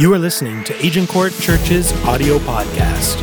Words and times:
You 0.00 0.08
are 0.14 0.18
listening 0.18 0.64
to 0.64 0.74
Agincourt 0.76 1.34
Church's 1.40 1.92
audio 2.06 2.38
podcast. 2.38 3.20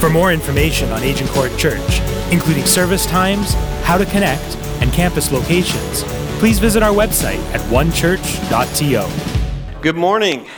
For 0.00 0.10
more 0.10 0.32
information 0.32 0.90
on 0.90 1.04
Agincourt 1.04 1.56
Church, 1.56 2.00
including 2.32 2.66
service 2.66 3.06
times, 3.06 3.54
how 3.84 3.98
to 3.98 4.04
connect, 4.04 4.56
and 4.82 4.92
campus 4.92 5.30
locations, 5.30 6.02
please 6.40 6.58
visit 6.58 6.82
our 6.82 6.92
website 6.92 7.38
at 7.54 7.60
onechurch.to. 7.70 9.80
Good 9.80 9.94
morning. 9.94 10.48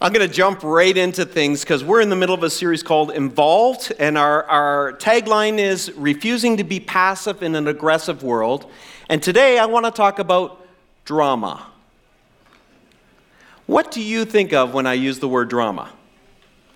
I'm 0.00 0.14
going 0.14 0.26
to 0.26 0.34
jump 0.34 0.62
right 0.62 0.96
into 0.96 1.26
things 1.26 1.60
because 1.60 1.84
we're 1.84 2.00
in 2.00 2.08
the 2.08 2.16
middle 2.16 2.34
of 2.34 2.42
a 2.42 2.48
series 2.48 2.82
called 2.82 3.10
Involved, 3.10 3.92
and 3.98 4.16
our, 4.16 4.44
our 4.44 4.94
tagline 4.94 5.58
is 5.58 5.92
Refusing 5.92 6.56
to 6.56 6.64
be 6.64 6.80
Passive 6.80 7.42
in 7.42 7.54
an 7.54 7.68
Aggressive 7.68 8.22
World. 8.22 8.64
And 9.10 9.22
today 9.22 9.58
I 9.58 9.66
want 9.66 9.84
to 9.84 9.92
talk 9.92 10.18
about 10.18 10.66
drama. 11.04 11.66
What 13.70 13.92
do 13.92 14.02
you 14.02 14.24
think 14.24 14.52
of 14.52 14.74
when 14.74 14.84
I 14.88 14.94
use 14.94 15.20
the 15.20 15.28
word 15.28 15.48
drama? 15.48 15.92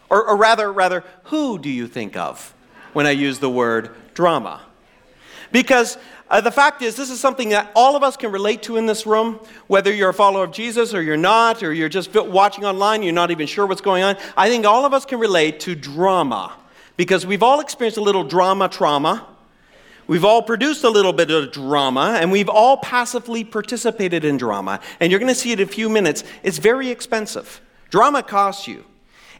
Or, 0.09 0.29
or 0.29 0.37
rather, 0.37 0.73
rather, 0.73 1.03
who 1.25 1.59
do 1.59 1.69
you 1.69 1.89
think 1.89 2.17
of 2.17 2.55
when 2.93 3.05
I 3.05 3.11
use 3.11 3.41
the 3.41 3.51
word 3.51 3.91
drama? 4.15 4.61
Because 5.51 5.99
uh, 6.31 6.41
the 6.41 6.53
fact 6.53 6.83
is, 6.83 6.95
this 6.95 7.11
is 7.11 7.19
something 7.19 7.49
that 7.49 7.73
all 7.75 7.97
of 7.97 8.05
us 8.05 8.17
can 8.17 8.31
relate 8.31 8.63
to 8.63 8.77
in 8.77 8.87
this 8.87 9.07
room, 9.07 9.41
whether 9.67 9.93
you're 9.93 10.11
a 10.11 10.15
follower 10.15 10.45
of 10.45 10.53
Jesus 10.53 10.95
or 10.95 11.03
you're 11.03 11.17
not, 11.17 11.65
or 11.65 11.73
you're 11.73 11.89
just 11.89 12.15
watching 12.15 12.65
online, 12.65 13.03
you're 13.03 13.13
not 13.13 13.33
even 13.33 13.49
sure 13.49 13.67
what's 13.67 13.81
going 13.81 14.05
on. 14.05 14.17
I 14.37 14.49
think 14.49 14.65
all 14.65 14.85
of 14.85 14.95
us 14.95 15.05
can 15.05 15.19
relate 15.19 15.59
to 15.61 15.75
drama 15.75 16.53
because 16.97 17.27
we've 17.27 17.43
all 17.43 17.59
experienced 17.59 17.99
a 17.99 18.03
little 18.03 18.23
drama 18.23 18.69
trauma. 18.69 19.27
We've 20.07 20.25
all 20.25 20.43
produced 20.43 20.85
a 20.85 20.91
little 20.91 21.13
bit 21.13 21.31
of 21.31 21.53
drama, 21.53 22.19
and 22.21 22.31
we've 22.31 22.49
all 22.49 22.77
passively 22.77 23.45
participated 23.45 24.25
in 24.25 24.37
drama. 24.37 24.81
And 25.01 25.11
you're 25.11 25.21
going 25.21 25.33
to 25.33 25.39
see 25.39 25.53
it 25.53 25.61
in 25.61 25.69
a 25.69 25.71
few 25.71 25.89
minutes. 25.89 26.25
It's 26.43 26.59
very 26.59 26.91
expensive. 26.91 27.61
Drama 27.91 28.23
costs 28.23 28.69
you 28.69 28.85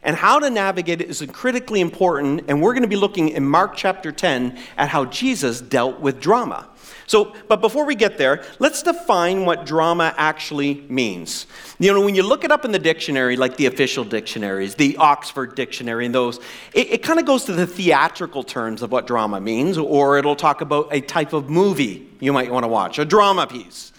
and 0.05 0.15
how 0.15 0.39
to 0.39 0.49
navigate 0.49 1.01
it 1.01 1.09
is 1.09 1.25
critically 1.33 1.81
important. 1.81 2.45
And 2.47 2.61
we're 2.61 2.73
going 2.73 2.83
to 2.83 2.87
be 2.87 2.95
looking 2.95 3.29
in 3.29 3.43
Mark 3.43 3.75
chapter 3.75 4.11
10 4.11 4.57
at 4.77 4.89
how 4.89 5.05
Jesus 5.05 5.59
dealt 5.59 5.99
with 5.99 6.21
drama. 6.21 6.69
So, 7.07 7.35
but 7.47 7.61
before 7.61 7.85
we 7.85 7.95
get 7.95 8.17
there, 8.17 8.43
let's 8.57 8.81
define 8.81 9.45
what 9.45 9.65
drama 9.65 10.13
actually 10.17 10.85
means. 10.89 11.45
You 11.77 11.93
know, 11.93 12.03
when 12.03 12.15
you 12.15 12.23
look 12.23 12.43
it 12.43 12.51
up 12.51 12.65
in 12.65 12.71
the 12.71 12.79
dictionary, 12.79 13.37
like 13.37 13.57
the 13.57 13.67
official 13.67 14.03
dictionaries, 14.03 14.75
the 14.75 14.97
Oxford 14.97 15.55
Dictionary, 15.55 16.07
and 16.07 16.15
those, 16.15 16.39
it, 16.73 16.91
it 16.93 17.03
kind 17.03 17.19
of 17.19 17.25
goes 17.25 17.45
to 17.45 17.53
the 17.53 17.67
theatrical 17.67 18.43
terms 18.43 18.81
of 18.81 18.91
what 18.91 19.05
drama 19.05 19.39
means, 19.39 19.77
or 19.77 20.17
it'll 20.17 20.35
talk 20.35 20.61
about 20.61 20.87
a 20.91 21.01
type 21.01 21.33
of 21.33 21.49
movie 21.49 22.09
you 22.19 22.33
might 22.33 22.51
want 22.51 22.63
to 22.63 22.67
watch, 22.67 22.97
a 22.97 23.05
drama 23.05 23.45
piece. 23.45 23.91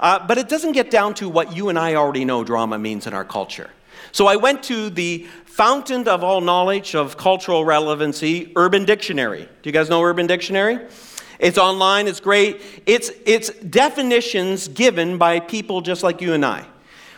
Uh, 0.00 0.24
but 0.26 0.38
it 0.38 0.48
doesn't 0.48 0.72
get 0.72 0.90
down 0.90 1.14
to 1.14 1.28
what 1.28 1.54
you 1.54 1.68
and 1.68 1.78
I 1.78 1.94
already 1.94 2.24
know 2.24 2.44
drama 2.44 2.78
means 2.78 3.06
in 3.06 3.14
our 3.14 3.24
culture. 3.24 3.70
So 4.12 4.26
I 4.26 4.36
went 4.36 4.62
to 4.64 4.90
the 4.90 5.26
fountain 5.44 6.06
of 6.08 6.24
all 6.24 6.40
knowledge 6.40 6.94
of 6.94 7.16
cultural 7.16 7.64
relevancy, 7.64 8.52
Urban 8.56 8.84
Dictionary. 8.84 9.42
Do 9.42 9.68
you 9.68 9.72
guys 9.72 9.88
know 9.88 10.02
Urban 10.02 10.26
Dictionary? 10.26 10.80
It's 11.38 11.58
online, 11.58 12.06
it's 12.06 12.20
great. 12.20 12.60
It's, 12.86 13.10
it's 13.26 13.50
definitions 13.50 14.68
given 14.68 15.18
by 15.18 15.40
people 15.40 15.80
just 15.80 16.02
like 16.02 16.20
you 16.20 16.32
and 16.32 16.44
I. 16.44 16.66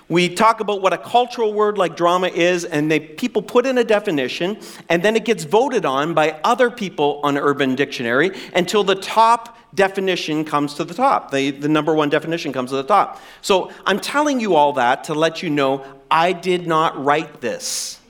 We 0.08 0.28
talk 0.28 0.60
about 0.60 0.82
what 0.82 0.92
a 0.92 0.98
cultural 0.98 1.52
word 1.52 1.78
like 1.78 1.96
drama 1.96 2.28
is, 2.28 2.64
and 2.64 2.88
they, 2.88 3.00
people 3.00 3.42
put 3.42 3.66
in 3.66 3.76
a 3.76 3.82
definition, 3.82 4.58
and 4.88 5.02
then 5.02 5.16
it 5.16 5.24
gets 5.24 5.42
voted 5.42 5.84
on 5.84 6.14
by 6.14 6.38
other 6.44 6.70
people 6.70 7.20
on 7.24 7.36
Urban 7.36 7.74
Dictionary 7.74 8.30
until 8.54 8.84
the 8.84 8.94
top 8.94 9.58
definition 9.74 10.44
comes 10.44 10.74
to 10.74 10.84
the 10.84 10.94
top. 10.94 11.32
The, 11.32 11.50
the 11.50 11.68
number 11.68 11.92
one 11.92 12.08
definition 12.08 12.52
comes 12.52 12.70
to 12.70 12.76
the 12.76 12.84
top. 12.84 13.20
So 13.42 13.72
I'm 13.84 13.98
telling 13.98 14.38
you 14.38 14.54
all 14.54 14.74
that 14.74 15.04
to 15.04 15.14
let 15.14 15.42
you 15.42 15.50
know 15.50 15.84
I 16.08 16.32
did 16.32 16.68
not 16.68 17.04
write 17.04 17.40
this. 17.40 18.00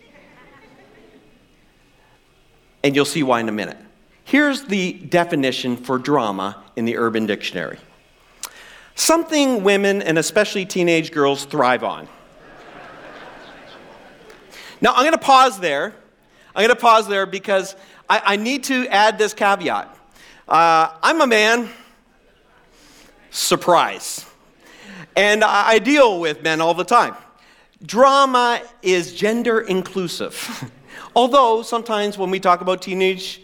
And 2.85 2.95
you'll 2.95 3.07
see 3.07 3.23
why 3.23 3.41
in 3.41 3.49
a 3.49 3.53
minute. 3.53 3.79
Here's 4.27 4.65
the 4.65 4.93
definition 4.93 5.77
for 5.77 5.99
drama 6.01 6.61
in 6.75 6.85
the 6.85 6.97
Urban 6.97 7.27
Dictionary 7.27 7.79
something 8.97 9.63
women 9.63 10.03
and 10.03 10.19
especially 10.19 10.67
teenage 10.67 11.13
girls 11.13 11.45
thrive 11.45 11.85
on. 11.85 12.09
now, 14.81 14.95
I'm 14.95 15.03
going 15.03 15.13
to 15.13 15.19
pause 15.19 15.61
there. 15.61 15.95
I'm 16.57 16.67
going 16.67 16.75
to 16.75 16.81
pause 16.81 17.07
there 17.07 17.25
because 17.25 17.77
I, 18.11 18.21
I 18.25 18.37
need 18.37 18.65
to 18.65 18.89
add 18.89 19.17
this 19.17 19.33
caveat. 19.33 19.97
Uh, 20.49 20.91
I'm 21.05 21.21
a 21.21 21.27
man, 21.29 21.69
surprise. 23.31 24.27
And 25.15 25.45
I, 25.45 25.69
I 25.69 25.79
deal 25.79 26.19
with 26.19 26.43
men 26.43 26.61
all 26.61 26.75
the 26.75 26.85
time. 26.85 27.15
Drama 27.85 28.61
is 28.83 29.15
gender 29.15 29.61
inclusive. 29.61 30.69
Although 31.15 31.63
sometimes 31.63 32.19
when 32.19 32.31
we 32.31 32.41
talk 32.41 32.61
about 32.61 32.83
teenage 32.83 33.43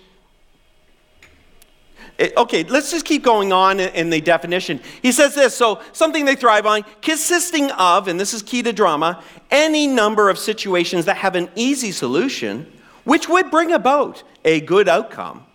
okay, 2.36 2.64
let's 2.64 2.90
just 2.90 3.04
keep 3.04 3.22
going 3.22 3.52
on 3.52 3.80
in, 3.80 4.10
the 4.10 4.20
definition. 4.20 4.80
He 5.00 5.12
says 5.12 5.34
this 5.34 5.56
so, 5.56 5.80
something 5.92 6.24
they 6.24 6.36
thrive 6.36 6.66
on, 6.66 6.84
consisting 7.00 7.70
of, 7.72 8.08
and 8.08 8.20
this 8.20 8.34
is 8.34 8.42
key 8.42 8.62
to 8.62 8.72
drama, 8.72 9.22
any 9.50 9.86
number 9.86 10.30
of 10.30 10.38
situations 10.38 11.06
that 11.06 11.16
have 11.16 11.34
an 11.34 11.48
easy 11.54 11.92
solution, 11.92 12.70
which 13.04 13.28
would 13.28 13.50
bring 13.50 13.72
about 13.72 14.22
a 14.44 14.60
good 14.60 14.88
outcome. 14.88 15.46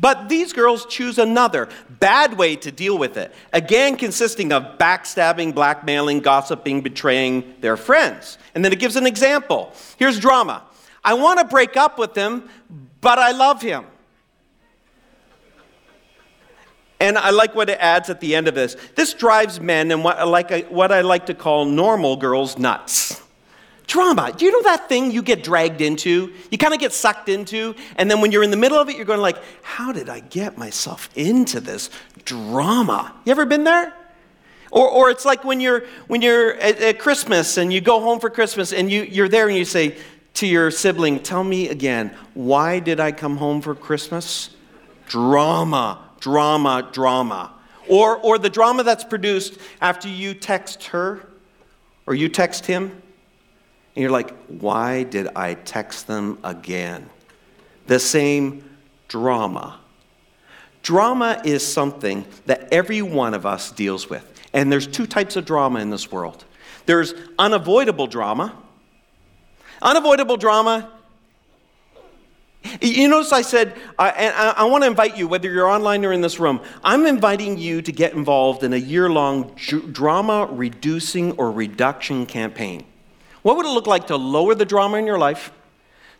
But 0.00 0.28
these 0.28 0.52
girls 0.52 0.86
choose 0.86 1.18
another 1.18 1.68
bad 1.88 2.36
way 2.36 2.56
to 2.56 2.72
deal 2.72 2.98
with 2.98 3.16
it, 3.16 3.32
again, 3.52 3.96
consisting 3.96 4.52
of 4.52 4.78
backstabbing, 4.78 5.54
blackmailing, 5.54 6.20
gossiping, 6.20 6.80
betraying 6.80 7.54
their 7.60 7.76
friends. 7.76 8.38
And 8.54 8.64
then 8.64 8.72
it 8.72 8.80
gives 8.80 8.96
an 8.96 9.06
example. 9.06 9.72
Here's 9.98 10.18
drama 10.18 10.64
I 11.04 11.14
want 11.14 11.38
to 11.40 11.44
break 11.44 11.76
up 11.76 11.98
with 11.98 12.16
him, 12.16 12.48
but 13.00 13.18
I 13.18 13.32
love 13.32 13.62
him. 13.62 13.84
And 17.02 17.18
I 17.18 17.30
like 17.30 17.56
what 17.56 17.68
it 17.68 17.78
adds 17.80 18.10
at 18.10 18.20
the 18.20 18.36
end 18.36 18.46
of 18.46 18.54
this. 18.54 18.76
This 18.94 19.12
drives 19.12 19.60
men 19.60 19.90
and 19.90 20.04
what 20.04 20.18
I 20.18 20.22
like, 20.22 20.52
uh, 20.52 20.60
what 20.68 20.92
I 20.92 21.00
like 21.00 21.26
to 21.26 21.34
call 21.34 21.64
normal 21.64 22.14
girls 22.14 22.58
nuts. 22.58 23.20
Drama. 23.88 24.32
Do 24.32 24.44
you 24.44 24.52
know 24.52 24.62
that 24.62 24.88
thing 24.88 25.10
you 25.10 25.20
get 25.20 25.42
dragged 25.42 25.80
into? 25.80 26.32
You 26.52 26.58
kind 26.58 26.72
of 26.72 26.78
get 26.78 26.92
sucked 26.92 27.28
into, 27.28 27.74
and 27.96 28.08
then 28.08 28.20
when 28.20 28.30
you're 28.30 28.44
in 28.44 28.52
the 28.52 28.56
middle 28.56 28.78
of 28.78 28.88
it, 28.88 28.94
you're 28.94 29.04
going 29.04 29.20
like, 29.20 29.36
"How 29.62 29.90
did 29.90 30.08
I 30.08 30.20
get 30.20 30.56
myself 30.56 31.10
into 31.16 31.58
this 31.58 31.90
drama?" 32.24 33.12
You 33.24 33.32
ever 33.32 33.46
been 33.46 33.64
there? 33.64 33.92
Or, 34.70 34.88
or 34.88 35.10
it's 35.10 35.24
like 35.24 35.42
when 35.42 35.60
you're 35.60 35.82
when 36.06 36.22
you're 36.22 36.54
at, 36.54 36.80
at 36.80 36.98
Christmas 37.00 37.56
and 37.56 37.72
you 37.72 37.80
go 37.80 38.00
home 38.00 38.20
for 38.20 38.30
Christmas 38.30 38.72
and 38.72 38.88
you, 38.88 39.02
you're 39.02 39.28
there 39.28 39.48
and 39.48 39.58
you 39.58 39.64
say 39.64 39.96
to 40.34 40.46
your 40.46 40.70
sibling, 40.70 41.18
"Tell 41.18 41.42
me 41.42 41.68
again, 41.68 42.16
why 42.34 42.78
did 42.78 43.00
I 43.00 43.10
come 43.10 43.38
home 43.38 43.60
for 43.60 43.74
Christmas?" 43.74 44.50
Drama 45.08 45.98
drama, 46.22 46.88
drama. 46.92 47.52
Or, 47.88 48.16
or 48.16 48.38
the 48.38 48.48
drama 48.48 48.84
that's 48.84 49.04
produced 49.04 49.58
after 49.80 50.08
you 50.08 50.32
text 50.34 50.84
her 50.84 51.28
or 52.06 52.14
you 52.14 52.28
text 52.28 52.64
him, 52.64 53.02
and 53.94 54.02
you're 54.02 54.10
like, 54.10 54.34
why 54.46 55.02
did 55.02 55.28
I 55.36 55.54
text 55.54 56.06
them 56.06 56.38
again? 56.42 57.10
The 57.86 57.98
same 57.98 58.78
drama. 59.08 59.78
Drama 60.82 61.42
is 61.44 61.66
something 61.66 62.24
that 62.46 62.68
every 62.72 63.02
one 63.02 63.34
of 63.34 63.44
us 63.44 63.70
deals 63.70 64.08
with. 64.08 64.28
And 64.52 64.72
there's 64.72 64.86
two 64.86 65.06
types 65.06 65.36
of 65.36 65.44
drama 65.44 65.80
in 65.80 65.90
this 65.90 66.10
world 66.10 66.44
there's 66.86 67.14
unavoidable 67.38 68.08
drama. 68.08 68.56
Unavoidable 69.80 70.36
drama 70.36 70.90
you 72.80 73.08
notice 73.08 73.32
I 73.32 73.42
said, 73.42 73.74
uh, 73.98 74.12
and 74.16 74.34
I, 74.34 74.50
I 74.50 74.64
want 74.64 74.84
to 74.84 74.88
invite 74.88 75.16
you, 75.16 75.28
whether 75.28 75.50
you're 75.50 75.68
online 75.68 76.04
or 76.04 76.12
in 76.12 76.20
this 76.20 76.38
room, 76.38 76.60
I'm 76.82 77.06
inviting 77.06 77.58
you 77.58 77.82
to 77.82 77.92
get 77.92 78.14
involved 78.14 78.62
in 78.62 78.72
a 78.72 78.76
year 78.76 79.10
long 79.10 79.54
drama 79.92 80.48
reducing 80.50 81.32
or 81.32 81.50
reduction 81.50 82.26
campaign. 82.26 82.84
What 83.42 83.56
would 83.56 83.66
it 83.66 83.70
look 83.70 83.86
like 83.86 84.06
to 84.08 84.16
lower 84.16 84.54
the 84.54 84.64
drama 84.64 84.98
in 84.98 85.06
your 85.06 85.18
life? 85.18 85.52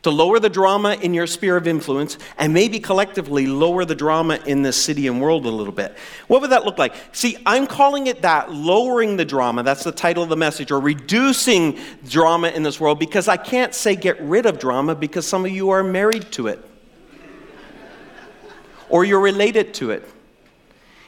To 0.02 0.10
lower 0.10 0.40
the 0.40 0.50
drama 0.50 0.94
in 0.94 1.14
your 1.14 1.28
sphere 1.28 1.56
of 1.56 1.68
influence, 1.68 2.18
and 2.36 2.52
maybe 2.52 2.80
collectively 2.80 3.46
lower 3.46 3.84
the 3.84 3.94
drama 3.94 4.38
in 4.46 4.62
this 4.62 4.76
city 4.76 5.06
and 5.06 5.20
world 5.20 5.46
a 5.46 5.50
little 5.50 5.72
bit. 5.72 5.96
What 6.26 6.40
would 6.40 6.50
that 6.50 6.64
look 6.64 6.76
like? 6.76 6.94
See, 7.12 7.36
I'm 7.46 7.68
calling 7.68 8.08
it 8.08 8.22
that, 8.22 8.52
lowering 8.52 9.16
the 9.16 9.24
drama. 9.24 9.62
That's 9.62 9.84
the 9.84 9.92
title 9.92 10.24
of 10.24 10.28
the 10.28 10.36
message, 10.36 10.72
or 10.72 10.80
reducing 10.80 11.78
drama 12.08 12.48
in 12.48 12.64
this 12.64 12.80
world, 12.80 12.98
because 12.98 13.28
I 13.28 13.36
can't 13.36 13.74
say 13.74 13.94
get 13.94 14.20
rid 14.20 14.44
of 14.44 14.58
drama 14.58 14.96
because 14.96 15.26
some 15.26 15.44
of 15.44 15.52
you 15.52 15.70
are 15.70 15.84
married 15.84 16.32
to 16.32 16.48
it, 16.48 16.64
or 18.88 19.04
you're 19.04 19.20
related 19.20 19.72
to 19.74 19.92
it. 19.92 20.08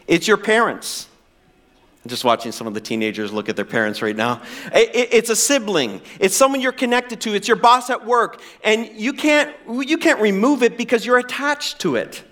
It's 0.06 0.28
your 0.28 0.36
parents. 0.36 1.08
Just 2.06 2.22
watching 2.22 2.52
some 2.52 2.66
of 2.66 2.74
the 2.74 2.80
teenagers 2.80 3.32
look 3.32 3.48
at 3.48 3.56
their 3.56 3.64
parents 3.64 4.02
right 4.02 4.16
now. 4.16 4.42
It's 4.72 5.30
a 5.30 5.36
sibling. 5.36 6.02
It's 6.20 6.36
someone 6.36 6.60
you're 6.60 6.72
connected 6.72 7.22
to. 7.22 7.34
It's 7.34 7.48
your 7.48 7.56
boss 7.56 7.88
at 7.88 8.04
work. 8.04 8.42
And 8.62 8.90
you 8.94 9.14
can't, 9.14 9.54
you 9.68 9.96
can't 9.96 10.20
remove 10.20 10.62
it 10.62 10.76
because 10.76 11.06
you're 11.06 11.18
attached 11.18 11.80
to 11.80 11.96
it. 11.96 12.22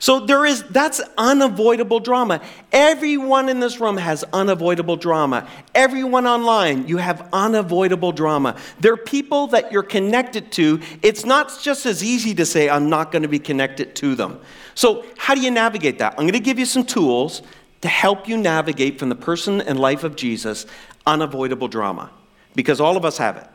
So 0.00 0.20
there 0.20 0.46
is 0.46 0.62
that's 0.64 1.00
unavoidable 1.16 2.00
drama. 2.00 2.40
Everyone 2.70 3.48
in 3.48 3.58
this 3.58 3.80
room 3.80 3.96
has 3.96 4.24
unavoidable 4.32 4.96
drama. 4.96 5.48
Everyone 5.74 6.26
online, 6.26 6.86
you 6.86 6.98
have 6.98 7.28
unavoidable 7.32 8.12
drama. 8.12 8.56
There 8.80 8.92
are 8.92 8.96
people 8.96 9.48
that 9.48 9.72
you're 9.72 9.82
connected 9.82 10.52
to. 10.52 10.80
It's 11.02 11.24
not 11.24 11.58
just 11.60 11.84
as 11.84 12.04
easy 12.04 12.34
to 12.36 12.46
say 12.46 12.70
I'm 12.70 12.88
not 12.88 13.10
going 13.10 13.22
to 13.22 13.28
be 13.28 13.40
connected 13.40 13.96
to 13.96 14.14
them. 14.14 14.40
So, 14.74 15.04
how 15.16 15.34
do 15.34 15.40
you 15.40 15.50
navigate 15.50 15.98
that? 15.98 16.12
I'm 16.12 16.24
going 16.24 16.32
to 16.32 16.40
give 16.40 16.58
you 16.60 16.66
some 16.66 16.84
tools 16.84 17.42
to 17.80 17.88
help 17.88 18.28
you 18.28 18.36
navigate 18.36 18.98
from 18.98 19.08
the 19.08 19.14
person 19.14 19.60
and 19.60 19.78
life 19.78 20.04
of 20.04 20.16
Jesus 20.16 20.66
unavoidable 21.06 21.68
drama 21.68 22.10
because 22.54 22.80
all 22.80 22.96
of 22.96 23.04
us 23.04 23.18
have 23.18 23.36
it. 23.36 23.46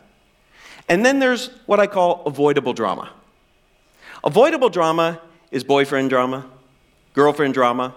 And 0.89 1.05
then 1.05 1.19
there's 1.19 1.47
what 1.65 1.79
I 1.79 1.87
call 1.87 2.23
avoidable 2.25 2.73
drama. 2.73 3.11
Avoidable 4.23 4.69
drama 4.69 5.21
is 5.51 5.63
boyfriend 5.63 6.09
drama, 6.09 6.45
girlfriend 7.13 7.53
drama, 7.53 7.93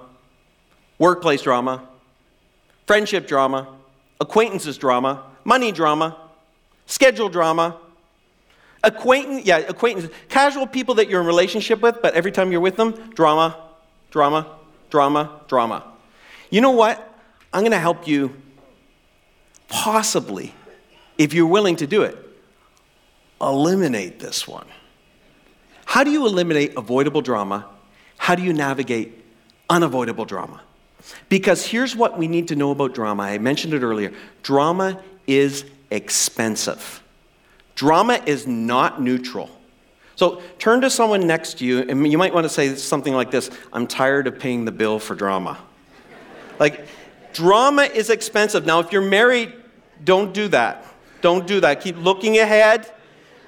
workplace 0.99 1.43
drama, 1.43 1.87
friendship 2.87 3.26
drama, 3.26 3.69
acquaintances 4.20 4.79
drama, 4.79 5.22
money 5.44 5.72
drama, 5.72 6.17
schedule 6.87 7.29
drama, 7.29 7.76
acquaintance, 8.82 9.44
yeah, 9.44 9.58
acquaintance, 9.58 10.12
casual 10.29 10.67
people 10.67 10.96
that 10.96 11.08
you're 11.08 11.20
in 11.20 11.26
relationship 11.26 11.81
with, 11.81 12.00
but 12.02 12.14
every 12.14 12.32
time 12.32 12.52
you're 12.52 12.61
with 12.61 12.76
them, 12.76 12.93
drama, 13.14 13.56
drama, 14.11 14.46
drama, 14.90 15.40
drama. 15.49 15.84
You 16.56 16.62
know 16.62 16.70
what? 16.70 17.06
I'm 17.53 17.61
going 17.61 17.73
to 17.73 17.79
help 17.79 18.08
you 18.08 18.35
possibly, 19.69 20.55
if 21.19 21.35
you're 21.35 21.47
willing 21.47 21.76
to 21.76 21.87
do 21.87 22.00
it, 22.00 22.17
eliminate 23.38 24.20
this 24.20 24.49
one. 24.49 24.67
How 25.85 26.03
do 26.03 26.11
you 26.11 26.25
eliminate 26.26 26.73
avoidable 26.79 27.20
drama? 27.20 27.67
How 28.17 28.37
do 28.37 28.43
you 28.43 28.55
navigate 28.55 29.23
unavoidable 29.69 30.25
drama? 30.25 30.62
Because 31.29 31.67
here's 31.67 31.94
what 31.94 32.17
we 32.17 32.26
need 32.26 32.49
to 32.49 32.56
know 32.56 32.70
about 32.70 32.94
drama. 32.94 33.25
I 33.25 33.37
mentioned 33.37 33.75
it 33.75 33.82
earlier 33.82 34.14
drama 34.43 35.03
is 35.26 35.67
expensive, 35.91 37.03
drama 37.75 38.23
is 38.25 38.47
not 38.47 39.03
neutral. 39.03 39.50
So 40.14 40.41
turn 40.58 40.81
to 40.81 40.88
someone 40.88 41.26
next 41.26 41.58
to 41.58 41.67
you, 41.67 41.81
and 41.81 42.11
you 42.11 42.17
might 42.17 42.32
want 42.32 42.44
to 42.44 42.49
say 42.49 42.76
something 42.76 43.12
like 43.12 43.31
this 43.31 43.50
I'm 43.75 43.87
tired 43.87 44.26
of 44.26 44.38
paying 44.38 44.64
the 44.64 44.73
bill 44.73 44.99
for 44.99 45.14
drama. 45.14 45.58
Like, 46.58 46.87
drama 47.32 47.82
is 47.82 48.11
expensive. 48.11 48.67
Now, 48.67 48.81
if 48.81 48.93
you're 48.93 49.03
married, 49.03 49.53
don't 50.05 50.32
do 50.32 50.49
that. 50.49 50.85
Don't 51.20 51.47
do 51.47 51.61
that. 51.61 51.81
Keep 51.81 51.99
looking 51.99 52.38
ahead 52.38 52.91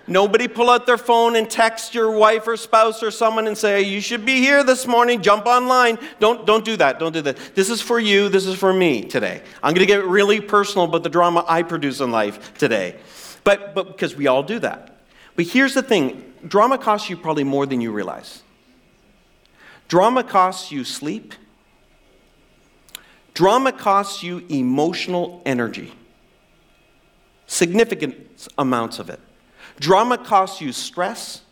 Nobody 0.08 0.48
pull 0.48 0.70
out 0.70 0.86
their 0.86 0.96
phone 0.96 1.36
and 1.36 1.48
text 1.48 1.94
your 1.94 2.10
wife 2.10 2.48
or 2.48 2.56
spouse 2.56 3.02
or 3.02 3.10
someone 3.10 3.46
and 3.46 3.56
say, 3.56 3.82
You 3.82 4.00
should 4.00 4.24
be 4.24 4.36
here 4.36 4.64
this 4.64 4.86
morning, 4.86 5.20
jump 5.20 5.44
online. 5.44 5.98
Don't, 6.18 6.46
don't 6.46 6.64
do 6.64 6.78
that. 6.78 6.98
Don't 6.98 7.12
do 7.12 7.20
that. 7.22 7.36
This 7.54 7.68
is 7.68 7.82
for 7.82 8.00
you. 8.00 8.30
This 8.30 8.46
is 8.46 8.58
for 8.58 8.72
me 8.72 9.02
today. 9.02 9.42
I'm 9.62 9.74
going 9.74 9.86
to 9.86 9.92
get 9.92 10.06
really 10.06 10.40
personal 10.40 10.86
about 10.86 11.02
the 11.02 11.10
drama 11.10 11.44
I 11.46 11.62
produce 11.62 12.00
in 12.00 12.10
life 12.10 12.56
today. 12.56 12.96
But, 13.44 13.74
but 13.74 13.88
because 13.88 14.16
we 14.16 14.26
all 14.26 14.42
do 14.42 14.58
that. 14.60 14.98
But 15.36 15.46
here's 15.46 15.74
the 15.74 15.82
thing 15.82 16.24
drama 16.46 16.78
costs 16.78 17.10
you 17.10 17.16
probably 17.16 17.44
more 17.44 17.66
than 17.66 17.82
you 17.82 17.92
realize. 17.92 18.42
Drama 19.88 20.24
costs 20.24 20.72
you 20.72 20.84
sleep, 20.84 21.34
drama 23.38 23.70
costs 23.70 24.20
you 24.24 24.44
emotional 24.48 25.40
energy, 25.46 25.92
significant 27.46 28.48
amounts 28.58 28.98
of 28.98 29.08
it. 29.08 29.20
Drama 29.78 30.18
costs 30.18 30.60
you 30.60 30.72
stress. 30.72 31.42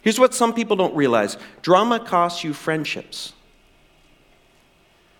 Here's 0.00 0.18
what 0.18 0.32
some 0.32 0.54
people 0.54 0.74
don't 0.74 0.96
realize 0.96 1.36
drama 1.60 2.00
costs 2.00 2.42
you 2.44 2.54
friendships. 2.54 3.34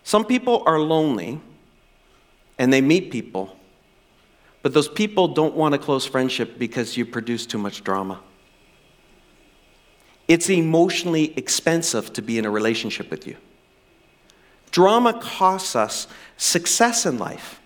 Some 0.02 0.24
people 0.24 0.62
are 0.64 0.80
lonely 0.80 1.42
and 2.56 2.72
they 2.72 2.80
meet 2.80 3.10
people, 3.10 3.54
but 4.62 4.72
those 4.72 4.88
people 4.88 5.28
don't 5.28 5.54
want 5.54 5.74
a 5.74 5.78
close 5.78 6.06
friendship 6.06 6.58
because 6.58 6.96
you 6.96 7.04
produce 7.04 7.44
too 7.44 7.58
much 7.58 7.84
drama. 7.84 8.18
It's 10.26 10.48
emotionally 10.48 11.36
expensive 11.36 12.14
to 12.14 12.22
be 12.22 12.38
in 12.38 12.46
a 12.46 12.50
relationship 12.50 13.10
with 13.10 13.26
you. 13.26 13.36
Drama 14.76 15.14
costs 15.14 15.74
us 15.74 16.06
success 16.36 17.06
in 17.06 17.16
life. 17.16 17.62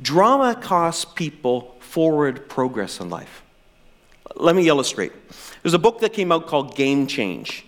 Drama 0.00 0.54
costs 0.54 1.04
people 1.04 1.74
forward 1.80 2.48
progress 2.48 3.00
in 3.00 3.10
life. 3.10 3.42
Let 4.36 4.54
me 4.54 4.68
illustrate. 4.68 5.10
There's 5.64 5.74
a 5.74 5.80
book 5.80 5.98
that 6.02 6.12
came 6.12 6.30
out 6.30 6.46
called 6.46 6.76
Game 6.76 7.08
Change. 7.08 7.66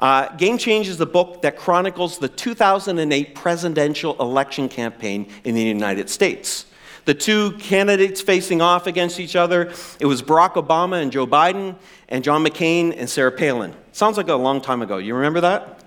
Uh, 0.00 0.34
Game 0.34 0.58
Change 0.58 0.88
is 0.88 0.98
the 0.98 1.06
book 1.06 1.42
that 1.42 1.56
chronicles 1.56 2.18
the 2.18 2.28
2008 2.28 3.36
presidential 3.36 4.16
election 4.18 4.68
campaign 4.68 5.28
in 5.44 5.54
the 5.54 5.62
United 5.62 6.10
States. 6.10 6.66
The 7.04 7.14
two 7.14 7.52
candidates 7.52 8.20
facing 8.20 8.60
off 8.60 8.88
against 8.88 9.20
each 9.20 9.36
other, 9.36 9.72
it 10.00 10.06
was 10.06 10.22
Barack 10.22 10.54
Obama 10.54 11.00
and 11.00 11.12
Joe 11.12 11.24
Biden, 11.24 11.76
and 12.08 12.24
John 12.24 12.44
McCain 12.44 12.92
and 12.98 13.08
Sarah 13.08 13.30
Palin. 13.30 13.76
Sounds 13.92 14.16
like 14.16 14.26
a 14.26 14.34
long 14.34 14.60
time 14.60 14.82
ago. 14.82 14.98
You 14.98 15.14
remember 15.14 15.42
that? 15.42 15.79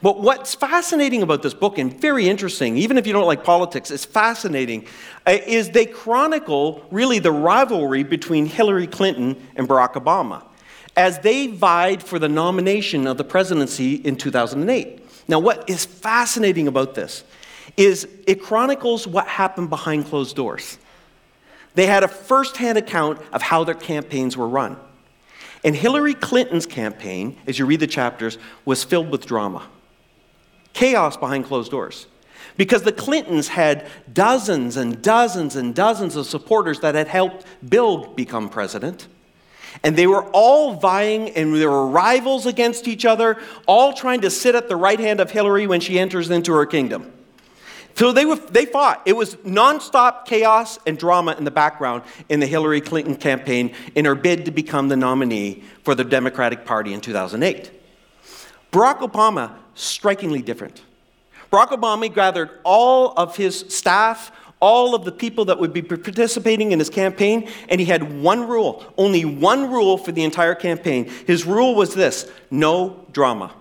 But 0.00 0.20
what's 0.20 0.54
fascinating 0.54 1.22
about 1.22 1.42
this 1.42 1.54
book, 1.54 1.76
and 1.78 1.92
very 2.00 2.28
interesting, 2.28 2.76
even 2.76 2.98
if 2.98 3.06
you 3.06 3.12
don't 3.12 3.26
like 3.26 3.42
politics, 3.42 3.90
it's 3.90 4.04
fascinating, 4.04 4.86
uh, 5.26 5.38
is 5.44 5.70
they 5.70 5.86
chronicle 5.86 6.86
really 6.90 7.18
the 7.18 7.32
rivalry 7.32 8.04
between 8.04 8.46
Hillary 8.46 8.86
Clinton 8.86 9.48
and 9.56 9.68
Barack 9.68 9.94
Obama 9.94 10.44
as 10.96 11.18
they 11.20 11.48
vied 11.48 12.02
for 12.02 12.18
the 12.18 12.28
nomination 12.28 13.06
of 13.06 13.16
the 13.16 13.24
presidency 13.24 13.94
in 13.94 14.16
2008. 14.16 15.04
Now, 15.28 15.40
what 15.40 15.68
is 15.68 15.84
fascinating 15.84 16.68
about 16.68 16.94
this 16.94 17.24
is 17.76 18.08
it 18.26 18.42
chronicles 18.42 19.06
what 19.06 19.26
happened 19.26 19.70
behind 19.70 20.06
closed 20.06 20.34
doors. 20.34 20.78
They 21.74 21.86
had 21.86 22.02
a 22.02 22.08
firsthand 22.08 22.78
account 22.78 23.20
of 23.32 23.42
how 23.42 23.62
their 23.62 23.74
campaigns 23.74 24.36
were 24.36 24.48
run. 24.48 24.76
And 25.64 25.74
Hillary 25.76 26.14
Clinton's 26.14 26.66
campaign, 26.66 27.36
as 27.46 27.58
you 27.58 27.66
read 27.66 27.80
the 27.80 27.86
chapters, 27.86 28.38
was 28.64 28.82
filled 28.84 29.10
with 29.10 29.26
drama 29.26 29.62
chaos 30.78 31.16
behind 31.16 31.44
closed 31.44 31.72
doors. 31.72 32.06
Because 32.56 32.82
the 32.82 32.92
Clintons 32.92 33.48
had 33.48 33.86
dozens 34.12 34.76
and 34.76 35.02
dozens 35.02 35.56
and 35.56 35.74
dozens 35.74 36.14
of 36.14 36.26
supporters 36.26 36.80
that 36.80 36.94
had 36.94 37.08
helped 37.08 37.44
Bill 37.68 38.06
become 38.14 38.48
president. 38.48 39.08
And 39.82 39.96
they 39.96 40.06
were 40.06 40.24
all 40.30 40.74
vying 40.74 41.30
and 41.30 41.54
there 41.56 41.70
were 41.70 41.88
rivals 41.88 42.46
against 42.46 42.86
each 42.86 43.04
other, 43.04 43.38
all 43.66 43.92
trying 43.92 44.20
to 44.20 44.30
sit 44.30 44.54
at 44.54 44.68
the 44.68 44.76
right 44.76 44.98
hand 44.98 45.18
of 45.18 45.32
Hillary 45.32 45.66
when 45.66 45.80
she 45.80 45.98
enters 45.98 46.30
into 46.30 46.52
her 46.52 46.64
kingdom. 46.64 47.12
So 47.96 48.12
they, 48.12 48.24
were, 48.24 48.36
they 48.36 48.64
fought. 48.64 49.02
It 49.04 49.14
was 49.14 49.34
nonstop 49.36 50.26
chaos 50.26 50.78
and 50.86 50.96
drama 50.96 51.34
in 51.36 51.42
the 51.42 51.50
background 51.50 52.04
in 52.28 52.38
the 52.38 52.46
Hillary 52.46 52.80
Clinton 52.80 53.16
campaign 53.16 53.74
in 53.96 54.04
her 54.04 54.14
bid 54.14 54.44
to 54.44 54.52
become 54.52 54.88
the 54.88 54.96
nominee 54.96 55.64
for 55.82 55.96
the 55.96 56.04
Democratic 56.04 56.64
Party 56.64 56.94
in 56.94 57.00
2008. 57.00 57.72
Barack 58.70 58.98
Obama 59.00 59.52
strikingly 59.78 60.42
different. 60.42 60.82
Barack 61.52 61.68
Obama 61.68 62.12
gathered 62.12 62.50
all 62.64 63.14
of 63.16 63.36
his 63.36 63.64
staff, 63.68 64.30
all 64.60 64.94
of 64.94 65.04
the 65.04 65.12
people 65.12 65.46
that 65.46 65.58
would 65.58 65.72
be 65.72 65.82
participating 65.82 66.72
in 66.72 66.78
his 66.78 66.90
campaign, 66.90 67.48
and 67.68 67.80
he 67.80 67.86
had 67.86 68.20
one 68.20 68.46
rule, 68.46 68.84
only 68.98 69.24
one 69.24 69.70
rule 69.70 69.96
for 69.96 70.12
the 70.12 70.24
entire 70.24 70.54
campaign. 70.54 71.08
His 71.26 71.46
rule 71.46 71.74
was 71.74 71.94
this 71.94 72.30
no 72.50 73.06
drama. 73.12 73.52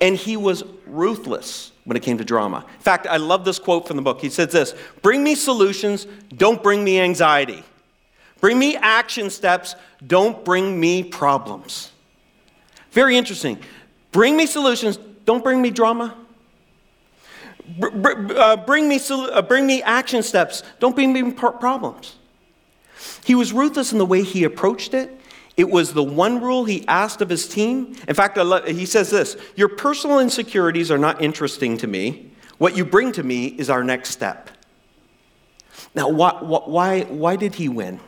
And 0.00 0.16
he 0.16 0.36
was 0.36 0.62
ruthless 0.86 1.72
when 1.84 1.96
it 1.96 2.02
came 2.02 2.18
to 2.18 2.24
drama. 2.24 2.64
In 2.74 2.80
fact, 2.80 3.06
I 3.06 3.16
love 3.16 3.44
this 3.44 3.58
quote 3.58 3.88
from 3.88 3.96
the 3.96 4.02
book. 4.02 4.20
He 4.20 4.28
says 4.28 4.52
this 4.52 4.74
Bring 5.02 5.24
me 5.24 5.34
solutions, 5.34 6.06
don't 6.36 6.62
bring 6.62 6.84
me 6.84 7.00
anxiety. 7.00 7.64
Bring 8.40 8.58
me 8.58 8.76
action 8.76 9.30
steps, 9.30 9.74
don't 10.06 10.44
bring 10.44 10.78
me 10.78 11.02
problems. 11.02 11.90
Very 12.92 13.16
interesting. 13.16 13.58
Bring 14.12 14.36
me 14.36 14.46
solutions, 14.46 14.98
don't 15.24 15.44
bring 15.44 15.60
me 15.60 15.70
drama. 15.70 16.16
Uh, 17.82 18.56
bring, 18.56 18.88
me 18.88 18.98
uh, 19.10 19.42
bring 19.42 19.66
me 19.66 19.82
action 19.82 20.22
steps, 20.22 20.62
don't 20.80 20.94
bring 20.94 21.12
me 21.12 21.32
problems. 21.32 22.16
He 23.24 23.34
was 23.34 23.52
ruthless 23.52 23.92
in 23.92 23.98
the 23.98 24.06
way 24.06 24.22
he 24.22 24.44
approached 24.44 24.94
it. 24.94 25.20
It 25.56 25.68
was 25.68 25.92
the 25.92 26.02
one 26.02 26.40
rule 26.40 26.64
he 26.64 26.86
asked 26.86 27.20
of 27.20 27.28
his 27.28 27.48
team. 27.48 27.96
In 28.06 28.14
fact, 28.14 28.38
he 28.68 28.86
says 28.86 29.10
this 29.10 29.36
Your 29.56 29.68
personal 29.68 30.20
insecurities 30.20 30.90
are 30.90 30.98
not 30.98 31.20
interesting 31.20 31.76
to 31.78 31.86
me. 31.86 32.30
What 32.58 32.76
you 32.76 32.84
bring 32.84 33.12
to 33.12 33.22
me 33.22 33.46
is 33.46 33.68
our 33.68 33.84
next 33.84 34.10
step. 34.10 34.50
Now, 35.94 36.08
why, 36.08 36.32
why, 36.40 37.02
why 37.02 37.36
did 37.36 37.54
he 37.56 37.68
win? 37.68 38.00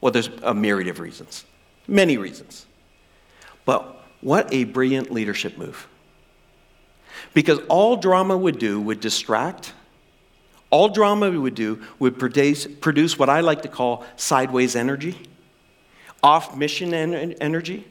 Well, 0.00 0.12
there's 0.12 0.30
a 0.42 0.54
myriad 0.54 0.88
of 0.88 0.98
reasons, 0.98 1.44
many 1.86 2.16
reasons. 2.18 2.66
But 3.64 4.01
what 4.22 4.52
a 4.52 4.64
brilliant 4.64 5.10
leadership 5.12 5.58
move. 5.58 5.86
Because 7.34 7.58
all 7.68 7.96
drama 7.96 8.36
would 8.36 8.58
do 8.58 8.80
would 8.80 9.00
distract. 9.00 9.74
All 10.70 10.88
drama 10.88 11.30
would 11.30 11.54
do 11.54 11.82
would 11.98 12.18
produce, 12.18 12.66
produce 12.66 13.18
what 13.18 13.28
I 13.28 13.40
like 13.40 13.62
to 13.62 13.68
call 13.68 14.04
sideways 14.16 14.74
energy, 14.74 15.16
off 16.22 16.56
mission 16.56 16.94
energy. 16.94 17.86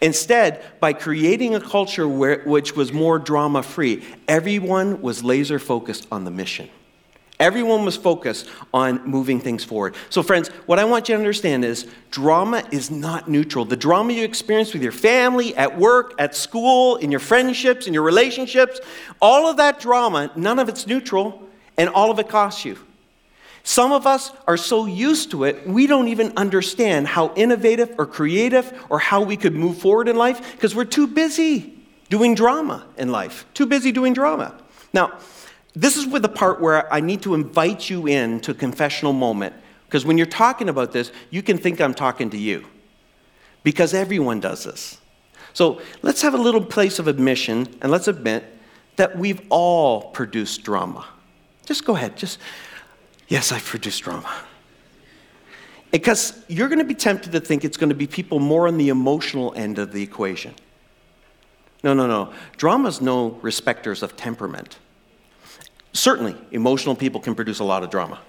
Instead, 0.00 0.62
by 0.80 0.92
creating 0.92 1.54
a 1.54 1.60
culture 1.60 2.06
where, 2.06 2.42
which 2.44 2.76
was 2.76 2.92
more 2.92 3.18
drama 3.18 3.62
free, 3.62 4.04
everyone 4.26 5.02
was 5.02 5.24
laser 5.24 5.58
focused 5.58 6.06
on 6.12 6.24
the 6.24 6.30
mission. 6.30 6.68
Everyone 7.40 7.84
was 7.84 7.96
focused 7.96 8.48
on 8.74 9.04
moving 9.06 9.38
things 9.38 9.62
forward. 9.62 9.94
So, 10.10 10.24
friends, 10.24 10.48
what 10.66 10.80
I 10.80 10.84
want 10.84 11.08
you 11.08 11.14
to 11.14 11.18
understand 11.18 11.64
is 11.64 11.86
drama 12.10 12.64
is 12.72 12.90
not 12.90 13.28
neutral. 13.28 13.64
The 13.64 13.76
drama 13.76 14.12
you 14.12 14.24
experience 14.24 14.72
with 14.72 14.82
your 14.82 14.92
family, 14.92 15.54
at 15.56 15.78
work, 15.78 16.14
at 16.18 16.34
school, 16.34 16.96
in 16.96 17.12
your 17.12 17.20
friendships, 17.20 17.86
in 17.86 17.94
your 17.94 18.02
relationships, 18.02 18.80
all 19.22 19.48
of 19.48 19.58
that 19.58 19.78
drama, 19.78 20.32
none 20.34 20.58
of 20.58 20.68
it's 20.68 20.86
neutral, 20.86 21.48
and 21.76 21.88
all 21.88 22.10
of 22.10 22.18
it 22.18 22.28
costs 22.28 22.64
you. 22.64 22.76
Some 23.62 23.92
of 23.92 24.06
us 24.06 24.32
are 24.48 24.56
so 24.56 24.86
used 24.86 25.30
to 25.32 25.44
it, 25.44 25.66
we 25.66 25.86
don't 25.86 26.08
even 26.08 26.32
understand 26.36 27.06
how 27.06 27.34
innovative 27.34 27.94
or 27.98 28.06
creative 28.06 28.72
or 28.88 28.98
how 28.98 29.20
we 29.20 29.36
could 29.36 29.54
move 29.54 29.78
forward 29.78 30.08
in 30.08 30.16
life 30.16 30.52
because 30.52 30.74
we're 30.74 30.86
too 30.86 31.06
busy 31.06 31.74
doing 32.08 32.34
drama 32.34 32.86
in 32.96 33.12
life. 33.12 33.44
Too 33.54 33.66
busy 33.66 33.92
doing 33.92 34.14
drama. 34.14 34.54
Now, 34.92 35.18
this 35.80 35.96
is 35.96 36.08
where 36.08 36.18
the 36.18 36.28
part 36.28 36.60
where 36.60 36.92
I 36.92 36.98
need 36.98 37.22
to 37.22 37.34
invite 37.34 37.88
you 37.88 38.08
in 38.08 38.40
to 38.40 38.50
a 38.50 38.54
confessional 38.54 39.12
moment. 39.12 39.54
Because 39.86 40.04
when 40.04 40.18
you're 40.18 40.26
talking 40.26 40.68
about 40.68 40.90
this, 40.90 41.12
you 41.30 41.40
can 41.40 41.56
think 41.56 41.80
I'm 41.80 41.94
talking 41.94 42.30
to 42.30 42.36
you. 42.36 42.66
Because 43.62 43.94
everyone 43.94 44.40
does 44.40 44.64
this. 44.64 44.98
So 45.52 45.80
let's 46.02 46.20
have 46.22 46.34
a 46.34 46.38
little 46.38 46.64
place 46.64 46.98
of 46.98 47.06
admission 47.06 47.78
and 47.80 47.92
let's 47.92 48.08
admit 48.08 48.44
that 48.96 49.16
we've 49.16 49.40
all 49.50 50.10
produced 50.10 50.64
drama. 50.64 51.06
Just 51.64 51.84
go 51.84 51.94
ahead. 51.94 52.16
Just, 52.16 52.40
yes, 53.28 53.52
I've 53.52 53.64
produced 53.64 54.02
drama. 54.02 54.34
Because 55.92 56.42
you're 56.48 56.68
going 56.68 56.80
to 56.80 56.84
be 56.84 56.94
tempted 56.94 57.30
to 57.32 57.40
think 57.40 57.64
it's 57.64 57.76
going 57.76 57.90
to 57.90 57.94
be 57.94 58.08
people 58.08 58.40
more 58.40 58.66
on 58.66 58.78
the 58.78 58.88
emotional 58.88 59.54
end 59.54 59.78
of 59.78 59.92
the 59.92 60.02
equation. 60.02 60.54
No, 61.84 61.94
no, 61.94 62.08
no. 62.08 62.32
Drama's 62.56 63.00
no 63.00 63.38
respecters 63.42 64.02
of 64.02 64.16
temperament. 64.16 64.76
Certainly, 65.92 66.36
emotional 66.50 66.94
people 66.94 67.20
can 67.20 67.34
produce 67.34 67.58
a 67.58 67.64
lot 67.64 67.82
of 67.82 67.90
drama. 67.90 68.20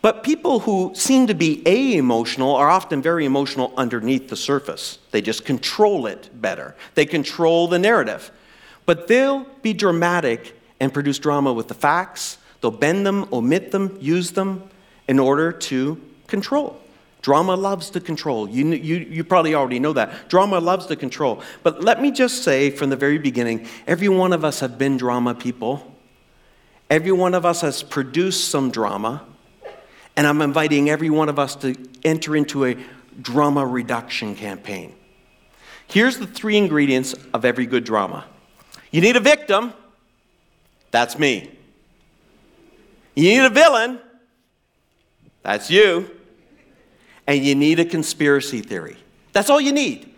But 0.00 0.22
people 0.22 0.60
who 0.60 0.92
seem 0.94 1.26
to 1.26 1.34
be 1.34 1.62
a 1.66 1.96
emotional 1.96 2.54
are 2.54 2.70
often 2.70 3.02
very 3.02 3.24
emotional 3.24 3.72
underneath 3.76 4.28
the 4.28 4.36
surface. 4.36 4.98
They 5.10 5.20
just 5.20 5.44
control 5.44 6.06
it 6.06 6.30
better. 6.40 6.76
They 6.94 7.04
control 7.04 7.66
the 7.66 7.78
narrative. 7.78 8.30
But 8.86 9.08
they'll 9.08 9.44
be 9.62 9.72
dramatic 9.72 10.56
and 10.80 10.94
produce 10.94 11.18
drama 11.18 11.52
with 11.52 11.68
the 11.68 11.74
facts. 11.74 12.38
They'll 12.60 12.70
bend 12.70 13.04
them, 13.04 13.28
omit 13.32 13.72
them, 13.72 13.98
use 14.00 14.32
them 14.32 14.68
in 15.08 15.18
order 15.18 15.50
to 15.52 16.00
control. 16.28 16.80
Drama 17.20 17.56
loves 17.56 17.90
to 17.90 18.00
control. 18.00 18.48
You, 18.48 18.68
you, 18.68 18.96
you 18.96 19.24
probably 19.24 19.54
already 19.54 19.80
know 19.80 19.92
that. 19.94 20.28
Drama 20.28 20.60
loves 20.60 20.86
to 20.86 20.96
control. 20.96 21.42
But 21.64 21.82
let 21.82 22.00
me 22.00 22.12
just 22.12 22.44
say 22.44 22.70
from 22.70 22.90
the 22.90 22.96
very 22.96 23.18
beginning 23.18 23.66
every 23.86 24.08
one 24.08 24.32
of 24.32 24.44
us 24.44 24.60
have 24.60 24.78
been 24.78 24.96
drama 24.96 25.34
people. 25.34 25.97
Every 26.90 27.12
one 27.12 27.34
of 27.34 27.44
us 27.44 27.60
has 27.60 27.82
produced 27.82 28.48
some 28.48 28.70
drama, 28.70 29.24
and 30.16 30.26
I'm 30.26 30.40
inviting 30.40 30.88
every 30.88 31.10
one 31.10 31.28
of 31.28 31.38
us 31.38 31.54
to 31.56 31.74
enter 32.04 32.34
into 32.34 32.64
a 32.64 32.76
drama 33.20 33.66
reduction 33.66 34.34
campaign. 34.34 34.94
Here's 35.86 36.18
the 36.18 36.26
three 36.26 36.56
ingredients 36.56 37.14
of 37.32 37.44
every 37.44 37.66
good 37.66 37.84
drama 37.84 38.24
you 38.90 39.00
need 39.00 39.16
a 39.16 39.20
victim, 39.20 39.74
that's 40.90 41.18
me. 41.18 41.50
You 43.14 43.30
need 43.30 43.44
a 43.44 43.50
villain, 43.50 44.00
that's 45.42 45.70
you. 45.70 46.10
And 47.26 47.44
you 47.44 47.54
need 47.54 47.78
a 47.78 47.84
conspiracy 47.84 48.62
theory. 48.62 48.96
That's 49.34 49.50
all 49.50 49.60
you 49.60 49.72
need. 49.72 50.14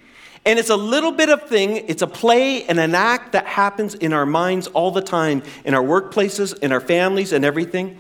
And 0.47 0.59
it's 0.59 0.71
a 0.71 0.77
little 0.77 1.13
bit 1.13 1.29
of 1.29 1.43
thing, 1.43 1.77
it's 1.77 2.01
a 2.01 2.07
play 2.07 2.65
and 2.65 2.81
an 2.81 2.95
act 2.95 3.33
that 3.33 3.47
happens 3.47 3.95
in 3.95 4.15
our 4.15 4.25
minds 4.25 4.69
all 4.69 4.91
the 4.91 5.03
time, 5.03 5.43
in 5.65 5.75
our 5.75 5.83
workplaces, 5.83 6.59
in 6.61 6.73
our 6.73 6.81
families, 6.81 7.33
and 7.33 7.45
everything. 7.45 7.99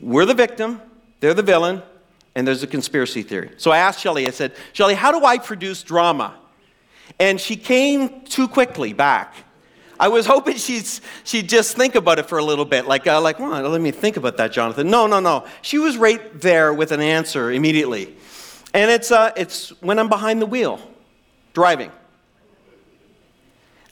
We're 0.00 0.26
the 0.26 0.34
victim, 0.34 0.80
they're 1.18 1.34
the 1.34 1.42
villain, 1.42 1.82
and 2.36 2.46
there's 2.46 2.62
a 2.62 2.68
conspiracy 2.68 3.22
theory. 3.22 3.50
So 3.56 3.72
I 3.72 3.78
asked 3.78 4.00
Shelly, 4.00 4.28
I 4.28 4.30
said, 4.30 4.52
Shelly, 4.72 4.94
how 4.94 5.10
do 5.10 5.24
I 5.26 5.38
produce 5.38 5.82
drama? 5.82 6.36
And 7.18 7.40
she 7.40 7.56
came 7.56 8.22
too 8.22 8.46
quickly 8.46 8.92
back. 8.92 9.34
I 9.98 10.08
was 10.08 10.26
hoping 10.26 10.56
she'd, 10.56 10.86
she'd 11.24 11.48
just 11.48 11.76
think 11.76 11.96
about 11.96 12.18
it 12.20 12.26
for 12.26 12.38
a 12.38 12.44
little 12.44 12.64
bit, 12.64 12.86
like, 12.86 13.06
uh, 13.06 13.20
like, 13.20 13.38
well, 13.40 13.60
let 13.68 13.80
me 13.80 13.90
think 13.90 14.16
about 14.16 14.36
that, 14.36 14.52
Jonathan. 14.52 14.88
No, 14.88 15.08
no, 15.08 15.20
no. 15.20 15.46
She 15.62 15.78
was 15.78 15.98
right 15.98 16.40
there 16.40 16.72
with 16.72 16.92
an 16.92 17.00
answer 17.00 17.50
immediately. 17.50 18.16
And 18.72 18.90
it's, 18.90 19.10
uh, 19.10 19.32
it's 19.36 19.70
when 19.82 19.98
I'm 19.98 20.08
behind 20.08 20.40
the 20.40 20.46
wheel 20.46 20.80
driving. 21.52 21.90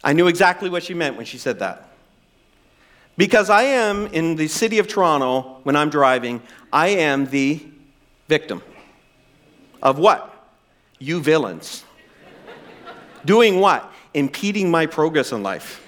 I 0.02 0.12
knew 0.12 0.28
exactly 0.28 0.70
what 0.70 0.82
she 0.82 0.94
meant 0.94 1.16
when 1.16 1.26
she 1.26 1.38
said 1.38 1.58
that. 1.58 1.88
Because 3.16 3.50
I 3.50 3.62
am 3.62 4.06
in 4.06 4.36
the 4.36 4.46
city 4.46 4.78
of 4.78 4.86
Toronto 4.86 5.58
when 5.64 5.74
I'm 5.74 5.90
driving, 5.90 6.40
I 6.72 6.88
am 6.88 7.26
the 7.26 7.60
victim. 8.28 8.62
Of 9.82 9.98
what? 9.98 10.52
You 10.98 11.20
villains. 11.20 11.84
Doing 13.24 13.58
what? 13.58 13.92
Impeding 14.14 14.70
my 14.70 14.86
progress 14.86 15.32
in 15.32 15.42
life. 15.42 15.84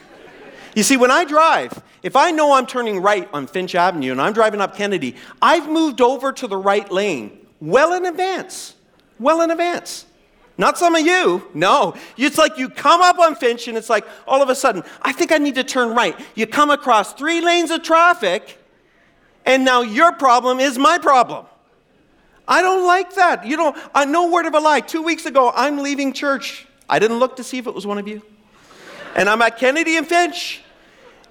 You 0.75 0.83
see, 0.83 0.97
when 0.97 1.11
I 1.11 1.25
drive, 1.25 1.83
if 2.03 2.17
I 2.17 2.31
know 2.31 2.53
I'm 2.53 2.67
turning 2.67 3.01
right 3.01 3.29
on 3.33 3.47
Finch 3.47 3.75
Avenue 3.75 4.13
and 4.13 4.21
I'm 4.21 4.33
driving 4.33 4.61
up 4.61 4.77
Kennedy, 4.77 5.17
I've 5.41 5.69
moved 5.69 6.01
over 6.01 6.33
to 6.33 6.47
the 6.47 6.57
right 6.57 6.91
lane 6.91 7.47
well 7.61 7.93
in 7.93 8.07
advance. 8.07 8.75
Well 9.19 9.43
in 9.43 9.51
advance. 9.51 10.07
Not 10.61 10.77
some 10.77 10.95
of 10.95 11.07
you. 11.07 11.49
No. 11.55 11.95
It's 12.19 12.37
like 12.37 12.59
you 12.59 12.69
come 12.69 13.01
up 13.01 13.19
on 13.19 13.35
Finch 13.35 13.67
and 13.67 13.79
it's 13.79 13.89
like 13.89 14.07
all 14.29 14.43
of 14.43 14.51
a 14.51 14.55
sudden, 14.55 14.83
I 15.01 15.11
think 15.11 15.33
I 15.33 15.39
need 15.39 15.55
to 15.55 15.65
turn 15.65 15.95
right. 15.95 16.15
You 16.35 16.47
come 16.47 16.69
across 16.69 17.15
three 17.15 17.41
lanes 17.41 17.71
of 17.71 17.83
traffic 17.83 18.59
and 19.47 19.65
now 19.65 19.81
your 19.81 20.13
problem 20.13 20.61
is 20.61 20.77
my 20.77 20.99
problem. 20.99 21.47
I 22.47 22.61
don't 22.61 22.87
like 22.87 23.15
that. 23.15 23.47
You 23.47 23.57
know, 23.57 23.75
uh, 23.95 24.05
no 24.05 24.31
word 24.31 24.45
of 24.45 24.53
a 24.53 24.61
lie. 24.61 24.81
Two 24.81 25.01
weeks 25.01 25.25
ago, 25.25 25.51
I'm 25.55 25.79
leaving 25.79 26.13
church. 26.13 26.67
I 26.91 26.99
didn't 26.99 27.21
look 27.21 27.37
to 27.37 27.43
see 27.43 27.57
if 27.57 27.67
it 27.67 27.75
was 27.75 27.87
one 27.87 27.97
of 27.97 28.07
you. 28.07 28.21
And 29.17 29.31
I'm 29.31 29.41
at 29.41 29.57
Kennedy 29.57 29.97
and 29.97 30.07
Finch. 30.07 30.61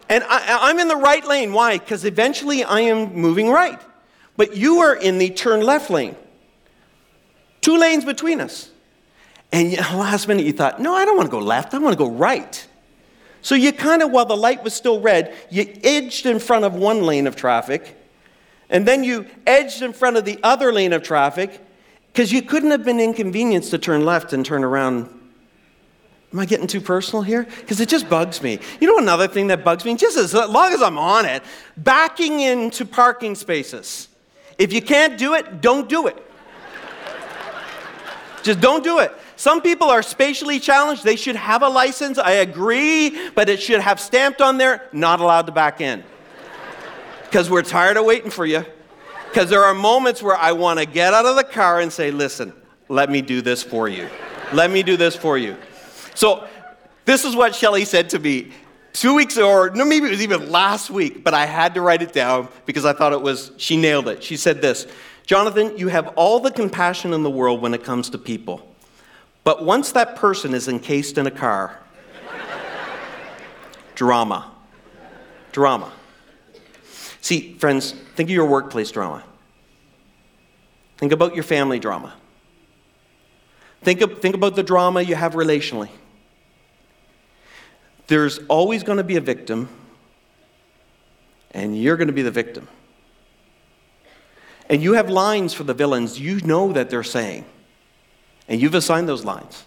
And 0.10 0.24
I, 0.28 0.58
I'm 0.72 0.80
in 0.80 0.88
the 0.88 0.96
right 0.96 1.24
lane. 1.24 1.54
Why? 1.54 1.78
Because 1.78 2.04
eventually 2.04 2.64
I 2.64 2.80
am 2.80 3.14
moving 3.14 3.52
right. 3.52 3.80
But 4.38 4.58
you 4.58 4.80
are 4.80 4.96
in 4.96 5.20
the 5.20 5.30
turn 5.30 5.62
left 5.62 5.92
lane. 5.92 6.16
Two 7.62 7.78
lanes 7.78 8.06
between 8.06 8.42
us. 8.42 8.72
And 9.52 9.72
last 9.78 10.28
minute 10.28 10.46
you 10.46 10.54
thought, 10.54 10.80
no, 10.80 10.94
I 10.94 11.06
don't 11.06 11.18
want 11.18 11.28
to 11.28 11.32
go 11.32 11.40
left, 11.40 11.74
I 11.74 11.80
want 11.80 11.94
to 11.94 11.98
go 11.98 12.10
right. 12.10 12.66
So 13.42 13.56
you 13.56 13.72
kind 13.72 14.02
of, 14.02 14.12
while 14.12 14.26
the 14.26 14.38
light 14.38 14.64
was 14.64 14.74
still 14.74 15.00
red, 15.00 15.34
you 15.50 15.74
edged 15.84 16.26
in 16.26 16.40
front 16.40 16.66
of 16.66 16.76
one 16.76 17.04
lane 17.04 17.26
of 17.26 17.36
traffic, 17.36 17.96
and 18.70 18.86
then 18.86 19.04
you 19.04 19.26
edged 19.48 19.82
in 19.82 19.94
front 19.94 20.18
of 20.18 20.26
the 20.26 20.40
other 20.44 20.72
lane 20.72 20.94
of 20.94 21.04
traffic 21.04 21.60
because 22.12 22.32
you 22.32 22.42
couldn't 22.42 22.72
have 22.72 22.84
been 22.84 23.00
inconvenienced 23.00 23.72
to 23.72 23.78
turn 23.78 24.06
left 24.06 24.34
and 24.34 24.46
turn 24.46 24.64
around. 24.64 25.16
Am 26.32 26.40
I 26.40 26.46
getting 26.46 26.68
too 26.68 26.82
personal 26.82 27.24
here? 27.24 27.44
Because 27.44 27.80
it 27.80 27.90
just 27.90 28.08
bugs 28.08 28.44
me. 28.44 28.60
You 28.80 28.88
know 28.88 29.00
another 29.00 29.28
thing 29.28 29.48
that 29.48 29.64
bugs 29.64 29.84
me? 29.84 29.96
Just 29.96 30.16
as 30.16 30.34
long 30.34 30.74
as 30.74 30.82
I'm 30.82 30.98
on 30.98 31.26
it, 31.26 31.42
backing 31.76 32.42
into 32.42 32.86
parking 32.86 33.34
spaces. 33.34 34.10
If 34.60 34.72
you 34.74 34.82
can't 34.82 35.18
do 35.18 35.34
it, 35.34 35.62
don't 35.62 35.90
do 35.90 36.06
it. 36.08 36.24
just 38.44 38.60
don't 38.60 38.84
do 38.84 39.00
it. 39.00 39.12
Some 39.40 39.62
people 39.62 39.88
are 39.88 40.02
spatially 40.02 40.60
challenged. 40.60 41.06
They 41.06 41.16
should 41.16 41.38
have 41.38 41.64
a 41.64 41.70
license. 41.70 42.18
I 42.18 42.32
agree, 42.32 43.30
but 43.30 43.48
it 43.48 43.62
should 43.62 43.80
have 43.80 43.98
stamped 43.98 44.42
on 44.42 44.58
there, 44.58 44.90
not 44.92 45.22
allowed 45.22 45.46
to 45.46 45.54
back 45.54 45.80
in. 45.80 46.04
Because 47.24 47.50
we're 47.50 47.62
tired 47.62 47.96
of 47.96 48.04
waiting 48.04 48.32
for 48.32 48.46
you. 48.46 48.66
Because 49.30 49.50
there 49.50 49.64
are 49.64 49.74
moments 49.74 50.22
where 50.22 50.36
I 50.36 50.52
want 50.52 50.80
to 50.80 50.86
get 50.86 51.14
out 51.14 51.26
of 51.26 51.38
the 51.38 51.46
car 51.46 51.80
and 51.80 51.90
say, 51.90 52.12
listen, 52.12 52.52
let 52.90 53.10
me 53.10 53.22
do 53.22 53.42
this 53.42 53.64
for 53.64 53.88
you. 53.88 54.10
Let 54.52 54.72
me 54.72 54.84
do 54.84 54.98
this 54.98 55.16
for 55.16 55.38
you. 55.38 55.56
So, 56.16 56.46
this 57.06 57.24
is 57.24 57.34
what 57.34 57.56
Shelly 57.56 57.86
said 57.86 58.10
to 58.10 58.20
me 58.20 58.52
two 58.92 59.16
weeks 59.16 59.38
or 59.38 59.70
no, 59.70 59.86
maybe 59.86 60.08
it 60.08 60.12
was 60.12 60.22
even 60.22 60.52
last 60.52 60.90
week, 60.90 61.24
but 61.24 61.34
I 61.34 61.46
had 61.46 61.76
to 61.76 61.82
write 61.82 62.02
it 62.02 62.12
down 62.12 62.50
because 62.66 62.84
I 62.84 62.92
thought 62.92 63.14
it 63.14 63.22
was, 63.22 63.54
she 63.56 63.78
nailed 63.78 64.10
it. 64.10 64.22
She 64.22 64.36
said 64.36 64.62
this 64.62 64.86
Jonathan, 65.26 65.78
you 65.78 65.88
have 65.88 66.10
all 66.18 66.42
the 66.42 66.52
compassion 66.52 67.14
in 67.14 67.24
the 67.24 67.30
world 67.30 67.62
when 67.62 67.74
it 67.74 67.86
comes 67.86 68.10
to 68.10 68.18
people. 68.18 68.69
But 69.44 69.64
once 69.64 69.92
that 69.94 70.16
person 70.16 70.54
is 70.54 70.68
encased 70.68 71.18
in 71.18 71.28
a 71.28 71.32
car, 71.32 71.80
drama. 73.96 74.52
Drama. 75.52 75.92
See, 77.22 77.54
friends, 77.56 77.92
think 78.16 78.30
of 78.30 78.34
your 78.34 78.46
workplace 78.46 78.92
drama. 78.92 79.24
Think 80.98 81.12
about 81.12 81.36
your 81.36 81.44
family 81.44 81.80
drama. 81.80 82.14
Think, 83.82 84.02
of, 84.02 84.20
think 84.20 84.36
about 84.36 84.56
the 84.56 84.64
drama 84.64 85.02
you 85.02 85.16
have 85.16 85.34
relationally. 85.34 85.90
There's 88.08 88.40
always 88.48 88.84
going 88.84 88.98
to 88.98 89.04
be 89.04 89.16
a 89.16 89.22
victim, 89.22 89.70
and 91.52 91.80
you're 91.80 91.96
going 91.96 92.08
to 92.08 92.14
be 92.14 92.22
the 92.22 92.32
victim. 92.32 92.68
And 94.70 94.84
you 94.84 94.94
have 94.94 95.10
lines 95.10 95.54
for 95.54 95.64
the 95.64 95.74
villains 95.74 96.20
you 96.20 96.42
know 96.42 96.74
that 96.74 96.90
they're 96.90 97.04
saying. 97.04 97.46
And 98.50 98.60
you've 98.60 98.76
assigned 98.76 99.08
those 99.08 99.24
lines. 99.24 99.64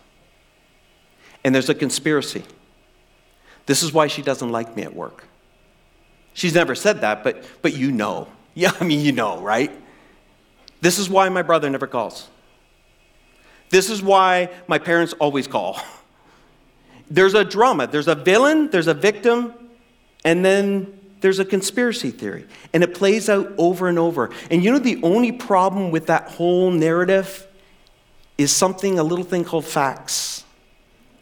and 1.45 1.55
there's 1.55 1.69
a 1.69 1.75
conspiracy. 1.75 2.45
This 3.67 3.83
is 3.83 3.93
why 3.93 4.07
she 4.07 4.23
doesn't 4.23 4.51
like 4.51 4.77
me 4.77 4.83
at 4.83 4.95
work. 4.95 5.25
She's 6.35 6.55
never 6.55 6.75
said 6.75 7.01
that, 7.01 7.25
but, 7.25 7.45
but 7.63 7.73
you 7.75 7.91
know. 7.91 8.29
Yeah, 8.55 8.73
I 8.79 8.85
mean, 8.85 9.01
you 9.01 9.13
know, 9.13 9.41
right? 9.41 9.73
This 10.83 10.99
is 10.99 11.09
why 11.09 11.27
my 11.31 11.41
brother 11.41 11.71
never 11.71 11.87
calls. 11.87 12.29
This 13.71 13.89
is 13.89 14.03
why 14.03 14.51
my 14.67 14.79
parents 14.79 15.15
always 15.15 15.47
call. 15.47 15.81
There's 17.11 17.33
a 17.33 17.45
drama, 17.45 17.87
there's 17.87 18.09
a 18.09 18.15
villain, 18.15 18.69
there's 18.69 18.89
a 18.89 18.95
victim, 18.95 19.55
and 20.23 20.45
then 20.45 21.01
there's 21.23 21.39
a 21.39 21.47
conspiracy 21.47 22.11
theory. 22.11 22.47
And 22.75 22.83
it 22.83 22.95
plays 22.95 23.31
out 23.31 23.55
over 23.57 23.89
and 23.89 23.99
over. 23.99 24.31
And 24.51 24.63
you 24.63 24.71
know, 24.71 24.79
the 24.79 25.03
only 25.03 25.33
problem 25.33 25.91
with 25.91 26.09
that 26.09 26.29
whole 26.29 26.71
narrative 26.71 27.47
is 28.43 28.55
something, 28.55 28.99
a 28.99 29.03
little 29.03 29.25
thing 29.25 29.45
called 29.45 29.65
facts. 29.65 30.45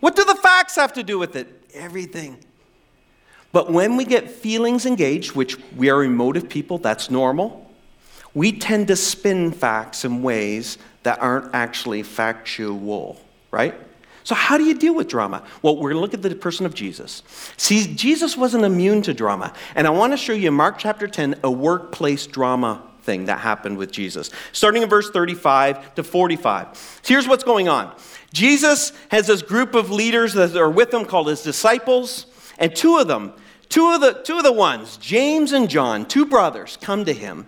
What 0.01 0.17
do 0.17 0.25
the 0.25 0.35
facts 0.35 0.77
have 0.77 0.93
to 0.95 1.03
do 1.03 1.19
with 1.19 1.37
it? 1.37 1.49
Everything. 1.75 2.39
But 3.53 3.73
when 3.73 3.97
we 3.97 4.05
get 4.05 4.31
feelings 4.31 4.87
engaged, 4.87 5.35
which 5.35 5.59
we 5.77 5.91
are 5.91 6.05
emotive 6.05 6.49
people, 6.49 6.79
that's 6.79 7.11
normal, 7.11 7.71
we 8.33 8.53
tend 8.53 8.89
to 8.89 8.97
spin 8.97 9.51
facts 9.51 10.05
in 10.05 10.23
ways 10.23 10.79
that 11.03 11.21
aren't 11.21 11.53
actually 11.55 12.03
factual, 12.03 13.21
right? 13.51 13.75
So, 14.23 14.35
how 14.35 14.59
do 14.59 14.65
you 14.65 14.75
deal 14.75 14.95
with 14.95 15.09
drama? 15.09 15.43
Well, 15.63 15.77
we're 15.77 15.91
going 15.91 15.97
to 15.97 16.01
look 16.01 16.15
at 16.15 16.23
the 16.23 16.35
person 16.35 16.67
of 16.67 16.75
Jesus. 16.75 17.23
See, 17.57 17.93
Jesus 17.95 18.37
wasn't 18.37 18.65
immune 18.65 19.03
to 19.03 19.15
drama. 19.15 19.53
And 19.75 19.87
I 19.87 19.91
want 19.91 20.13
to 20.13 20.17
show 20.17 20.33
you 20.33 20.49
in 20.49 20.55
Mark 20.55 20.79
chapter 20.79 21.09
10 21.09 21.41
a 21.43 21.51
workplace 21.51 22.27
drama 22.27 22.90
thing 23.03 23.27
that 23.27 23.41
happened 23.41 23.79
with 23.79 23.91
Jesus. 23.93 24.31
Starting 24.53 24.83
in 24.83 24.89
verse 24.89 25.11
35 25.11 25.95
to 25.97 26.03
45. 26.03 27.01
Here's 27.05 27.27
what's 27.29 27.45
going 27.45 27.69
on 27.69 27.95
Jesus 28.33 28.93
has 29.11 29.27
this 29.27 29.43
group 29.43 29.75
of 29.75 29.91
leaders 29.91 30.35
that 30.35 30.57
are 30.57 30.71
with 30.71 30.93
him 30.93 31.05
called 31.05 31.29
his 31.29 31.43
disciples, 31.43 32.27
and 32.59 32.75
two 32.75 32.99
of 32.99 33.09
them, 33.09 33.33
two 33.69 33.91
of 33.91 34.01
the, 34.01 34.13
two 34.13 34.37
of 34.37 34.45
the 34.45 34.53
ones, 34.53 34.97
James 34.99 35.53
and 35.53 35.69
John, 35.69 36.07
two 36.07 36.27
brothers, 36.27 36.79
come 36.81 37.05
to 37.05 37.13
him. 37.13 37.47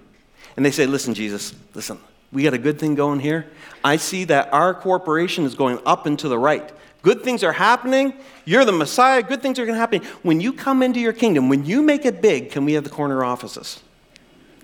And 0.57 0.67
they 0.67 0.71
say, 0.71 0.87
Listen, 0.87 1.15
Jesus, 1.15 1.55
listen, 1.75 1.99
we 2.33 2.43
got 2.43 2.55
a 2.55 2.59
good 2.59 2.79
thing 2.79 2.95
going 2.95 3.21
here. 3.21 3.47
I 3.85 3.97
see 3.97 4.25
that 4.25 4.53
our 4.53 4.75
corporation 4.75 5.45
is 5.45 5.55
going 5.55 5.79
up 5.87 6.07
and 6.07 6.19
to 6.21 6.29
the 6.29 6.39
right. 6.39 6.73
Good 7.03 7.25
things 7.25 7.43
are 7.43 7.53
happening. 7.53 8.15
You're 8.45 8.65
the 8.65 8.73
Messiah. 8.73 9.23
Good 9.23 9.43
things 9.43 9.59
are 9.59 9.67
going 9.67 9.75
to 9.75 9.81
happen. 9.81 10.03
When 10.23 10.41
you 10.41 10.53
come 10.53 10.83
into 10.83 11.01
your 11.01 11.13
kingdom, 11.13 11.49
when 11.49 11.67
you 11.67 11.83
make 11.83 12.05
it 12.05 12.23
big, 12.23 12.53
can 12.53 12.65
we 12.65 12.75
have 12.75 12.85
the 12.85 12.91
corner 12.91 13.25
offices? 13.25 13.81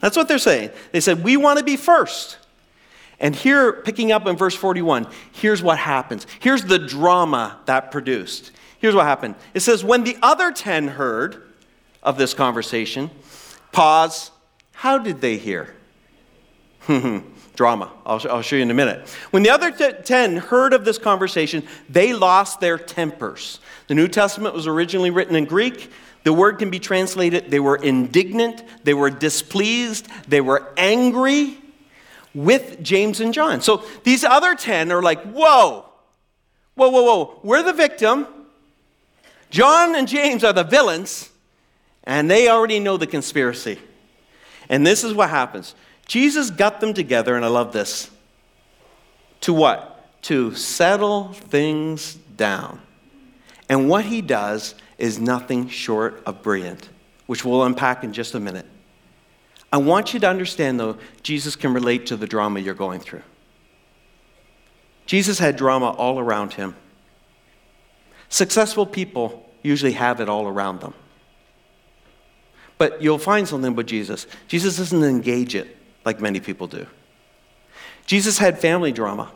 That's 0.00 0.16
what 0.16 0.28
they're 0.28 0.38
saying. 0.38 0.70
They 0.92 1.00
said, 1.00 1.24
We 1.24 1.36
want 1.36 1.58
to 1.58 1.64
be 1.64 1.76
first. 1.76 2.38
And 3.20 3.34
here, 3.34 3.72
picking 3.72 4.12
up 4.12 4.26
in 4.26 4.36
verse 4.36 4.54
41, 4.54 5.08
here's 5.32 5.60
what 5.60 5.78
happens. 5.78 6.26
Here's 6.38 6.64
the 6.64 6.78
drama 6.78 7.58
that 7.66 7.90
produced. 7.90 8.52
Here's 8.78 8.94
what 8.94 9.06
happened. 9.06 9.34
It 9.54 9.60
says, 9.60 9.82
When 9.82 10.04
the 10.04 10.16
other 10.22 10.52
10 10.52 10.88
heard 10.88 11.42
of 12.02 12.16
this 12.16 12.34
conversation, 12.34 13.10
pause, 13.72 14.30
how 14.72 14.98
did 14.98 15.20
they 15.20 15.36
hear? 15.36 15.74
drama. 17.58 17.90
I'll, 18.06 18.20
I'll, 18.30 18.42
show 18.42 18.54
you 18.54 18.62
in 18.62 18.70
a 18.70 18.74
minute. 18.74 19.08
When 19.32 19.42
the 19.42 19.50
other 19.50 19.72
t- 19.72 19.90
10 20.04 20.36
heard 20.36 20.72
of 20.72 20.84
this 20.84 20.96
conversation, 20.96 21.66
they 21.88 22.14
lost 22.14 22.60
their 22.60 22.78
tempers. 22.78 23.58
The 23.88 23.96
New 23.96 24.06
Testament 24.06 24.54
was 24.54 24.68
originally 24.68 25.10
written 25.10 25.34
in 25.34 25.44
Greek. 25.44 25.90
The 26.24 26.32
word 26.32 26.58
can 26.58 26.70
be 26.70 26.78
translated 26.78 27.50
they 27.50 27.60
were 27.60 27.76
indignant, 27.76 28.62
they 28.84 28.94
were 28.94 29.10
displeased, 29.10 30.08
they 30.28 30.40
were 30.40 30.72
angry 30.76 31.58
with 32.34 32.82
James 32.82 33.20
and 33.20 33.32
John. 33.32 33.60
So 33.60 33.84
these 34.04 34.24
other 34.24 34.54
10 34.54 34.92
are 34.92 35.02
like, 35.02 35.22
whoa, 35.22 35.86
whoa, 36.74 36.88
whoa, 36.88 37.02
whoa, 37.02 37.40
we're 37.42 37.62
the 37.62 37.72
victim. 37.72 38.26
John 39.50 39.96
and 39.96 40.06
James 40.06 40.44
are 40.44 40.52
the 40.52 40.64
villains, 40.64 41.30
and 42.04 42.30
they 42.30 42.48
already 42.48 42.80
know 42.80 42.96
the 42.96 43.06
conspiracy. 43.06 43.78
And 44.68 44.86
this 44.86 45.04
is 45.04 45.14
what 45.14 45.30
happens 45.30 45.74
Jesus 46.06 46.50
got 46.50 46.80
them 46.80 46.94
together, 46.94 47.36
and 47.36 47.44
I 47.44 47.48
love 47.48 47.72
this. 47.72 48.10
To 49.42 49.52
what? 49.52 50.22
To 50.22 50.54
settle 50.54 51.32
things 51.32 52.14
down. 52.14 52.80
And 53.68 53.88
what 53.88 54.06
he 54.06 54.22
does 54.22 54.74
is 54.98 55.18
nothing 55.18 55.68
short 55.68 56.22
of 56.26 56.42
brilliant, 56.42 56.88
which 57.26 57.44
we'll 57.44 57.64
unpack 57.64 58.04
in 58.04 58.12
just 58.12 58.34
a 58.34 58.40
minute. 58.40 58.66
I 59.72 59.76
want 59.76 60.12
you 60.14 60.20
to 60.20 60.28
understand, 60.28 60.80
though, 60.80 60.98
Jesus 61.22 61.54
can 61.54 61.72
relate 61.72 62.06
to 62.06 62.16
the 62.16 62.26
drama 62.26 62.60
you're 62.60 62.74
going 62.74 63.00
through. 63.00 63.22
Jesus 65.06 65.38
had 65.38 65.56
drama 65.56 65.90
all 65.90 66.18
around 66.18 66.54
him. 66.54 66.74
Successful 68.28 68.86
people 68.86 69.50
usually 69.62 69.92
have 69.92 70.20
it 70.20 70.28
all 70.28 70.46
around 70.46 70.80
them. 70.80 70.94
But 72.76 73.02
you'll 73.02 73.18
find 73.18 73.46
something 73.48 73.72
about 73.72 73.86
Jesus. 73.86 74.26
Jesus 74.46 74.76
doesn't 74.76 75.02
engage 75.02 75.54
it 75.54 75.76
like 76.04 76.20
many 76.20 76.40
people 76.40 76.66
do. 76.66 76.86
Jesus 78.06 78.38
had 78.38 78.58
family 78.58 78.92
drama. 78.92 79.30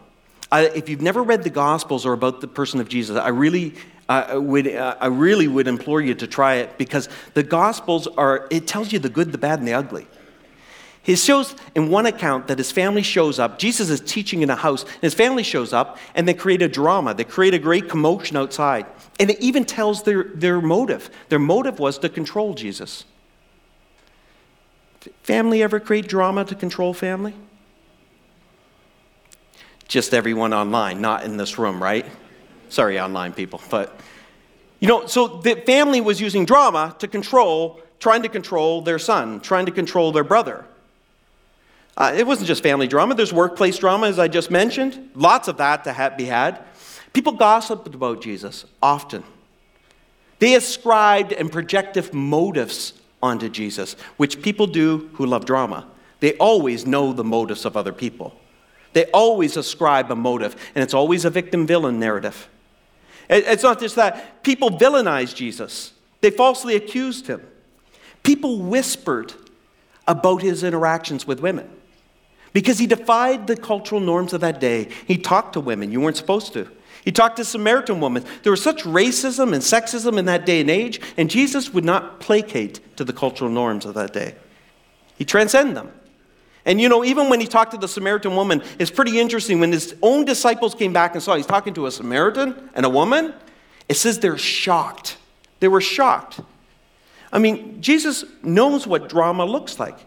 I, 0.51 0.67
if 0.67 0.89
you've 0.89 1.01
never 1.03 1.23
read 1.23 1.43
the 1.43 1.51
Gospels 1.51 2.07
or 2.07 2.13
about 2.13 2.41
the 2.41 2.49
person 2.49 2.81
of 2.81 2.89
Jesus, 2.89 3.17
I 3.17 3.29
really 3.29 3.75
uh, 4.21 4.41
would, 4.41 4.67
uh, 4.67 4.97
I 5.01 5.07
really 5.07 5.49
would 5.49 5.69
implore 5.69 6.01
you 6.01 6.15
to 6.15 6.27
try 6.27 6.55
it 6.55 6.79
because 6.79 7.09
the 7.35 7.43
Gospels 7.43 8.07
are, 8.07 8.47
it 8.51 8.67
tells 8.67 8.93
you 8.93 8.99
the 8.99 9.09
good, 9.09 9.33
the 9.33 9.39
bad, 9.39 9.59
and 9.59 9.69
the 9.69 9.75
ugly. 9.75 10.07
He 11.05 11.17
shows 11.17 11.57
in 11.75 11.89
one 11.89 12.07
account 12.07 12.47
that 12.47 12.59
his 12.59 12.71
family 12.71 13.03
shows 13.03 13.41
up. 13.41 13.59
Jesus 13.59 13.91
is 13.91 14.01
teaching 14.01 14.43
in 14.43 14.51
a 14.51 14.57
house, 14.57 14.85
and 14.85 15.03
his 15.03 15.15
family 15.15 15.43
shows 15.43 15.73
up, 15.73 15.99
and 16.15 16.29
they 16.29 16.35
create 16.35 16.63
a 16.63 16.69
drama. 16.69 17.13
They 17.13 17.25
create 17.25 17.55
a 17.55 17.59
great 17.59 17.89
commotion 17.89 18.37
outside. 18.37 18.87
And 19.19 19.31
it 19.31 19.41
even 19.41 19.65
tells 19.65 20.05
their, 20.05 20.25
their 20.25 20.61
motive. 20.61 21.11
Their 21.29 21.41
motive 21.41 21.81
was 21.81 21.99
to 21.99 22.09
control 22.09 22.55
Jesus. 22.55 23.05
Family 25.23 25.63
ever 25.63 25.81
create 25.81 26.07
drama 26.07 26.45
to 26.45 26.55
control 26.55 26.95
family? 26.95 27.35
Just 29.89 30.15
everyone 30.15 30.55
online, 30.55 31.01
not 31.01 31.25
in 31.25 31.37
this 31.37 31.59
room, 31.59 31.83
right? 31.83 32.07
Sorry, 32.73 32.99
online 32.99 33.35
people. 33.35 33.61
But, 33.69 34.01
you 34.81 34.89
know, 34.89 35.05
so 35.07 35.29
the 35.29 35.57
family 35.57 36.01
was 36.01 36.23
using 36.23 36.47
drama 36.47 36.97
to 37.01 37.07
control, 37.07 37.83
trying 38.01 38.23
to 38.23 38.31
control 38.31 38.81
their 38.81 38.99
son, 38.99 39.41
trying 39.41 39.67
to 39.67 39.73
control 39.73 40.11
their 40.11 40.25
brother. 40.25 40.65
Uh, 41.99 42.15
it 42.17 42.27
wasn't 42.27 42.47
just 42.47 42.63
family 42.63 42.89
drama, 42.89 43.15
there's 43.15 43.33
workplace 43.33 43.77
drama, 43.77 44.07
as 44.07 44.19
I 44.19 44.27
just 44.27 44.51
mentioned. 44.51 45.11
Lots 45.15 45.49
of 45.49 45.59
that 45.59 45.85
to 45.85 46.15
be 46.17 46.25
had. 46.25 46.61
People 47.13 47.33
gossiped 47.33 47.87
about 47.89 48.23
Jesus 48.23 48.65
often. 48.83 49.23
They 50.39 50.55
ascribed 50.55 51.35
and 51.35 51.53
projected 51.53 52.15
motives 52.15 52.95
onto 53.23 53.51
Jesus, 53.51 53.97
which 54.17 54.41
people 54.41 54.67
do 54.67 55.11
who 55.13 55.27
love 55.27 55.45
drama. 55.45 55.87
They 56.21 56.33
always 56.39 56.87
know 56.87 57.13
the 57.13 57.23
motives 57.23 57.67
of 57.67 57.77
other 57.77 57.93
people. 57.93 58.35
They 58.95 59.05
always 59.13 59.59
ascribe 59.59 60.11
a 60.11 60.17
motive, 60.17 60.57
and 60.75 60.83
it's 60.83 60.95
always 60.95 61.27
a 61.27 61.31
victim 61.31 61.67
villain 61.67 62.01
narrative. 62.01 62.49
It's 63.33 63.63
not 63.63 63.81
just 63.81 63.97
that. 63.97 64.43
People 64.43 64.71
villainized 64.71 65.35
Jesus, 65.35 65.93
they 66.21 66.31
falsely 66.31 66.77
accused 66.77 67.27
him. 67.27 67.47
People 68.23 68.61
whispered 68.61 69.33
about 70.07 70.43
his 70.43 70.63
interactions 70.63 71.27
with 71.27 71.41
women 71.41 71.69
because 72.53 72.79
he 72.79 72.87
defied 72.87 73.47
the 73.47 73.57
cultural 73.57 74.01
norms 74.01 74.33
of 74.33 74.41
that 74.43 74.61
day. 74.61 74.89
He 75.07 75.19
talked 75.19 75.55
to 75.55 75.61
women 75.61 75.91
you 75.91 76.01
weren't 76.01 76.17
supposed 76.17 76.53
to. 76.53 76.69
He 77.05 77.11
talked 77.11 77.37
to 77.39 77.45
Samaritan 77.45 78.01
women. 78.01 78.25
There 78.45 78.53
was 78.53 78.63
such 78.63 78.85
racism 78.85 79.53
and 79.53 79.63
sexism 79.63 80.19
in 80.19 80.27
that 80.27 80.47
day 80.47 80.61
and 80.61 80.71
age, 80.71 81.01
and 81.17 81.29
Jesus 81.29 81.75
would 81.75 81.85
not 81.85 82.21
placate 82.21 82.97
to 82.97 83.05
the 83.05 83.13
cultural 83.13 83.51
norms 83.51 83.85
of 83.85 83.95
that 83.95 84.13
day. 84.13 84.37
He 85.17 85.25
transcended 85.25 85.77
them. 85.77 85.91
And 86.65 86.81
you 86.81 86.89
know, 86.89 87.05
even 87.05 87.29
when 87.29 87.41
he 87.41 87.47
talked 87.47 87.73
to 87.73 87.77
the 87.77 87.89
Samaritan 87.89 88.37
woman, 88.37 88.63
it's 88.79 88.91
pretty 88.91 89.19
interesting. 89.19 89.59
When 89.59 89.73
his 89.73 89.97
own 90.01 90.25
disciples 90.25 90.75
came 90.75 90.93
back 90.93 91.15
and 91.15 91.23
saw 91.23 91.35
he's 91.35 91.47
talking 91.47 91.75
to 91.75 91.87
a 91.87 91.91
Samaritan 91.91 92.71
and 92.75 92.87
a 92.87 92.89
woman, 92.89 93.35
it 93.89 93.95
says 93.95 94.21
they're 94.21 94.39
shocked. 94.39 95.17
They 95.61 95.69
were 95.69 95.81
shocked. 95.81 96.41
I 97.33 97.39
mean, 97.39 97.81
Jesus 97.81 98.25
knows 98.43 98.87
what 98.87 99.09
drama 99.09 99.45
looks 99.45 99.81
like. 99.81 99.99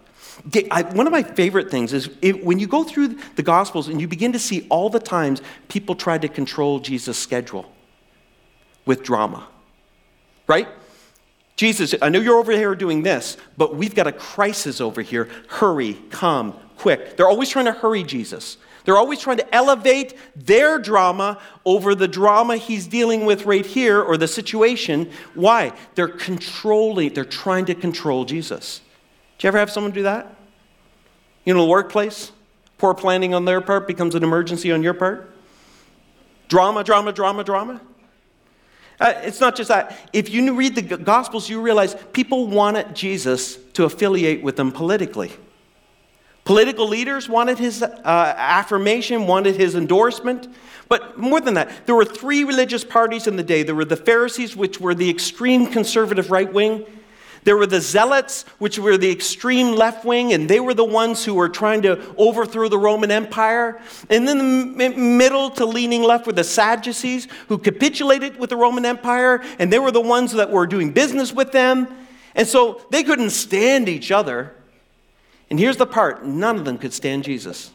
One 0.94 1.08
of 1.08 1.12
my 1.12 1.24
favorite 1.24 1.72
things 1.72 1.92
is 1.94 2.10
when 2.44 2.60
you 2.60 2.68
go 2.68 2.84
through 2.84 3.18
the 3.36 3.44
Gospels 3.44 3.88
and 3.88 4.00
you 4.00 4.08
begin 4.08 4.34
to 4.34 4.40
see 4.40 4.68
all 4.70 4.90
the 4.90 5.00
times 5.00 5.42
people 5.68 5.96
tried 5.96 6.22
to 6.22 6.28
control 6.28 6.80
Jesus' 6.80 7.18
schedule 7.18 7.72
with 8.86 9.02
drama, 9.02 9.48
right? 10.46 10.68
Jesus, 11.56 11.96
I 12.02 12.10
know 12.10 12.20
you're 12.20 12.38
over 12.38 12.52
here 12.52 12.76
doing 12.76 13.04
this, 13.04 13.38
but 13.58 13.76
we've 13.76 13.96
got 13.96 14.08
a 14.08 14.12
crisis 14.12 14.82
over 14.82 15.02
here. 15.02 15.30
Hurry, 15.48 15.94
come, 16.10 16.54
quick. 16.78 17.16
They're 17.16 17.28
always 17.28 17.50
trying 17.50 17.66
to 17.66 17.72
hurry 17.72 18.04
Jesus. 18.04 18.58
They're 18.84 18.98
always 18.98 19.20
trying 19.20 19.38
to 19.38 19.56
elevate 19.56 20.16
their 20.36 20.78
drama 20.78 21.40
over 21.66 21.96
the 21.96 22.08
drama 22.08 22.58
he's 22.58 22.88
dealing 22.88 23.26
with 23.26 23.46
right 23.46 23.66
here 23.66 24.02
or 24.02 24.16
the 24.16 24.28
situation. 24.28 25.10
Why? 25.34 25.74
They're 25.96 26.08
controlling, 26.08 27.14
they're 27.14 27.26
trying 27.26 27.66
to 27.66 27.76
control 27.76 28.26
Jesus. 28.26 28.82
Do 29.38 29.46
you 29.46 29.50
ever 29.50 29.58
have 29.58 29.72
someone 29.72 29.92
do 29.92 30.04
that? 30.04 30.36
You 31.46 31.54
know, 31.54 31.62
the 31.62 31.70
workplace? 31.70 32.32
Poor 32.78 32.94
planning 32.94 33.34
on 33.34 33.46
their 33.46 33.62
part 33.62 33.88
becomes 33.88 34.14
an 34.14 34.24
emergency 34.24 34.72
on 34.72 34.84
your 34.84 34.94
part? 34.94 35.32
Drama, 36.48 36.84
drama, 36.84 37.12
drama, 37.12 37.44
drama? 37.44 37.82
Uh, 39.00 39.14
it's 39.24 39.42
not 39.42 39.56
just 39.56 39.68
that. 39.68 40.10
If 40.14 40.30
you 40.30 40.54
read 40.56 40.76
the 40.76 40.82
Gospels, 40.82 41.50
you 41.50 41.62
realize 41.62 41.96
people 42.14 42.48
wanted 42.48 42.96
Jesus 42.96 43.58
to 43.74 43.84
affiliate 43.84 44.42
with 44.42 44.56
them 44.56 44.72
politically. 44.72 45.32
Political 46.46 46.88
leaders 46.88 47.28
wanted 47.28 47.58
his 47.58 47.82
uh, 47.82 48.00
affirmation, 48.04 49.26
wanted 49.26 49.56
his 49.56 49.76
endorsement. 49.76 50.48
But 50.88 51.18
more 51.18 51.42
than 51.42 51.56
that, 51.56 51.88
there 51.88 51.96
were 51.96 52.06
three 52.06 52.44
religious 52.44 52.84
parties 52.84 53.26
in 53.26 53.36
the 53.36 53.44
day. 53.44 53.64
There 53.64 53.74
were 53.74 53.86
the 53.86 53.98
Pharisees, 53.98 54.56
which 54.56 54.80
were 54.80 54.94
the 54.94 55.10
extreme 55.10 55.66
conservative 55.66 56.30
right 56.30 56.52
wing. 56.52 56.86
There 57.46 57.56
were 57.56 57.68
the 57.68 57.80
Zealots, 57.80 58.44
which 58.58 58.80
were 58.80 58.98
the 58.98 59.12
extreme 59.12 59.76
left 59.76 60.04
wing, 60.04 60.34
and 60.34 60.50
they 60.50 60.60
were 60.60 60.74
the 60.74 60.84
ones 60.84 61.24
who 61.24 61.36
were 61.36 61.48
trying 61.48 61.84
to 61.84 62.14
overthrow 62.18 62.68
the 62.68 62.80
Roman 62.80 63.12
Empire. 63.12 63.80
And 64.10 64.28
then 64.28 64.76
the 64.78 64.90
middle 64.90 65.52
to 65.52 65.66
leaning 65.66 66.02
left 66.02 66.26
were 66.26 66.34
the 66.34 66.44
Sadducees, 66.44 67.28
who 67.48 67.60
capitulated 67.60 68.40
with 68.40 68.50
the 68.50 68.58
Roman 68.58 68.84
Empire, 68.84 69.44
and 69.60 69.72
they 69.72 69.78
were 69.78 69.92
the 69.92 70.02
ones 70.02 70.34
that 70.34 70.50
were 70.50 70.66
doing 70.66 70.92
business 70.92 71.32
with 71.32 71.52
them. 71.52 71.88
And 72.34 72.48
so 72.48 72.82
they 72.90 73.04
couldn't 73.04 73.30
stand 73.30 73.88
each 73.90 74.12
other. 74.12 74.56
And 75.52 75.60
here's 75.60 75.78
the 75.78 75.86
part 75.86 76.26
none 76.26 76.58
of 76.58 76.66
them 76.66 76.80
could 76.80 76.94
stand 76.94 77.26
Jesus. 77.26 77.72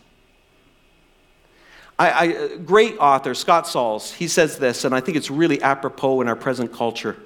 I, 1.96 2.10
I, 2.10 2.34
uh, 2.34 2.56
great 2.56 2.96
author, 2.98 3.34
Scott 3.34 3.68
Sauls, 3.68 4.12
he 4.14 4.26
says 4.26 4.58
this, 4.58 4.84
and 4.84 4.92
I 4.94 5.00
think 5.00 5.16
it's 5.16 5.30
really 5.30 5.62
apropos 5.62 6.22
in 6.22 6.28
our 6.28 6.34
present 6.34 6.72
culture. 6.72 7.16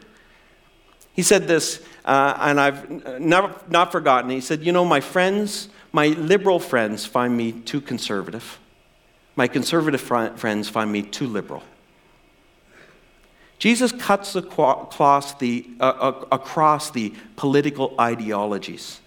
He 1.15 1.23
said 1.23 1.47
this, 1.47 1.81
uh, 2.05 2.37
and 2.41 2.61
I've 2.61 3.21
never, 3.21 3.55
not 3.71 3.93
forgotten. 3.93 4.31
He 4.31 4.41
said, 4.41 4.63
You 4.65 4.73
know, 4.73 4.85
my 4.85 5.01
friends, 5.01 5.69
my 5.93 6.09
liberal 6.09 6.59
friends 6.59 7.07
find 7.07 7.37
me 7.37 7.53
too 7.53 7.81
conservative. 7.81 8.59
My 9.37 9.49
conservative 9.49 10.01
fr- 10.01 10.35
friends 10.37 10.69
find 10.69 10.93
me 10.93 11.03
too 11.03 11.27
liberal. 11.27 11.63
Jesus 13.59 13.93
cuts 13.93 14.35
across 14.35 15.35
the, 15.35 15.67
uh, 15.81 15.85
uh, 15.85 16.25
across 16.33 16.91
the 16.91 17.15
political 17.37 17.95
ideologies 17.99 19.01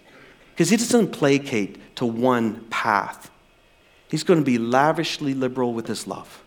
because 0.52 0.70
he 0.70 0.78
doesn't 0.78 1.12
placate 1.12 1.96
to 1.98 2.06
one 2.06 2.65
path. 2.70 3.30
He's 4.08 4.24
going 4.24 4.39
to 4.39 4.46
be 4.46 4.58
lavishly 4.58 5.34
liberal 5.34 5.74
with 5.74 5.88
his 5.88 6.08
love. 6.08 6.43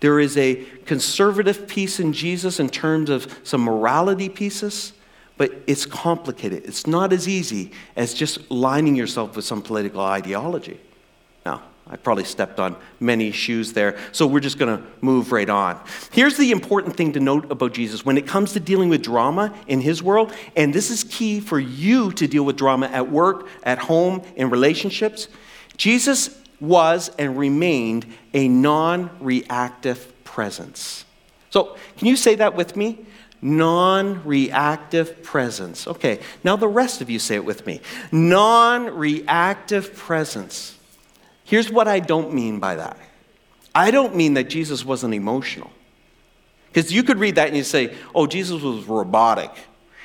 There 0.00 0.18
is 0.18 0.36
a 0.36 0.64
conservative 0.86 1.68
piece 1.68 2.00
in 2.00 2.12
Jesus 2.12 2.58
in 2.58 2.70
terms 2.70 3.10
of 3.10 3.38
some 3.44 3.62
morality 3.62 4.28
pieces, 4.28 4.94
but 5.36 5.52
it's 5.66 5.86
complicated. 5.86 6.64
It's 6.64 6.86
not 6.86 7.12
as 7.12 7.28
easy 7.28 7.72
as 7.96 8.14
just 8.14 8.50
lining 8.50 8.96
yourself 8.96 9.36
with 9.36 9.44
some 9.44 9.62
political 9.62 10.00
ideology. 10.00 10.80
Now, 11.44 11.62
I 11.86 11.96
probably 11.96 12.24
stepped 12.24 12.60
on 12.60 12.76
many 12.98 13.30
shoes 13.30 13.72
there, 13.72 13.98
so 14.12 14.26
we're 14.26 14.40
just 14.40 14.58
going 14.58 14.78
to 14.78 14.84
move 15.00 15.32
right 15.32 15.48
on. 15.48 15.80
Here's 16.12 16.36
the 16.36 16.50
important 16.50 16.96
thing 16.96 17.12
to 17.14 17.20
note 17.20 17.50
about 17.50 17.72
Jesus 17.72 18.04
when 18.04 18.16
it 18.16 18.26
comes 18.26 18.52
to 18.54 18.60
dealing 18.60 18.88
with 18.88 19.02
drama 19.02 19.54
in 19.66 19.80
his 19.80 20.02
world, 20.02 20.32
and 20.56 20.72
this 20.72 20.90
is 20.90 21.04
key 21.04 21.40
for 21.40 21.58
you 21.58 22.12
to 22.12 22.26
deal 22.26 22.44
with 22.44 22.56
drama 22.56 22.86
at 22.86 23.10
work, 23.10 23.48
at 23.64 23.78
home, 23.78 24.22
in 24.36 24.50
relationships. 24.50 25.28
Jesus 25.76 26.39
was 26.60 27.10
and 27.18 27.38
remained 27.38 28.06
a 28.34 28.48
non 28.48 29.10
reactive 29.20 30.12
presence. 30.24 31.04
So, 31.50 31.76
can 31.96 32.06
you 32.06 32.16
say 32.16 32.36
that 32.36 32.54
with 32.54 32.76
me? 32.76 33.04
Non 33.42 34.22
reactive 34.24 35.22
presence. 35.22 35.86
Okay, 35.86 36.20
now 36.44 36.56
the 36.56 36.68
rest 36.68 37.00
of 37.00 37.08
you 37.08 37.18
say 37.18 37.36
it 37.36 37.44
with 37.44 37.66
me. 37.66 37.80
Non 38.12 38.86
reactive 38.94 39.94
presence. 39.94 40.76
Here's 41.44 41.70
what 41.70 41.88
I 41.88 41.98
don't 42.00 42.32
mean 42.32 42.60
by 42.60 42.76
that 42.76 42.96
I 43.74 43.90
don't 43.90 44.16
mean 44.16 44.34
that 44.34 44.48
Jesus 44.48 44.84
wasn't 44.84 45.14
emotional. 45.14 45.70
Because 46.72 46.92
you 46.92 47.02
could 47.02 47.18
read 47.18 47.34
that 47.34 47.48
and 47.48 47.56
you 47.56 47.64
say, 47.64 47.94
oh, 48.14 48.26
Jesus 48.26 48.62
was 48.62 48.84
robotic. 48.84 49.50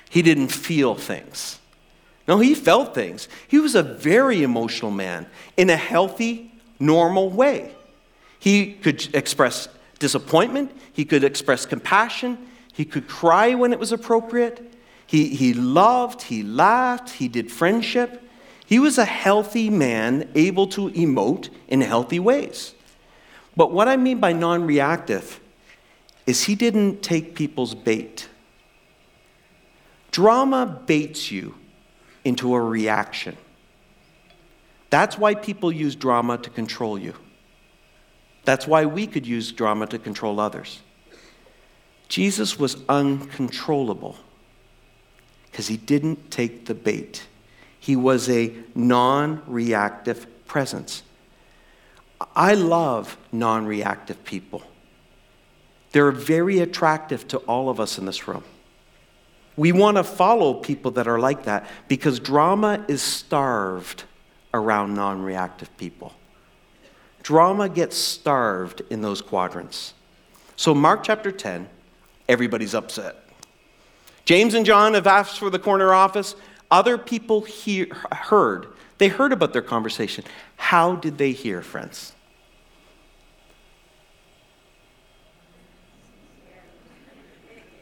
He 0.10 0.22
didn't 0.22 0.48
feel 0.48 0.96
things. 0.96 1.60
No, 2.28 2.40
he 2.40 2.56
felt 2.56 2.96
things. 2.96 3.28
He 3.48 3.60
was 3.60 3.76
a 3.76 3.84
very 3.84 4.42
emotional 4.42 4.92
man 4.92 5.28
in 5.58 5.70
a 5.70 5.78
healthy, 5.78 6.52
normal 6.80 7.30
way. 7.30 7.74
He 8.40 8.74
could 8.74 9.14
express 9.16 9.68
disappointment, 10.00 10.72
he 10.92 11.06
could 11.06 11.24
express 11.24 11.66
compassion, 11.66 12.38
he 12.74 12.86
could 12.86 13.08
cry 13.08 13.54
when 13.56 13.72
it 13.72 13.80
was 13.80 13.92
appropriate. 13.92 14.74
He, 15.08 15.30
he 15.30 15.54
loved, 15.54 16.24
he 16.24 16.44
laughed, 16.44 17.12
he 17.12 17.28
did 17.28 17.52
friendship. 17.52 18.22
He 18.66 18.80
was 18.80 18.98
a 18.98 19.06
healthy 19.06 19.70
man, 19.70 20.30
able 20.34 20.68
to 20.68 20.90
emote 20.92 21.50
in 21.68 21.82
healthy 21.82 22.20
ways. 22.20 22.74
But 23.56 23.72
what 23.72 23.88
I 23.88 23.96
mean 23.98 24.20
by 24.20 24.34
non 24.34 24.66
reactive 24.66 25.40
is 26.26 26.46
he 26.46 26.56
didn't 26.56 27.04
take 27.04 27.36
people's 27.36 27.76
bait. 27.76 28.28
Drama 30.12 30.82
baits 30.86 31.32
you 31.32 31.54
into 32.26 32.54
a 32.54 32.62
reaction. 32.62 33.38
That's 34.90 35.18
why 35.18 35.36
people 35.36 35.72
use 35.72 35.96
drama 35.96 36.38
to 36.40 36.50
control 36.50 36.98
you. 36.98 37.14
That's 38.44 38.68
why 38.68 38.86
we 38.86 39.08
could 39.08 39.26
use 39.26 39.52
drama 39.52 39.88
to 39.88 40.00
control 40.00 40.40
others. 40.40 40.82
Jesus 42.08 42.60
was 42.60 42.78
uncontrollable 42.88 44.18
because 45.50 45.68
he 45.68 45.78
didn't 45.78 46.30
take 46.32 46.66
the 46.66 46.76
bait. 46.76 47.28
He 47.80 47.96
was 47.96 48.30
a 48.30 48.54
non 48.74 49.42
reactive 49.48 50.28
presence. 50.46 51.04
I 52.36 52.54
love 52.54 53.18
non 53.32 53.66
reactive 53.66 54.24
people. 54.24 54.64
They're 55.92 56.12
very 56.12 56.60
attractive 56.60 57.28
to 57.30 57.38
all 57.40 57.70
of 57.70 57.80
us 57.80 57.98
in 57.98 58.06
this 58.06 58.28
room. 58.28 58.44
We 59.58 59.72
want 59.72 59.98
to 59.98 60.04
follow 60.04 60.54
people 60.54 60.92
that 60.92 61.08
are 61.08 61.20
like 61.20 61.46
that 61.46 61.68
because 61.88 62.20
drama 62.20 62.84
is 62.88 63.02
starved 63.02 64.04
around 64.54 64.94
non 64.94 65.22
reactive 65.22 65.76
people. 65.78 66.14
Drama 67.24 67.70
gets 67.70 67.98
starved 67.98 68.82
in 68.90 69.02
those 69.02 69.22
quadrants. 69.22 69.94
So, 70.56 70.74
Mark 70.74 71.04
chapter 71.04 71.32
10, 71.32 71.68
everybody's 72.30 72.76
upset. 72.76 73.16
James 74.26 74.54
and 74.54 74.66
John 74.66 74.94
have 74.94 75.08
asked 75.08 75.40
for 75.40 75.50
the 75.50 75.60
corner 75.60 75.94
office. 75.94 76.36
Other 76.70 76.98
people 76.98 77.42
hear, 77.42 77.88
heard. 78.12 78.68
They 78.98 79.08
heard 79.08 79.32
about 79.32 79.54
their 79.54 79.62
conversation. 79.62 80.24
How 80.58 80.96
did 80.96 81.18
they 81.18 81.32
hear, 81.32 81.62
friends? 81.62 82.14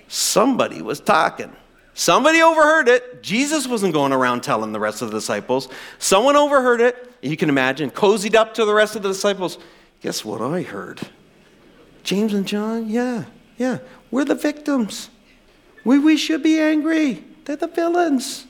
Somebody 0.08 0.82
was 0.82 1.00
talking. 1.00 1.56
Somebody 1.94 2.42
overheard 2.42 2.88
it. 2.88 3.22
Jesus 3.22 3.68
wasn't 3.68 3.94
going 3.94 4.12
around 4.12 4.42
telling 4.42 4.72
the 4.72 4.80
rest 4.80 5.02
of 5.02 5.12
the 5.12 5.18
disciples. 5.18 5.70
Someone 6.00 6.36
overheard 6.36 6.82
it. 6.82 7.12
You 7.22 7.38
can 7.38 7.50
imagine, 7.50 7.92
cozied 7.92 8.36
up 8.36 8.56
to 8.56 8.66
the 8.66 8.74
rest 8.74 8.96
of 8.96 9.04
the 9.04 9.10
disciples. 9.10 9.58
Guess 10.02 10.26
what 10.26 10.42
I 10.42 10.64
heard? 10.64 11.00
James 12.04 12.34
and 12.34 12.48
John, 12.48 12.90
yeah, 12.90 13.26
yeah. 13.58 13.80
We're 14.12 14.26
the 14.26 14.36
victims. 14.36 15.10
We, 15.86 16.00
we 16.00 16.18
should 16.18 16.44
be 16.44 16.60
angry. 16.60 17.24
They're 17.46 17.56
the 17.56 17.68
villains 17.68 18.46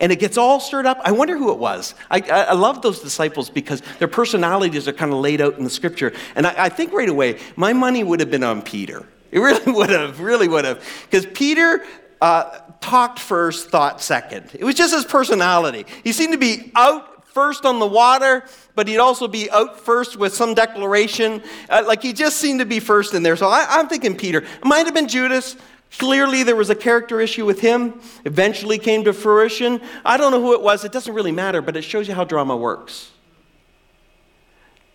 and 0.00 0.12
it 0.12 0.16
gets 0.16 0.36
all 0.36 0.60
stirred 0.60 0.86
up. 0.86 1.00
I 1.04 1.12
wonder 1.12 1.36
who 1.36 1.52
it 1.52 1.58
was. 1.58 1.94
I, 2.10 2.20
I, 2.20 2.52
love 2.52 2.82
those 2.82 3.00
disciples 3.00 3.48
because 3.48 3.82
their 3.98 4.08
personalities 4.08 4.86
are 4.88 4.92
kind 4.92 5.12
of 5.12 5.18
laid 5.18 5.40
out 5.40 5.56
in 5.56 5.64
the 5.64 5.70
scripture. 5.70 6.12
And 6.34 6.46
I, 6.46 6.64
I 6.64 6.68
think 6.68 6.92
right 6.92 7.08
away, 7.08 7.38
my 7.56 7.72
money 7.72 8.04
would 8.04 8.20
have 8.20 8.30
been 8.30 8.44
on 8.44 8.62
Peter. 8.62 9.06
It 9.30 9.40
really 9.40 9.72
would 9.72 9.90
have, 9.90 10.20
really 10.20 10.48
would 10.48 10.64
have. 10.64 10.84
Because 11.10 11.26
Peter 11.26 11.84
uh, 12.20 12.58
talked 12.80 13.18
first, 13.18 13.70
thought 13.70 14.00
second. 14.00 14.50
It 14.54 14.64
was 14.64 14.74
just 14.74 14.94
his 14.94 15.04
personality. 15.04 15.86
He 16.04 16.12
seemed 16.12 16.32
to 16.32 16.38
be 16.38 16.72
out 16.74 17.16
first 17.36 17.66
on 17.66 17.78
the 17.78 17.86
water, 17.86 18.44
but 18.74 18.88
he'd 18.88 18.98
also 18.98 19.28
be 19.28 19.50
out 19.50 19.78
first 19.78 20.16
with 20.16 20.34
some 20.34 20.54
declaration. 20.54 21.42
Uh, 21.68 21.84
like 21.86 22.02
he 22.02 22.14
just 22.14 22.38
seemed 22.38 22.60
to 22.60 22.66
be 22.66 22.80
first 22.80 23.12
in 23.12 23.22
there. 23.22 23.36
So 23.36 23.46
I, 23.46 23.78
am 23.78 23.88
thinking 23.88 24.16
Peter. 24.16 24.38
It 24.38 24.64
might 24.64 24.86
have 24.86 24.94
been 24.94 25.08
Judas. 25.08 25.56
Clearly, 25.98 26.42
there 26.42 26.56
was 26.56 26.70
a 26.70 26.74
character 26.74 27.20
issue 27.20 27.44
with 27.44 27.60
him, 27.60 28.00
eventually 28.24 28.78
came 28.78 29.04
to 29.04 29.12
fruition. 29.12 29.80
I 30.04 30.16
don't 30.16 30.32
know 30.32 30.40
who 30.40 30.54
it 30.54 30.60
was, 30.60 30.84
it 30.84 30.92
doesn't 30.92 31.12
really 31.12 31.32
matter, 31.32 31.62
but 31.62 31.76
it 31.76 31.82
shows 31.82 32.08
you 32.08 32.14
how 32.14 32.24
drama 32.24 32.56
works. 32.56 33.10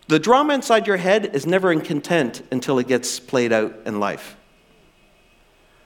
The 0.07 0.19
drama 0.19 0.53
inside 0.53 0.87
your 0.87 0.97
head 0.97 1.35
is 1.35 1.45
never 1.45 1.71
in 1.71 1.81
content 1.81 2.41
until 2.51 2.77
it 2.79 2.87
gets 2.87 3.19
played 3.19 3.53
out 3.53 3.73
in 3.85 3.99
life. 3.99 4.35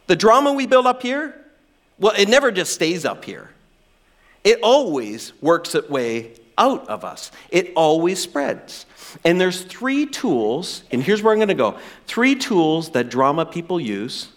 The 0.07 0.15
drama 0.15 0.53
we 0.53 0.67
build 0.67 0.85
up 0.85 1.01
here, 1.01 1.35
well, 1.99 2.13
it 2.17 2.29
never 2.29 2.51
just 2.51 2.73
stays 2.73 3.05
up 3.05 3.25
here. 3.25 3.49
It 4.43 4.59
always 4.61 5.33
works 5.41 5.73
its 5.73 5.89
way 5.89 6.33
out 6.57 6.87
of 6.87 7.03
us. 7.03 7.31
It 7.49 7.73
always 7.75 8.21
spreads. 8.21 8.85
And 9.23 9.39
there's 9.39 9.63
three 9.63 10.05
tools, 10.05 10.83
and 10.91 11.01
here's 11.01 11.23
where 11.23 11.33
I'm 11.33 11.39
going 11.39 11.47
to 11.47 11.53
go. 11.53 11.79
Three 12.05 12.35
tools 12.35 12.91
that 12.91 13.09
drama 13.09 13.45
people 13.45 13.79
use 13.79 14.29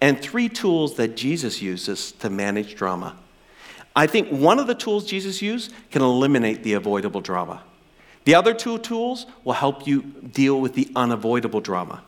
and 0.00 0.20
three 0.20 0.48
tools 0.48 0.96
that 0.96 1.16
Jesus 1.16 1.60
uses 1.60 2.12
to 2.12 2.30
manage 2.30 2.74
drama. 2.74 3.16
I 3.94 4.06
think 4.06 4.28
one 4.28 4.58
of 4.58 4.66
the 4.66 4.74
tools 4.74 5.04
Jesus 5.04 5.42
used 5.42 5.72
can 5.90 6.02
eliminate 6.02 6.62
the 6.62 6.74
avoidable 6.74 7.20
drama. 7.20 7.62
The 8.24 8.34
other 8.34 8.54
two 8.54 8.78
tools 8.78 9.26
will 9.44 9.54
help 9.54 9.86
you 9.86 10.02
deal 10.02 10.60
with 10.60 10.74
the 10.74 10.88
unavoidable 10.94 11.60
drama. 11.60 12.02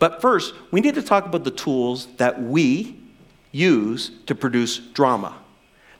But 0.00 0.20
first, 0.20 0.54
we 0.72 0.80
need 0.80 0.96
to 0.96 1.02
talk 1.02 1.26
about 1.26 1.44
the 1.44 1.52
tools 1.52 2.08
that 2.16 2.42
we 2.42 2.98
use 3.52 4.10
to 4.26 4.34
produce 4.34 4.78
drama. 4.78 5.36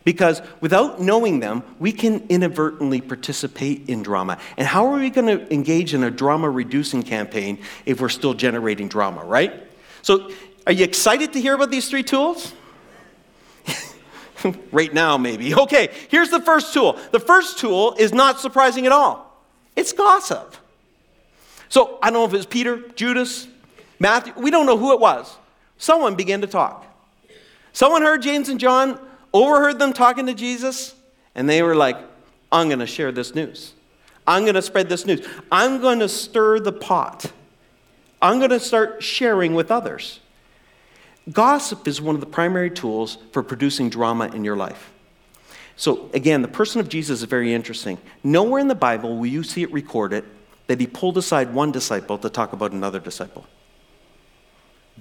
Because 0.03 0.41
without 0.63 1.01
knowing 1.01 1.41
them, 1.41 1.63
we 1.79 1.93
can 1.93 2.27
inadvertently 2.31 3.03
participate 3.03 3.89
in 3.89 4.03
drama. 4.03 4.39
And 4.57 4.67
how 4.67 4.87
are 4.87 4.99
we 4.99 5.11
going 5.11 5.27
to 5.27 5.53
engage 5.53 5.93
in 5.93 6.03
a 6.03 6.11
drama 6.11 6.49
reducing 6.49 7.03
campaign 7.03 7.59
if 7.85 8.01
we're 8.01 8.09
still 8.09 8.33
generating 8.33 8.89
drama, 8.89 9.23
right? 9.23 9.53
So, 10.01 10.31
are 10.67 10.73
you 10.73 10.85
excited 10.85 11.35
to 11.35 11.41
hear 11.41 11.55
about 11.55 11.71
these 11.71 11.91
three 11.91 12.03
tools? 12.03 12.55
right 14.73 14.93
now, 14.95 15.19
maybe. 15.19 15.55
Okay, 15.55 15.91
here's 16.09 16.31
the 16.31 16.41
first 16.41 16.73
tool. 16.73 16.99
The 17.13 17.21
first 17.21 17.59
tool 17.59 17.95
is 17.99 18.15
not 18.15 18.41
surprising 18.41 18.87
at 18.87 18.93
all 18.93 19.27
it's 19.77 19.93
gossip. 19.93 20.57
So, 21.69 21.99
I 22.03 22.11
don't 22.11 22.15
know 22.15 22.25
if 22.25 22.33
it 22.33 22.39
was 22.39 22.47
Peter, 22.47 22.79
Judas, 22.97 23.47
Matthew, 24.01 24.33
we 24.37 24.51
don't 24.51 24.67
know 24.67 24.79
who 24.79 24.93
it 24.95 25.01
was. 25.01 25.37
Someone 25.79 26.17
began 26.17 26.41
to 26.41 26.47
talk. 26.47 26.87
Someone 27.73 28.03
heard 28.03 28.23
James 28.23 28.49
and 28.49 28.59
John 28.59 28.99
overheard 29.33 29.79
them 29.79 29.93
talking 29.93 30.27
to 30.27 30.35
Jesus, 30.35 30.95
and 31.35 31.49
they 31.49 31.63
were 31.63 31.77
like, 31.77 31.97
I'm 32.51 32.69
going 32.69 32.81
to 32.81 32.87
share 32.87 33.13
this 33.13 33.35
news. 33.35 33.75
I'm 34.27 34.43
going 34.43 34.55
to 34.55 34.63
spread 34.63 34.89
this 34.89 35.07
news. 35.07 35.27
I'm 35.53 35.81
going 35.81 36.01
to 36.01 36.09
stir 36.09 36.61
the 36.61 36.73
pot. 36.73 37.31
I'm 38.21 38.39
going 38.39 38.51
to 38.51 38.61
start 38.61 39.03
sharing 39.03 39.55
with 39.55 39.71
others. 39.71 40.21
Gossip 41.31 41.87
is 41.87 42.01
one 42.01 42.15
of 42.15 42.21
the 42.21 42.27
primary 42.27 42.71
tools 42.71 43.19
for 43.33 43.43
producing 43.43 43.91
drama 43.91 44.27
in 44.29 44.45
your 44.45 44.57
life. 44.57 44.93
So, 45.77 46.11
again, 46.13 46.43
the 46.43 46.49
person 46.49 46.81
of 46.81 46.89
Jesus 46.89 47.21
is 47.21 47.25
very 47.25 47.55
interesting. 47.55 47.99
Nowhere 48.25 48.61
in 48.61 48.69
the 48.69 48.75
Bible 48.75 49.17
will 49.17 49.27
you 49.27 49.43
see 49.43 49.63
it 49.63 49.73
recorded 49.73 50.25
that 50.67 50.81
he 50.81 50.87
pulled 50.87 51.17
aside 51.17 51.55
one 51.55 51.73
disciple 51.73 52.19
to 52.19 52.29
talk 52.29 52.53
about 52.53 52.73
another 52.73 53.01
disciple. 53.01 53.47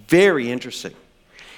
Very 0.08 0.52
interesting. 0.52 0.94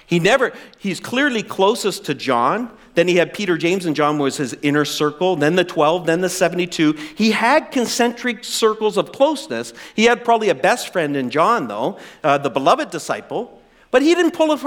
He 0.05 0.19
never, 0.19 0.51
he's 0.77 0.99
clearly 0.99 1.41
closest 1.41 2.05
to 2.05 2.13
John. 2.13 2.69
Then 2.95 3.07
he 3.07 3.15
had 3.15 3.33
Peter, 3.33 3.57
James, 3.57 3.85
and 3.85 3.95
John 3.95 4.17
was 4.17 4.35
his 4.35 4.53
inner 4.61 4.83
circle, 4.83 5.37
then 5.37 5.55
the 5.55 5.63
12, 5.63 6.05
then 6.05 6.19
the 6.19 6.29
72. 6.29 6.93
He 7.15 7.31
had 7.31 7.71
concentric 7.71 8.43
circles 8.43 8.97
of 8.97 9.13
closeness. 9.13 9.73
He 9.95 10.05
had 10.05 10.25
probably 10.25 10.49
a 10.49 10.55
best 10.55 10.91
friend 10.91 11.15
in 11.15 11.29
John, 11.29 11.69
though, 11.69 11.97
uh, 12.23 12.37
the 12.37 12.49
beloved 12.49 12.89
disciple. 12.89 13.61
But 13.89 14.01
he 14.01 14.13
didn't 14.13 14.31
pull, 14.31 14.57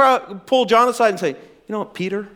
pull 0.47 0.65
John 0.65 0.89
aside 0.89 1.11
and 1.11 1.21
say, 1.21 1.31
You 1.31 1.37
know 1.69 1.81
what, 1.81 1.93
Peter? 1.93 2.29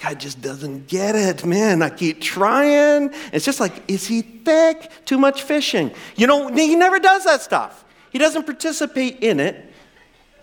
guy 0.00 0.14
just 0.14 0.40
doesn't 0.40 0.86
get 0.86 1.14
it, 1.14 1.44
man. 1.44 1.82
I 1.82 1.90
keep 1.90 2.20
trying. 2.20 3.10
It's 3.32 3.44
just 3.44 3.60
like, 3.60 3.82
is 3.88 4.06
he 4.06 4.22
thick? 4.22 4.90
Too 5.04 5.18
much 5.18 5.42
fishing. 5.42 5.92
You 6.16 6.26
know, 6.26 6.48
he 6.48 6.76
never 6.76 6.98
does 6.98 7.24
that 7.24 7.42
stuff. 7.42 7.84
He 8.10 8.18
doesn't 8.18 8.44
participate 8.44 9.22
in 9.22 9.40
it 9.40 9.72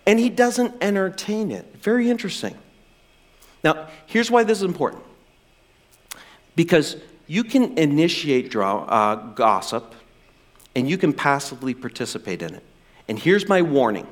and 0.06 0.20
he 0.20 0.30
doesn't 0.30 0.76
entertain 0.82 1.52
it. 1.52 1.78
Very 1.78 2.10
interesting. 2.10 2.56
Now, 3.64 3.88
here's 4.06 4.30
why 4.30 4.44
this 4.44 4.60
is 4.60 4.64
important 4.64 5.04
because 6.56 6.98
you 7.28 7.44
can 7.44 7.78
initiate 7.78 8.52
draw, 8.52 8.84
uh, 8.84 9.16
gossip 9.16 9.96
and 10.76 10.90
you 10.90 10.98
can 10.98 11.14
passively 11.14 11.74
participate 11.74 12.42
in 12.42 12.54
it. 12.54 12.64
And 13.08 13.18
here's 13.18 13.48
my 13.48 13.62
warning 13.62 14.08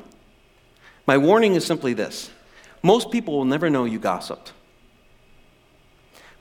my 1.06 1.18
warning 1.18 1.56
is 1.56 1.66
simply 1.66 1.94
this 1.94 2.32
most 2.82 3.12
people 3.12 3.36
will 3.36 3.46
never 3.46 3.70
know 3.70 3.86
you 3.86 4.00
gossiped. 4.00 4.54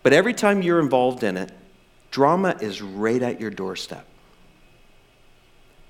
But 0.02 0.12
every 0.12 0.34
time 0.34 0.62
you're 0.62 0.80
involved 0.80 1.22
in 1.22 1.36
it, 1.36 1.52
drama 2.10 2.56
is 2.60 2.82
right 2.82 3.22
at 3.22 3.40
your 3.40 3.50
doorstep. 3.50 4.04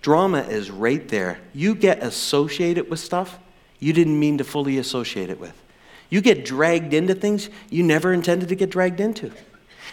Drama 0.02 0.40
is 0.40 0.70
right 0.70 1.08
there. 1.08 1.38
You 1.54 1.74
get 1.74 2.02
associated 2.02 2.90
with 2.90 2.98
stuff 2.98 3.38
you 3.82 3.92
didn't 3.92 4.16
mean 4.16 4.38
to 4.38 4.44
fully 4.44 4.78
associate 4.78 5.28
it 5.28 5.40
with. 5.40 5.60
You 6.08 6.20
get 6.20 6.44
dragged 6.44 6.94
into 6.94 7.16
things 7.16 7.50
you 7.68 7.82
never 7.82 8.12
intended 8.12 8.48
to 8.50 8.54
get 8.54 8.70
dragged 8.70 9.00
into. 9.00 9.32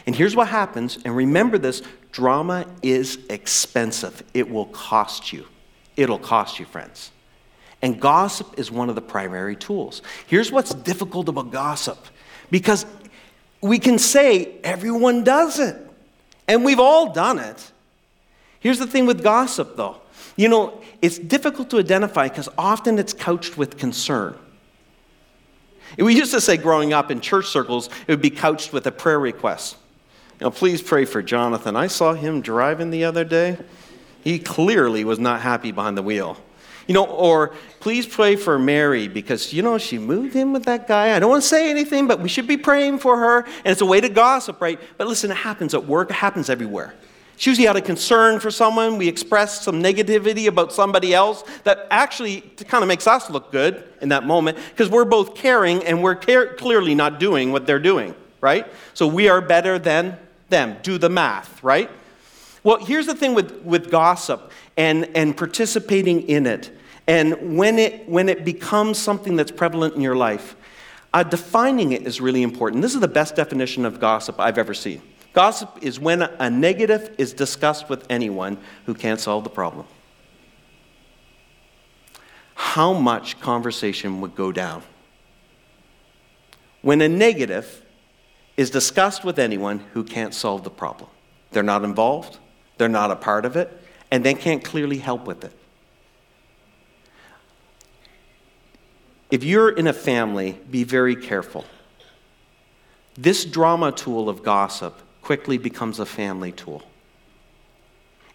And 0.05 0.15
here's 0.15 0.35
what 0.35 0.47
happens, 0.47 0.99
and 1.03 1.15
remember 1.15 1.57
this 1.57 1.81
drama 2.11 2.67
is 2.83 3.17
expensive. 3.31 4.21
It 4.35 4.47
will 4.47 4.67
cost 4.67 5.33
you. 5.33 5.47
It'll 5.97 6.19
cost 6.19 6.59
you, 6.59 6.67
friends. 6.67 7.09
And 7.81 7.99
gossip 7.99 8.59
is 8.59 8.69
one 8.69 8.89
of 8.89 8.95
the 8.95 9.01
primary 9.01 9.55
tools. 9.55 10.03
Here's 10.27 10.51
what's 10.51 10.71
difficult 10.71 11.27
about 11.27 11.51
gossip 11.51 11.97
because 12.51 12.85
we 13.61 13.79
can 13.79 13.97
say 13.97 14.59
everyone 14.63 15.23
does 15.23 15.57
it, 15.57 15.75
and 16.47 16.63
we've 16.63 16.79
all 16.79 17.11
done 17.11 17.39
it. 17.39 17.71
Here's 18.59 18.77
the 18.77 18.87
thing 18.87 19.07
with 19.07 19.23
gossip, 19.23 19.75
though 19.77 19.99
you 20.39 20.47
know, 20.47 20.79
it's 21.01 21.19
difficult 21.19 21.69
to 21.71 21.79
identify 21.79 22.29
because 22.29 22.47
often 22.57 22.97
it's 22.97 23.11
couched 23.11 23.57
with 23.57 23.77
concern. 23.77 24.37
We 25.97 26.15
used 26.15 26.31
to 26.31 26.39
say 26.39 26.55
growing 26.55 26.93
up 26.93 27.11
in 27.11 27.19
church 27.19 27.47
circles, 27.47 27.89
it 28.07 28.13
would 28.13 28.21
be 28.21 28.29
couched 28.29 28.71
with 28.71 28.87
a 28.87 28.91
prayer 28.91 29.19
request. 29.19 29.75
You 30.39 30.45
know, 30.45 30.51
please 30.51 30.81
pray 30.81 31.03
for 31.03 31.21
Jonathan. 31.21 31.75
I 31.75 31.87
saw 31.87 32.13
him 32.13 32.39
driving 32.39 32.89
the 32.89 33.03
other 33.03 33.25
day. 33.25 33.57
He 34.23 34.39
clearly 34.39 35.03
was 35.03 35.19
not 35.19 35.41
happy 35.41 35.73
behind 35.73 35.97
the 35.97 36.03
wheel. 36.03 36.37
You 36.87 36.93
know, 36.93 37.05
or 37.05 37.53
please 37.81 38.07
pray 38.07 38.37
for 38.37 38.57
Mary 38.57 39.09
because, 39.09 39.51
you 39.51 39.61
know, 39.61 39.77
she 39.77 39.99
moved 39.99 40.37
in 40.37 40.53
with 40.53 40.63
that 40.63 40.87
guy. 40.87 41.17
I 41.17 41.19
don't 41.19 41.29
want 41.29 41.43
to 41.43 41.49
say 41.49 41.69
anything, 41.69 42.07
but 42.07 42.21
we 42.21 42.29
should 42.29 42.47
be 42.47 42.55
praying 42.55 42.99
for 42.99 43.17
her. 43.17 43.39
And 43.41 43.67
it's 43.73 43.81
a 43.81 43.85
way 43.85 43.99
to 43.99 44.07
gossip, 44.07 44.61
right? 44.61 44.79
But 44.97 45.07
listen, 45.07 45.31
it 45.31 45.37
happens 45.37 45.73
at 45.73 45.85
work, 45.85 46.11
it 46.11 46.15
happens 46.15 46.49
everywhere. 46.49 46.95
It's 47.39 47.47
usually 47.47 47.69
out 47.69 47.77
of 47.77 47.85
concern 47.85 48.41
for 48.41 48.51
someone. 48.51 48.97
We 48.97 49.07
express 49.07 49.61
some 49.61 49.81
negativity 49.81 50.47
about 50.47 50.73
somebody 50.73 51.13
else 51.13 51.45
that 51.63 51.87
actually 51.89 52.41
kind 52.67 52.83
of 52.83 52.89
makes 52.89 53.07
us 53.07 53.29
look 53.29 53.49
good 53.49 53.81
in 54.01 54.09
that 54.09 54.25
moment 54.25 54.57
because 54.71 54.89
we're 54.89 55.05
both 55.05 55.35
caring 55.35 55.81
and 55.85 56.03
we're 56.03 56.15
care- 56.15 56.55
clearly 56.55 56.95
not 56.95 57.17
doing 57.17 57.53
what 57.53 57.65
they're 57.65 57.79
doing, 57.79 58.13
right? 58.41 58.67
So 58.93 59.07
we 59.07 59.29
are 59.29 59.39
better 59.39 59.79
than 59.79 60.17
them. 60.49 60.79
Do 60.83 60.97
the 60.97 61.07
math, 61.07 61.63
right? 61.63 61.89
Well, 62.61 62.83
here's 62.83 63.05
the 63.05 63.15
thing 63.15 63.33
with, 63.35 63.61
with 63.61 63.89
gossip 63.89 64.51
and, 64.75 65.09
and 65.15 65.37
participating 65.37 66.27
in 66.27 66.45
it. 66.45 66.77
And 67.07 67.57
when 67.57 67.79
it, 67.79 68.09
when 68.09 68.27
it 68.27 68.43
becomes 68.43 68.97
something 68.97 69.37
that's 69.37 69.51
prevalent 69.51 69.95
in 69.95 70.01
your 70.01 70.17
life, 70.17 70.57
uh, 71.13 71.23
defining 71.23 71.93
it 71.93 72.05
is 72.05 72.19
really 72.19 72.43
important. 72.43 72.81
This 72.81 72.95
is 72.95 72.99
the 72.99 73.07
best 73.07 73.37
definition 73.37 73.85
of 73.85 74.01
gossip 74.01 74.41
I've 74.41 74.57
ever 74.57 74.73
seen. 74.73 75.01
Gossip 75.33 75.77
is 75.81 75.99
when 75.99 76.21
a 76.21 76.49
negative 76.49 77.15
is 77.17 77.33
discussed 77.33 77.89
with 77.89 78.05
anyone 78.09 78.57
who 78.85 78.93
can't 78.93 79.19
solve 79.19 79.43
the 79.43 79.49
problem. 79.49 79.85
How 82.55 82.93
much 82.93 83.39
conversation 83.39 84.21
would 84.21 84.35
go 84.35 84.51
down? 84.51 84.83
When 86.81 87.01
a 87.01 87.09
negative 87.09 87.83
is 88.57 88.69
discussed 88.69 89.23
with 89.23 89.39
anyone 89.39 89.79
who 89.93 90.03
can't 90.03 90.33
solve 90.33 90.65
the 90.65 90.69
problem. 90.69 91.09
They're 91.51 91.63
not 91.63 91.85
involved, 91.85 92.39
they're 92.77 92.89
not 92.89 93.09
a 93.09 93.15
part 93.15 93.45
of 93.45 93.55
it, 93.55 93.71
and 94.11 94.23
they 94.23 94.33
can't 94.33 94.63
clearly 94.63 94.97
help 94.97 95.25
with 95.25 95.45
it. 95.45 95.53
If 99.31 99.45
you're 99.45 99.69
in 99.69 99.87
a 99.87 99.93
family, 99.93 100.59
be 100.69 100.83
very 100.83 101.15
careful. 101.15 101.63
This 103.17 103.45
drama 103.45 103.91
tool 103.91 104.27
of 104.27 104.43
gossip 104.43 105.01
quickly 105.29 105.59
becomes 105.59 105.99
a 105.99 106.07
family 106.07 106.51
tool. 106.51 106.81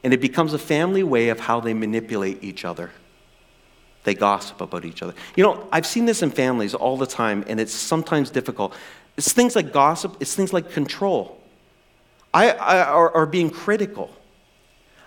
And 0.04 0.14
it 0.14 0.20
becomes 0.20 0.52
a 0.54 0.60
family 0.60 1.02
way 1.02 1.28
of 1.30 1.40
how 1.40 1.58
they 1.58 1.74
manipulate 1.74 2.44
each 2.44 2.64
other. 2.64 2.92
They 4.04 4.14
gossip 4.14 4.60
about 4.60 4.84
each 4.84 5.02
other. 5.02 5.12
You 5.34 5.42
know, 5.42 5.66
I've 5.72 5.86
seen 5.86 6.06
this 6.06 6.22
in 6.22 6.30
families 6.30 6.72
all 6.72 6.96
the 6.96 7.08
time, 7.08 7.44
and 7.48 7.58
it's 7.58 7.72
sometimes 7.72 8.30
difficult. 8.30 8.76
It's 9.16 9.32
things 9.32 9.56
like 9.56 9.72
gossip, 9.72 10.18
it's 10.20 10.36
things 10.36 10.52
like 10.52 10.70
control, 10.70 11.36
I, 12.32 12.52
I 12.52 12.92
or, 12.92 13.10
or 13.10 13.26
being 13.26 13.50
critical. 13.50 14.08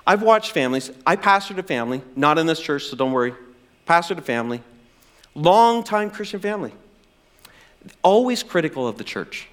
I've 0.05 0.23
watched 0.23 0.51
families, 0.51 0.91
I 1.05 1.15
pastored 1.15 1.57
a 1.57 1.63
family, 1.63 2.01
not 2.17 2.37
in 2.37 2.47
this 2.47 2.59
church, 2.59 2.87
so 2.87 2.97
don't 2.97 3.13
worry. 3.13 3.33
Pastored 3.87 4.17
a 4.17 4.21
family, 4.21 4.61
long 5.35 5.85
time 5.85 6.11
Christian 6.11 6.41
family, 6.41 6.73
always 8.03 8.43
critical 8.43 8.89
of 8.89 8.97
the 8.97 9.05
church 9.05 9.47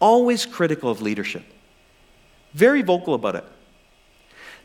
always 0.00 0.46
critical 0.46 0.90
of 0.90 1.00
leadership, 1.02 1.44
very 2.52 2.82
vocal 2.82 3.14
about 3.14 3.36
it. 3.36 3.44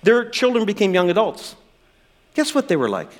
Their 0.03 0.29
children 0.29 0.65
became 0.65 0.93
young 0.93 1.09
adults. 1.09 1.55
Guess 2.33 2.55
what 2.55 2.67
they 2.67 2.75
were 2.75 2.89
like? 2.89 3.11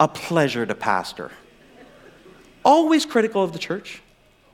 A 0.00 0.08
pleasure 0.08 0.64
to 0.64 0.74
pastor. 0.74 1.30
Always 2.64 3.04
critical 3.04 3.42
of 3.42 3.52
the 3.52 3.58
church, 3.58 4.00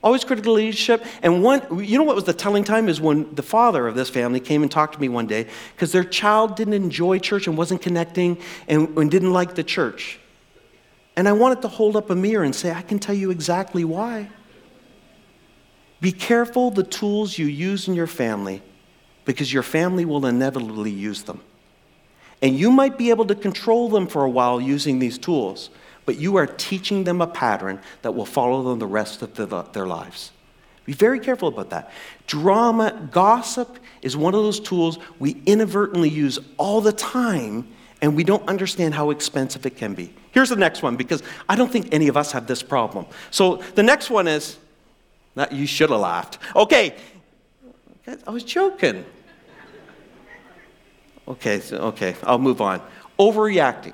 always 0.03 0.23
critical 0.23 0.53
of 0.53 0.57
leadership. 0.57 1.05
And 1.21 1.43
one, 1.43 1.83
you 1.83 1.97
know 1.97 2.03
what 2.03 2.15
was 2.15 2.25
the 2.25 2.33
telling 2.33 2.63
time 2.63 2.87
is 2.87 3.01
when 3.01 3.33
the 3.33 3.43
father 3.43 3.87
of 3.87 3.95
this 3.95 4.09
family 4.09 4.39
came 4.39 4.61
and 4.61 4.71
talked 4.71 4.93
to 4.93 5.01
me 5.01 5.09
one 5.09 5.27
day 5.27 5.47
because 5.73 5.91
their 5.91 6.03
child 6.03 6.55
didn't 6.55 6.73
enjoy 6.73 7.19
church 7.19 7.47
and 7.47 7.57
wasn't 7.57 7.81
connecting 7.81 8.37
and, 8.67 8.97
and 8.97 9.11
didn't 9.11 9.33
like 9.33 9.55
the 9.55 9.63
church. 9.63 10.19
And 11.15 11.27
I 11.27 11.31
wanted 11.31 11.61
to 11.61 11.67
hold 11.67 11.95
up 11.95 12.09
a 12.09 12.15
mirror 12.15 12.43
and 12.43 12.53
say, 12.53 12.71
I 12.71 12.81
can 12.81 12.99
tell 12.99 13.15
you 13.15 13.31
exactly 13.31 13.83
why. 13.83 14.29
Be 16.01 16.11
careful 16.11 16.71
the 16.71 16.83
tools 16.83 17.37
you 17.37 17.45
use 17.45 17.87
in 17.87 17.93
your 17.93 18.07
family 18.07 18.61
because 19.23 19.51
your 19.51 19.63
family 19.63 20.05
will 20.05 20.25
inevitably 20.25 20.91
use 20.91 21.23
them. 21.23 21.41
And 22.41 22.57
you 22.57 22.69
might 22.69 22.97
be 22.97 23.09
able 23.09 23.25
to 23.25 23.35
control 23.35 23.89
them 23.89 24.07
for 24.07 24.23
a 24.23 24.29
while 24.29 24.59
using 24.61 24.99
these 24.99 25.17
tools, 25.17 25.69
but 26.05 26.17
you 26.17 26.35
are 26.35 26.45
teaching 26.45 27.03
them 27.03 27.21
a 27.21 27.27
pattern 27.27 27.79
that 28.01 28.13
will 28.13 28.25
follow 28.25 28.61
them 28.63 28.79
the 28.79 28.85
rest 28.85 29.21
of 29.21 29.33
the, 29.35 29.63
their 29.73 29.87
lives. 29.87 30.31
Be 30.85 30.93
very 30.93 31.19
careful 31.19 31.47
about 31.47 31.71
that. 31.71 31.91
Drama, 32.27 33.09
gossip 33.11 33.79
is 34.03 34.15
one 34.15 34.35
of 34.35 34.43
those 34.43 34.59
tools 34.59 34.99
we 35.17 35.41
inadvertently 35.47 36.09
use 36.09 36.37
all 36.57 36.81
the 36.81 36.91
time, 36.91 37.67
and 38.01 38.15
we 38.15 38.23
don't 38.23 38.47
understand 38.47 38.93
how 38.93 39.09
expensive 39.09 39.65
it 39.65 39.77
can 39.77 39.95
be. 39.95 40.13
Here's 40.31 40.49
the 40.49 40.55
next 40.55 40.83
one 40.83 40.95
because 40.95 41.23
I 41.49 41.55
don't 41.55 41.71
think 41.71 41.91
any 41.91 42.07
of 42.07 42.17
us 42.17 42.33
have 42.33 42.45
this 42.45 42.61
problem. 42.61 43.07
So 43.31 43.63
the 43.73 43.81
next 43.81 44.11
one 44.11 44.27
is, 44.27 44.57
not, 45.35 45.51
you 45.51 45.65
should 45.65 45.89
have 45.89 45.99
laughed. 45.99 46.39
Okay, 46.55 46.95
I 48.25 48.31
was 48.31 48.43
joking. 48.43 49.05
Okay, 51.27 51.59
so, 51.59 51.77
okay, 51.77 52.15
I'll 52.23 52.37
move 52.39 52.61
on. 52.61 52.81
Overreacting. 53.19 53.93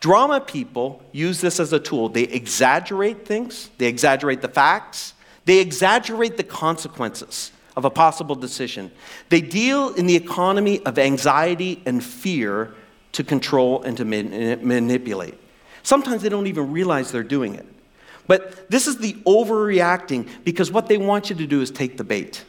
Drama 0.00 0.40
people 0.40 1.02
use 1.12 1.40
this 1.40 1.58
as 1.58 1.72
a 1.72 1.80
tool. 1.80 2.10
They 2.10 2.24
exaggerate 2.24 3.26
things, 3.26 3.70
they 3.78 3.86
exaggerate 3.86 4.42
the 4.42 4.48
facts, 4.48 5.14
they 5.46 5.60
exaggerate 5.60 6.36
the 6.36 6.42
consequences 6.42 7.52
of 7.76 7.84
a 7.84 7.90
possible 7.90 8.34
decision. 8.34 8.90
They 9.30 9.40
deal 9.40 9.94
in 9.94 10.06
the 10.06 10.14
economy 10.14 10.84
of 10.84 10.98
anxiety 10.98 11.82
and 11.86 12.04
fear 12.04 12.74
to 13.12 13.24
control 13.24 13.82
and 13.82 13.96
to 13.96 14.04
man- 14.04 14.66
manipulate. 14.66 15.38
Sometimes 15.82 16.22
they 16.22 16.28
don't 16.28 16.46
even 16.46 16.72
realize 16.72 17.10
they're 17.10 17.22
doing 17.22 17.54
it. 17.54 17.66
But 18.26 18.70
this 18.70 18.86
is 18.86 18.98
the 18.98 19.14
overreacting 19.26 20.28
because 20.44 20.70
what 20.70 20.88
they 20.88 20.96
want 20.96 21.30
you 21.30 21.36
to 21.36 21.46
do 21.46 21.60
is 21.60 21.70
take 21.70 21.96
the 21.96 22.04
bait. 22.04 22.44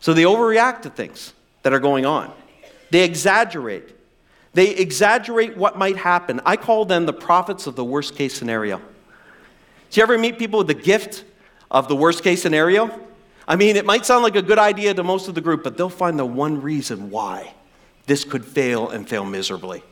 So 0.00 0.14
they 0.14 0.22
overreact 0.22 0.82
to 0.82 0.90
things 0.90 1.34
that 1.62 1.72
are 1.72 1.78
going 1.78 2.06
on. 2.06 2.32
They 2.90 3.04
exaggerate. 3.04 3.94
They 4.54 4.74
exaggerate 4.74 5.56
what 5.56 5.78
might 5.78 5.96
happen. 5.96 6.40
I 6.44 6.56
call 6.56 6.84
them 6.84 7.06
the 7.06 7.12
prophets 7.12 7.66
of 7.66 7.76
the 7.76 7.84
worst 7.84 8.16
case 8.16 8.34
scenario. 8.34 8.78
Do 8.78 10.00
you 10.00 10.02
ever 10.02 10.18
meet 10.18 10.38
people 10.38 10.58
with 10.58 10.66
the 10.66 10.74
gift 10.74 11.24
of 11.70 11.88
the 11.88 11.96
worst 11.96 12.24
case 12.24 12.42
scenario? 12.42 12.90
I 13.46 13.56
mean, 13.56 13.76
it 13.76 13.84
might 13.84 14.06
sound 14.06 14.22
like 14.22 14.36
a 14.36 14.42
good 14.42 14.58
idea 14.58 14.94
to 14.94 15.04
most 15.04 15.28
of 15.28 15.34
the 15.34 15.40
group, 15.40 15.62
but 15.62 15.76
they'll 15.76 15.88
find 15.88 16.18
the 16.18 16.26
one 16.26 16.62
reason 16.62 17.10
why 17.10 17.54
this 18.06 18.24
could 18.24 18.44
fail 18.44 18.88
and 18.88 19.08
fail 19.08 19.24
miserably. 19.24 19.82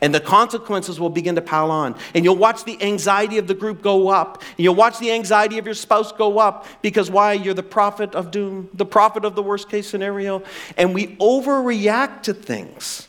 And 0.00 0.14
the 0.14 0.20
consequences 0.20 1.00
will 1.00 1.10
begin 1.10 1.34
to 1.34 1.42
pile 1.42 1.70
on. 1.70 1.96
And 2.14 2.24
you'll 2.24 2.36
watch 2.36 2.64
the 2.64 2.80
anxiety 2.82 3.38
of 3.38 3.48
the 3.48 3.54
group 3.54 3.82
go 3.82 4.08
up. 4.08 4.42
And 4.42 4.60
you'll 4.60 4.76
watch 4.76 4.98
the 4.98 5.10
anxiety 5.10 5.58
of 5.58 5.64
your 5.64 5.74
spouse 5.74 6.12
go 6.12 6.38
up 6.38 6.66
because 6.82 7.10
why? 7.10 7.32
You're 7.32 7.54
the 7.54 7.64
prophet 7.64 8.14
of 8.14 8.30
doom, 8.30 8.68
the 8.74 8.86
prophet 8.86 9.24
of 9.24 9.34
the 9.34 9.42
worst 9.42 9.68
case 9.68 9.88
scenario. 9.88 10.42
And 10.76 10.94
we 10.94 11.16
overreact 11.16 12.22
to 12.24 12.34
things. 12.34 13.08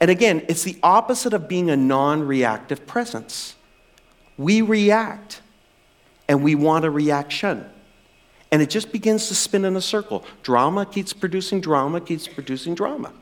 And 0.00 0.10
again, 0.10 0.44
it's 0.48 0.62
the 0.62 0.78
opposite 0.82 1.32
of 1.32 1.48
being 1.48 1.70
a 1.70 1.76
non 1.76 2.24
reactive 2.24 2.86
presence. 2.86 3.56
We 4.36 4.62
react 4.62 5.42
and 6.28 6.42
we 6.42 6.54
want 6.54 6.84
a 6.84 6.90
reaction. 6.90 7.66
And 8.50 8.60
it 8.60 8.70
just 8.70 8.92
begins 8.92 9.28
to 9.28 9.34
spin 9.34 9.64
in 9.64 9.76
a 9.76 9.80
circle. 9.80 10.24
Drama 10.42 10.86
keeps 10.86 11.12
producing 11.12 11.60
drama, 11.60 12.00
keeps 12.00 12.28
producing 12.28 12.74
drama. 12.74 13.12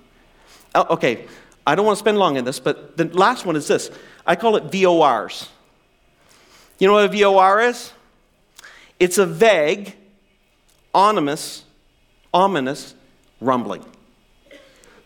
Oh, 0.75 0.87
okay, 0.91 1.27
I 1.71 1.77
don't 1.77 1.87
want 1.87 1.99
to 1.99 2.01
spend 2.01 2.19
long 2.19 2.37
on 2.37 2.43
this, 2.43 2.59
but 2.59 2.97
the 2.97 3.05
last 3.05 3.47
one 3.47 3.55
is 3.55 3.69
this. 3.69 3.93
I 4.27 4.35
call 4.35 4.57
it 4.57 4.73
VORs. 4.73 5.49
You 6.81 6.89
know 6.89 6.95
what 6.95 7.05
a 7.05 7.17
VOR 7.17 7.61
is? 7.61 7.93
It's 8.99 9.19
a 9.19 9.27
vague, 9.27 9.95
ominous, 10.93 11.63
ominous 12.35 12.97
rumbling. 13.41 13.85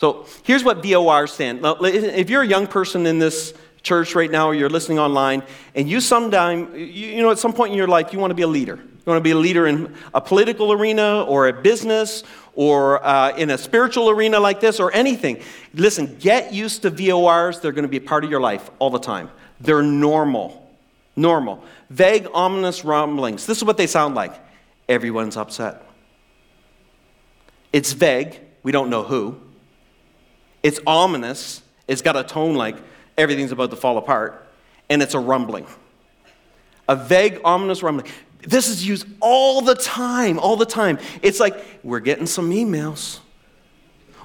So 0.01 0.25
here's 0.45 0.65
what 0.65 0.83
VORs 0.83 1.33
stand. 1.33 1.61
Now, 1.61 1.77
if 1.83 2.31
you're 2.31 2.41
a 2.41 2.47
young 2.47 2.67
person 2.67 3.05
in 3.05 3.19
this 3.19 3.53
church 3.85 4.17
right 4.17 4.31
now, 4.31 4.49
or 4.49 4.55
you're 4.55 4.71
listening 4.71 4.99
online, 4.99 5.45
and 5.77 5.89
you 5.89 6.01
sometime, 6.01 6.75
you 6.75 7.23
know, 7.23 7.31
at 7.31 7.39
some 7.39 7.53
point 7.53 7.71
in 7.71 7.79
your 7.79 7.87
life, 7.87 8.13
you 8.13 8.19
want 8.19 8.33
to 8.33 8.35
be 8.35 8.43
a 8.43 8.49
leader. 8.49 8.77
You 8.77 9.11
want 9.11 9.19
to 9.19 9.23
be 9.23 9.33
a 9.33 9.37
leader 9.37 9.67
in 9.67 9.95
a 10.15 10.21
political 10.21 10.73
arena 10.73 11.23
or 11.25 11.47
a 11.47 11.53
business 11.53 12.25
or 12.55 13.05
uh, 13.05 13.37
in 13.37 13.51
a 13.51 13.59
spiritual 13.59 14.09
arena 14.09 14.41
like 14.41 14.61
this 14.61 14.81
or 14.81 14.91
anything. 14.93 15.43
Listen, 15.75 16.17
get 16.19 16.55
used 16.55 16.83
to 16.83 16.91
VORs. 16.91 17.61
They're 17.61 17.73
going 17.73 17.85
to 17.85 17.89
be 17.89 17.99
a 17.99 18.01
part 18.01 18.25
of 18.25 18.31
your 18.31 18.41
life 18.41 18.71
all 18.79 18.89
the 18.89 18.99
time. 18.99 19.31
They're 19.61 19.83
normal. 19.83 20.67
Normal. 21.17 21.63
Vague, 21.91 22.27
ominous 22.33 22.85
rumblings. 22.85 23.45
This 23.47 23.59
is 23.59 23.65
what 23.65 23.77
they 23.77 23.87
sound 23.87 24.15
like 24.15 24.33
everyone's 24.89 25.37
upset. 25.37 25.83
It's 27.73 27.93
vague. 27.93 28.41
We 28.63 28.73
don't 28.73 28.89
know 28.89 29.03
who. 29.03 29.39
It's 30.63 30.81
ominous. 30.87 31.63
It's 31.87 32.01
got 32.01 32.17
a 32.17 32.25
tone 32.25 32.55
like 32.55 32.77
everything's 33.17 33.53
about 33.53 33.71
to 33.71 33.77
fall 33.77 33.99
apart. 33.99 34.47
And 34.89 35.03
it's 35.03 35.15
a 35.15 35.19
rumbling. 35.19 35.67
A 36.89 36.97
vague, 36.97 37.41
ominous 37.45 37.83
rumbling. 37.83 38.11
This 38.43 38.69
is 38.69 38.87
used 38.87 39.07
all 39.21 39.63
the 39.63 39.75
time, 39.75 40.39
all 40.39 40.57
the 40.57 40.67
time. 40.67 40.99
It's 41.23 41.41
like, 41.41 41.57
we're 41.83 42.01
getting 42.01 42.27
some 42.27 42.51
emails. 42.51 43.21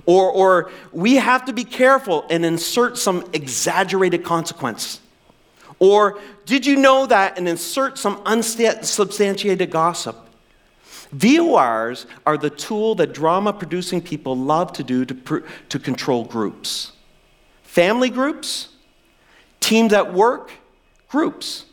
Or, 0.06 0.30
or 0.32 0.71
we 0.91 1.15
have 1.15 1.45
to 1.45 1.54
be 1.54 1.63
careful 1.63 2.25
and 2.30 2.43
insert 2.45 2.97
some 2.97 3.30
exaggerated 3.34 4.23
consequence. 4.23 4.99
Or 5.80 6.19
did 6.45 6.65
you 6.65 6.75
know 6.75 7.06
that 7.06 7.38
and 7.38 7.47
insert 7.47 7.97
some 7.97 8.21
unsubstantiated 8.25 9.71
gossip? 9.71 10.17
VORs 11.13 12.06
are 12.25 12.38
the 12.38 12.49
tool 12.49 12.95
that 12.95 13.13
drama 13.13 13.54
producing 13.54 14.02
people 14.02 14.38
love 14.38 14.73
to 14.73 14.84
do 14.84 15.06
to, 15.06 15.43
to 15.69 15.80
control 15.80 16.25
groups. 16.25 16.91
Family 17.63 18.10
groups, 18.10 18.69
teams 19.69 19.93
at 19.93 20.13
work, 20.13 20.51
groups. 21.08 21.65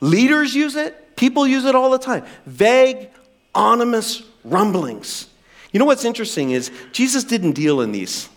Leaders 0.00 0.54
use 0.54 0.76
it, 0.76 1.06
People 1.16 1.46
use 1.46 1.64
it 1.64 1.74
all 1.74 1.90
the 1.90 1.98
time. 1.98 2.24
Vague, 2.44 3.08
ominous 3.54 4.22
rumblings. 4.44 5.28
You 5.72 5.80
know 5.80 5.86
what's 5.86 6.04
interesting 6.04 6.50
is 6.50 6.70
Jesus 6.92 7.24
didn't 7.24 7.52
deal 7.52 7.80
in 7.80 7.90
these. 7.90 8.28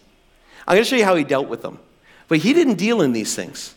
I'm 0.65 0.75
going 0.75 0.83
to 0.83 0.89
show 0.89 0.95
you 0.95 1.05
how 1.05 1.15
he 1.15 1.23
dealt 1.23 1.49
with 1.49 1.61
them. 1.61 1.79
But 2.29 2.39
he 2.39 2.53
didn't 2.53 2.75
deal 2.75 3.01
in 3.01 3.11
these 3.11 3.35
things. 3.35 3.75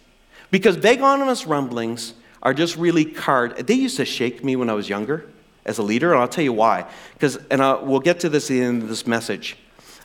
Because 0.50 0.76
vague, 0.76 1.00
ominous 1.00 1.46
rumblings 1.46 2.14
are 2.42 2.54
just 2.54 2.76
really 2.76 3.04
card. 3.04 3.56
They 3.66 3.74
used 3.74 3.96
to 3.96 4.04
shake 4.04 4.44
me 4.44 4.56
when 4.56 4.70
I 4.70 4.74
was 4.74 4.88
younger 4.88 5.28
as 5.64 5.78
a 5.78 5.82
leader, 5.82 6.12
and 6.12 6.20
I'll 6.20 6.28
tell 6.28 6.44
you 6.44 6.52
why. 6.52 6.88
Because, 7.14 7.36
and 7.50 7.62
I, 7.62 7.74
we'll 7.74 8.00
get 8.00 8.20
to 8.20 8.28
this 8.28 8.50
at 8.50 8.54
the 8.54 8.62
end 8.62 8.82
of 8.82 8.88
this 8.88 9.06
message. 9.06 9.56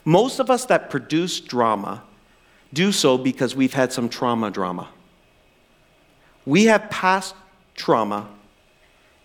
Most 0.06 0.39
of 0.39 0.50
us 0.50 0.65
that 0.65 0.89
produce 0.89 1.39
drama 1.39 2.04
do 2.72 2.91
so 2.91 3.17
because 3.17 3.56
we've 3.56 3.74
had 3.74 3.91
some 3.91 4.08
trauma 4.08 4.50
drama. 4.50 4.88
We 6.47 6.63
have 6.67 6.89
past 6.89 7.36
trauma 7.75 8.29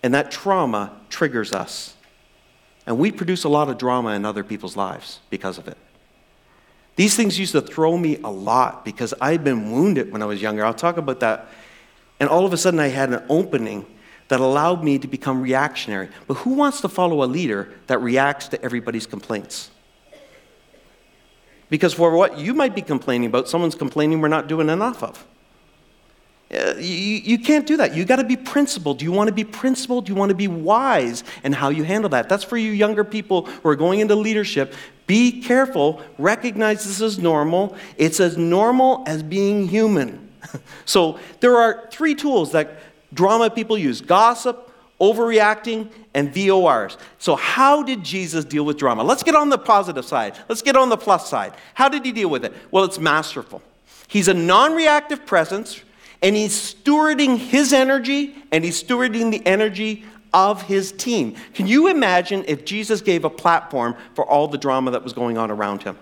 and 0.03 0.13
that 0.13 0.29
trauma 0.29 0.91
triggers 1.09 1.53
us. 1.53 1.95
And 2.85 2.97
we 2.97 3.13
produce 3.13 3.45
a 3.45 3.49
lot 3.49 3.69
of 3.69 3.77
drama 3.77 4.09
in 4.09 4.25
other 4.25 4.43
people's 4.43 4.75
lives 4.75 5.21
because 5.29 5.57
of 5.57 5.69
it. 5.69 5.77
These 6.97 7.15
things 7.15 7.39
used 7.39 7.53
to 7.53 7.61
throw 7.61 7.97
me 7.97 8.17
a 8.25 8.29
lot 8.29 8.83
because 8.83 9.13
I'd 9.21 9.41
been 9.41 9.71
wounded 9.71 10.11
when 10.11 10.21
I 10.21 10.25
was 10.25 10.41
younger. 10.41 10.65
I'll 10.65 10.73
talk 10.73 10.97
about 10.97 11.21
that. 11.21 11.47
And 12.19 12.27
all 12.27 12.45
of 12.45 12.51
a 12.51 12.57
sudden, 12.57 12.81
I 12.81 12.87
had 12.89 13.13
an 13.13 13.23
opening 13.29 13.85
that 14.27 14.41
allowed 14.41 14.83
me 14.83 14.99
to 14.99 15.07
become 15.07 15.41
reactionary. 15.41 16.09
But 16.27 16.33
who 16.39 16.55
wants 16.55 16.81
to 16.81 16.89
follow 16.89 17.23
a 17.23 17.25
leader 17.25 17.71
that 17.87 17.99
reacts 17.99 18.49
to 18.49 18.61
everybody's 18.61 19.07
complaints? 19.07 19.71
Because 21.69 21.93
for 21.93 22.11
what 22.11 22.37
you 22.37 22.53
might 22.53 22.75
be 22.75 22.81
complaining 22.81 23.27
about, 23.27 23.47
someone's 23.47 23.75
complaining 23.75 24.19
we're 24.19 24.27
not 24.27 24.47
doing 24.47 24.67
enough 24.67 25.01
of. 25.01 25.25
Uh, 26.53 26.75
you, 26.77 26.85
you 26.85 27.39
can't 27.39 27.65
do 27.65 27.77
that. 27.77 27.95
You 27.95 28.05
got 28.05 28.17
to 28.17 28.23
be 28.23 28.37
principled. 28.37 28.99
Do 28.99 29.05
you 29.05 29.11
want 29.11 29.27
to 29.27 29.33
be 29.33 29.43
principled? 29.43 30.05
Do 30.05 30.11
you 30.11 30.15
want 30.15 30.29
to 30.29 30.35
be 30.35 30.47
wise 30.47 31.23
in 31.43 31.53
how 31.53 31.69
you 31.69 31.83
handle 31.83 32.09
that? 32.11 32.29
That's 32.29 32.43
for 32.43 32.57
you 32.57 32.71
younger 32.71 33.03
people 33.03 33.45
who 33.45 33.69
are 33.69 33.75
going 33.75 34.01
into 34.01 34.15
leadership. 34.15 34.73
Be 35.07 35.41
careful. 35.41 36.01
Recognize 36.17 36.85
this 36.85 37.01
is 37.01 37.17
normal. 37.17 37.75
It's 37.97 38.19
as 38.19 38.37
normal 38.37 39.03
as 39.07 39.23
being 39.23 39.67
human. 39.67 40.29
so 40.85 41.19
there 41.39 41.57
are 41.57 41.87
three 41.91 42.15
tools 42.15 42.51
that 42.51 42.79
drama 43.13 43.49
people 43.49 43.77
use 43.77 44.01
gossip, 44.01 44.71
overreacting, 44.99 45.89
and 46.13 46.33
VORs. 46.33 46.97
So, 47.17 47.35
how 47.35 47.83
did 47.83 48.03
Jesus 48.03 48.45
deal 48.45 48.63
with 48.63 48.77
drama? 48.77 49.03
Let's 49.03 49.23
get 49.23 49.35
on 49.35 49.49
the 49.49 49.57
positive 49.57 50.05
side. 50.05 50.37
Let's 50.47 50.61
get 50.61 50.75
on 50.75 50.89
the 50.89 50.97
plus 50.97 51.27
side. 51.29 51.53
How 51.73 51.89
did 51.89 52.05
he 52.05 52.11
deal 52.11 52.29
with 52.29 52.45
it? 52.45 52.53
Well, 52.71 52.83
it's 52.83 52.99
masterful. 52.99 53.61
He's 54.07 54.27
a 54.27 54.33
non 54.33 54.73
reactive 54.75 55.25
presence 55.25 55.81
and 56.23 56.35
he's 56.35 56.73
stewarding 56.73 57.37
his 57.37 57.73
energy 57.73 58.33
and 58.51 58.63
he's 58.63 58.81
stewarding 58.81 59.29
the 59.29 59.45
energy 59.45 60.05
of 60.33 60.63
his 60.63 60.91
team. 60.93 61.35
Can 61.53 61.67
you 61.67 61.89
imagine 61.89 62.45
if 62.47 62.65
Jesus 62.65 63.01
gave 63.01 63.25
a 63.25 63.29
platform 63.29 63.95
for 64.15 64.25
all 64.25 64.47
the 64.47 64.57
drama 64.57 64.91
that 64.91 65.03
was 65.03 65.13
going 65.13 65.37
on 65.37 65.51
around 65.51 65.83
him? 65.83 65.99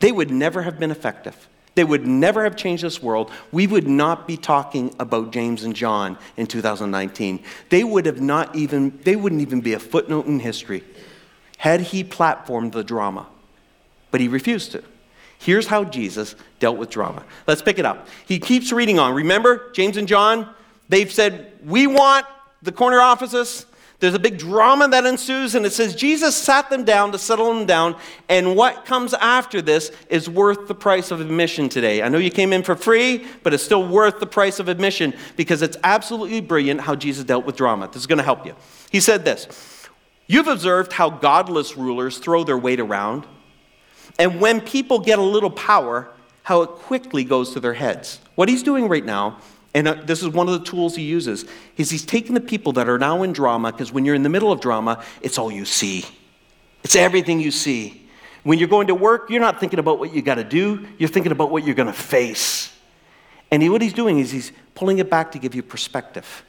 They 0.00 0.12
would 0.12 0.30
never 0.30 0.62
have 0.62 0.78
been 0.78 0.90
effective. 0.90 1.48
They 1.76 1.84
would 1.84 2.06
never 2.06 2.44
have 2.44 2.56
changed 2.56 2.82
this 2.82 3.02
world. 3.02 3.30
We 3.52 3.66
would 3.66 3.86
not 3.86 4.26
be 4.26 4.36
talking 4.36 4.94
about 4.98 5.30
James 5.30 5.62
and 5.62 5.74
John 5.74 6.18
in 6.36 6.46
2019. 6.46 7.42
They 7.68 7.84
would 7.84 8.06
have 8.06 8.20
not 8.20 8.56
even, 8.56 8.98
they 9.04 9.14
wouldn't 9.14 9.40
even 9.40 9.60
be 9.60 9.74
a 9.74 9.78
footnote 9.78 10.26
in 10.26 10.40
history 10.40 10.82
had 11.58 11.80
he 11.80 12.02
platformed 12.02 12.72
the 12.72 12.84
drama. 12.84 13.26
But 14.10 14.20
he 14.20 14.28
refused 14.28 14.72
to. 14.72 14.82
Here's 15.38 15.66
how 15.66 15.84
Jesus 15.84 16.34
dealt 16.58 16.78
with 16.78 16.90
drama. 16.90 17.24
Let's 17.46 17.62
pick 17.62 17.78
it 17.78 17.86
up. 17.86 18.08
He 18.26 18.38
keeps 18.38 18.72
reading 18.72 18.98
on. 18.98 19.14
Remember, 19.14 19.70
James 19.72 19.96
and 19.96 20.08
John, 20.08 20.48
they've 20.88 21.12
said, 21.12 21.52
We 21.64 21.86
want 21.86 22.26
the 22.62 22.72
corner 22.72 23.00
offices. 23.00 23.66
There's 23.98 24.14
a 24.14 24.18
big 24.18 24.36
drama 24.36 24.88
that 24.88 25.06
ensues, 25.06 25.54
and 25.54 25.64
it 25.64 25.72
says 25.72 25.94
Jesus 25.94 26.36
sat 26.36 26.68
them 26.68 26.84
down 26.84 27.12
to 27.12 27.18
settle 27.18 27.52
them 27.54 27.64
down, 27.64 27.96
and 28.28 28.54
what 28.54 28.84
comes 28.84 29.14
after 29.14 29.62
this 29.62 29.90
is 30.10 30.28
worth 30.28 30.68
the 30.68 30.74
price 30.74 31.10
of 31.10 31.20
admission 31.20 31.70
today. 31.70 32.02
I 32.02 32.08
know 32.10 32.18
you 32.18 32.30
came 32.30 32.52
in 32.52 32.62
for 32.62 32.76
free, 32.76 33.26
but 33.42 33.54
it's 33.54 33.62
still 33.62 33.88
worth 33.88 34.20
the 34.20 34.26
price 34.26 34.58
of 34.60 34.68
admission 34.68 35.14
because 35.36 35.62
it's 35.62 35.78
absolutely 35.82 36.42
brilliant 36.42 36.82
how 36.82 36.94
Jesus 36.94 37.24
dealt 37.24 37.46
with 37.46 37.56
drama. 37.56 37.86
This 37.86 37.96
is 37.96 38.06
going 38.06 38.18
to 38.18 38.24
help 38.24 38.44
you. 38.44 38.54
He 38.90 39.00
said 39.00 39.24
this 39.24 39.48
You've 40.26 40.48
observed 40.48 40.92
how 40.92 41.08
godless 41.08 41.76
rulers 41.78 42.18
throw 42.18 42.44
their 42.44 42.58
weight 42.58 42.80
around, 42.80 43.26
and 44.18 44.40
when 44.40 44.60
people 44.60 44.98
get 44.98 45.18
a 45.18 45.22
little 45.22 45.50
power, 45.50 46.08
how 46.42 46.62
it 46.62 46.70
quickly 46.70 47.24
goes 47.24 47.52
to 47.52 47.60
their 47.60 47.74
heads. 47.74 48.20
What 48.34 48.48
he's 48.48 48.62
doing 48.62 48.88
right 48.88 49.04
now 49.04 49.38
and 49.76 49.88
uh, 49.88 49.94
this 50.04 50.22
is 50.22 50.30
one 50.30 50.48
of 50.48 50.58
the 50.58 50.64
tools 50.64 50.96
he 50.96 51.02
uses 51.02 51.44
is 51.76 51.90
he's 51.90 52.06
taking 52.06 52.32
the 52.32 52.40
people 52.40 52.72
that 52.72 52.88
are 52.88 52.98
now 52.98 53.22
in 53.22 53.34
drama 53.34 53.70
because 53.70 53.92
when 53.92 54.06
you're 54.06 54.14
in 54.14 54.22
the 54.22 54.30
middle 54.30 54.50
of 54.50 54.58
drama 54.58 55.04
it's 55.20 55.36
all 55.36 55.52
you 55.52 55.66
see. 55.66 56.02
It's 56.82 56.96
everything 56.96 57.40
you 57.40 57.50
see. 57.50 58.08
When 58.42 58.58
you're 58.58 58.68
going 58.68 58.86
to 58.86 58.94
work 58.94 59.28
you're 59.28 59.42
not 59.42 59.60
thinking 59.60 59.78
about 59.78 59.98
what 59.98 60.14
you 60.14 60.22
got 60.22 60.36
to 60.36 60.44
do 60.44 60.86
you're 60.96 61.10
thinking 61.10 61.30
about 61.30 61.50
what 61.50 61.62
you're 61.66 61.74
going 61.74 61.88
to 61.88 61.92
face. 61.92 62.72
And 63.50 63.62
he, 63.62 63.68
what 63.68 63.82
he's 63.82 63.92
doing 63.92 64.18
is 64.18 64.30
he's 64.30 64.50
pulling 64.74 64.98
it 64.98 65.10
back 65.10 65.32
to 65.32 65.38
give 65.38 65.54
you 65.54 65.62
perspective. 65.62 66.42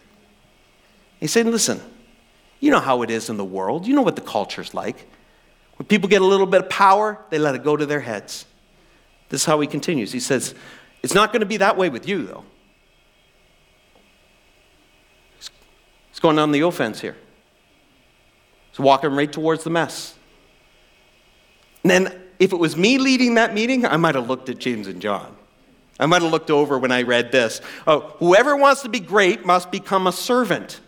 He's 1.20 1.34
saying 1.34 1.52
listen 1.52 1.82
you 2.62 2.72
know 2.72 2.80
how 2.80 3.02
it 3.02 3.12
is 3.12 3.30
in 3.30 3.36
the 3.36 3.46
world. 3.46 3.86
You 3.86 3.94
know 3.94 4.04
what 4.04 4.16
the 4.16 4.22
culture's 4.22 4.74
like 4.74 5.06
when 5.78 5.88
people 5.88 6.10
get 6.10 6.22
a 6.22 6.26
little 6.26 6.46
bit 6.46 6.62
of 6.62 6.70
power 6.70 7.20
they 7.30 7.40
let 7.40 7.56
it 7.56 7.64
go 7.64 7.78
to 7.78 7.86
their 7.86 8.02
heads 8.02 8.46
this 9.30 9.42
is 9.42 9.46
how 9.46 9.60
he 9.60 9.68
continues 9.68 10.12
he 10.12 10.20
says 10.20 10.54
it's 11.04 11.14
not 11.14 11.32
going 11.32 11.42
to 11.42 11.46
be 11.46 11.58
that 11.58 11.78
way 11.78 11.90
with 11.90 12.08
you 12.08 12.26
though 12.26 12.44
He's 16.18 16.22
going 16.22 16.40
on 16.40 16.52
the 16.52 16.62
offense 16.62 17.00
here. 17.00 17.16
He's 18.72 18.80
walking 18.80 19.12
right 19.12 19.32
towards 19.32 19.64
the 19.64 19.70
mess. 19.70 20.16
And 21.84 21.92
then, 21.92 22.22
if 22.40 22.54
it 22.54 22.56
was 22.56 22.76
me 22.76 22.98
leading 22.98 23.36
that 23.36 23.54
meeting, 23.54 23.86
I 23.86 23.98
might 23.98 24.16
have 24.16 24.28
looked 24.28 24.50
at 24.50 24.58
James 24.58 24.88
and 24.88 25.00
John. 25.00 25.38
I 26.00 26.08
might 26.08 26.24
have 26.24 26.32
looked 26.32 26.50
over 26.50 26.80
when 26.80 26.92
I 26.92 27.04
read 27.04 27.32
this. 27.32 27.62
Oh, 27.86 28.16
whoever 28.18 28.58
wants 28.58 28.82
to 28.82 28.90
be 28.90 29.00
great 29.00 29.46
must 29.46 29.70
become 29.70 30.08
a 30.08 30.12
servant. 30.12 30.80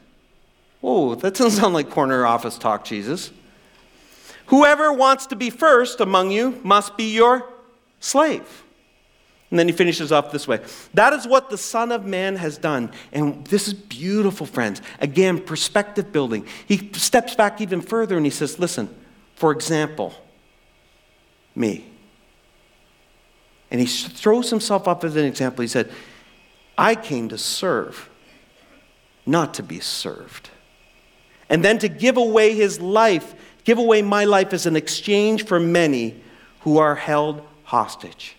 Whoa, 0.82 1.14
that 1.14 1.36
doesn't 1.36 1.62
sound 1.62 1.76
like 1.76 1.92
corner 1.92 2.26
office 2.26 2.58
talk, 2.58 2.84
Jesus. 2.84 3.30
Whoever 4.50 4.92
wants 4.92 5.28
to 5.28 5.36
be 5.36 5.50
first 5.50 6.02
among 6.02 6.32
you 6.32 6.60
must 6.64 6.98
be 6.98 7.14
your 7.14 7.48
slave. 8.00 8.64
And 9.50 9.58
then 9.58 9.68
he 9.68 9.74
finishes 9.74 10.12
off 10.12 10.32
this 10.32 10.48
way 10.48 10.60
That 10.94 11.14
is 11.14 11.28
what 11.28 11.50
the 11.50 11.58
Son 11.58 11.92
of 11.92 12.06
Man 12.06 12.36
has 12.36 12.58
done. 12.58 12.92
And 13.12 13.46
this 13.48 13.68
is 13.68 13.74
beautiful, 13.74 14.46
friends. 14.46 14.82
Again, 15.00 15.40
perspective 15.40 16.12
building. 16.12 16.46
He 16.68 16.92
steps 16.94 17.36
back 17.36 17.62
even 17.62 17.82
further 17.82 18.18
and 18.18 18.26
he 18.26 18.32
says, 18.32 18.60
Listen, 18.60 18.90
for 19.36 19.52
example, 19.52 20.14
me. 21.56 21.86
And 23.72 23.80
he 23.80 23.86
throws 23.86 24.50
himself 24.50 24.88
up 24.88 25.04
as 25.04 25.16
an 25.16 25.26
example. 25.26 25.62
He 25.62 25.68
said, 25.68 25.92
I 26.76 26.96
came 26.96 27.30
to 27.30 27.38
serve, 27.38 28.10
not 29.26 29.54
to 29.56 29.64
be 29.64 29.80
served. 29.80 30.50
And 31.50 31.64
then 31.64 31.80
to 31.80 31.88
give 31.88 32.18
away 32.18 32.54
his 32.54 32.80
life, 32.80 33.34
give 33.70 33.78
away 33.78 34.02
my 34.02 34.26
life 34.26 34.52
as 34.52 34.66
an 34.66 34.76
exchange 34.76 35.46
for 35.46 35.60
many 35.60 36.20
who 36.62 36.80
are 36.80 36.96
held 36.96 37.40
hostage. 37.66 38.36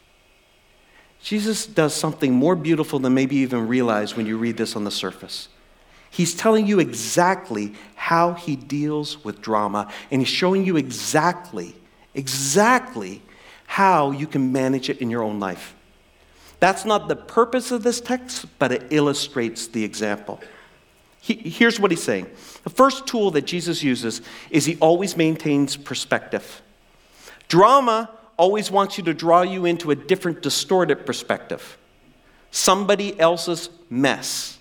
Jesus 1.22 1.66
does 1.66 1.94
something 1.94 2.32
more 2.32 2.56
beautiful 2.56 2.98
than 2.98 3.14
maybe 3.14 3.36
you 3.36 3.42
even 3.42 3.68
realize 3.68 4.16
when 4.16 4.26
you 4.26 4.36
read 4.36 4.56
this 4.56 4.74
on 4.74 4.82
the 4.82 4.90
surface. 4.90 5.46
He's 6.10 6.34
telling 6.34 6.66
you 6.66 6.80
exactly 6.80 7.74
how 7.94 8.32
he 8.32 8.56
deals 8.56 9.22
with 9.24 9.40
drama, 9.40 9.92
and 10.10 10.20
he's 10.20 10.28
showing 10.28 10.66
you 10.66 10.76
exactly, 10.76 11.76
exactly 12.12 13.22
how 13.66 14.10
you 14.10 14.26
can 14.26 14.50
manage 14.50 14.90
it 14.90 14.98
in 14.98 15.10
your 15.10 15.22
own 15.22 15.38
life. 15.38 15.76
That's 16.58 16.84
not 16.84 17.06
the 17.06 17.14
purpose 17.14 17.70
of 17.70 17.84
this 17.84 18.00
text, 18.00 18.46
but 18.58 18.72
it 18.72 18.82
illustrates 18.90 19.68
the 19.68 19.84
example. 19.84 20.40
He, 21.20 21.34
here's 21.34 21.78
what 21.78 21.92
he's 21.92 22.02
saying 22.02 22.26
the 22.64 22.70
first 22.70 23.06
tool 23.06 23.30
that 23.32 23.42
Jesus 23.42 23.82
uses 23.82 24.20
is 24.50 24.66
he 24.66 24.76
always 24.80 25.16
maintains 25.16 25.76
perspective. 25.76 26.62
Drama 27.48 28.10
always 28.36 28.70
wants 28.70 28.98
you 28.98 29.04
to 29.04 29.14
draw 29.14 29.42
you 29.42 29.64
into 29.64 29.90
a 29.90 29.94
different, 29.94 30.42
distorted 30.42 31.06
perspective. 31.06 31.78
Somebody 32.50 33.18
else's 33.18 33.70
mess. 33.88 34.58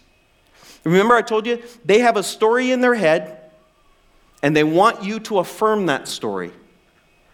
Remember, 0.84 1.16
I 1.16 1.22
told 1.22 1.46
you 1.46 1.62
they 1.86 2.00
have 2.00 2.18
a 2.18 2.24
story 2.24 2.72
in 2.72 2.82
their 2.82 2.96
head 2.96 3.52
and 4.42 4.56
they 4.56 4.64
want 4.64 5.04
you 5.04 5.20
to 5.22 5.40
affirm 5.40 5.88
that 5.88 6.08
story. 6.08 6.52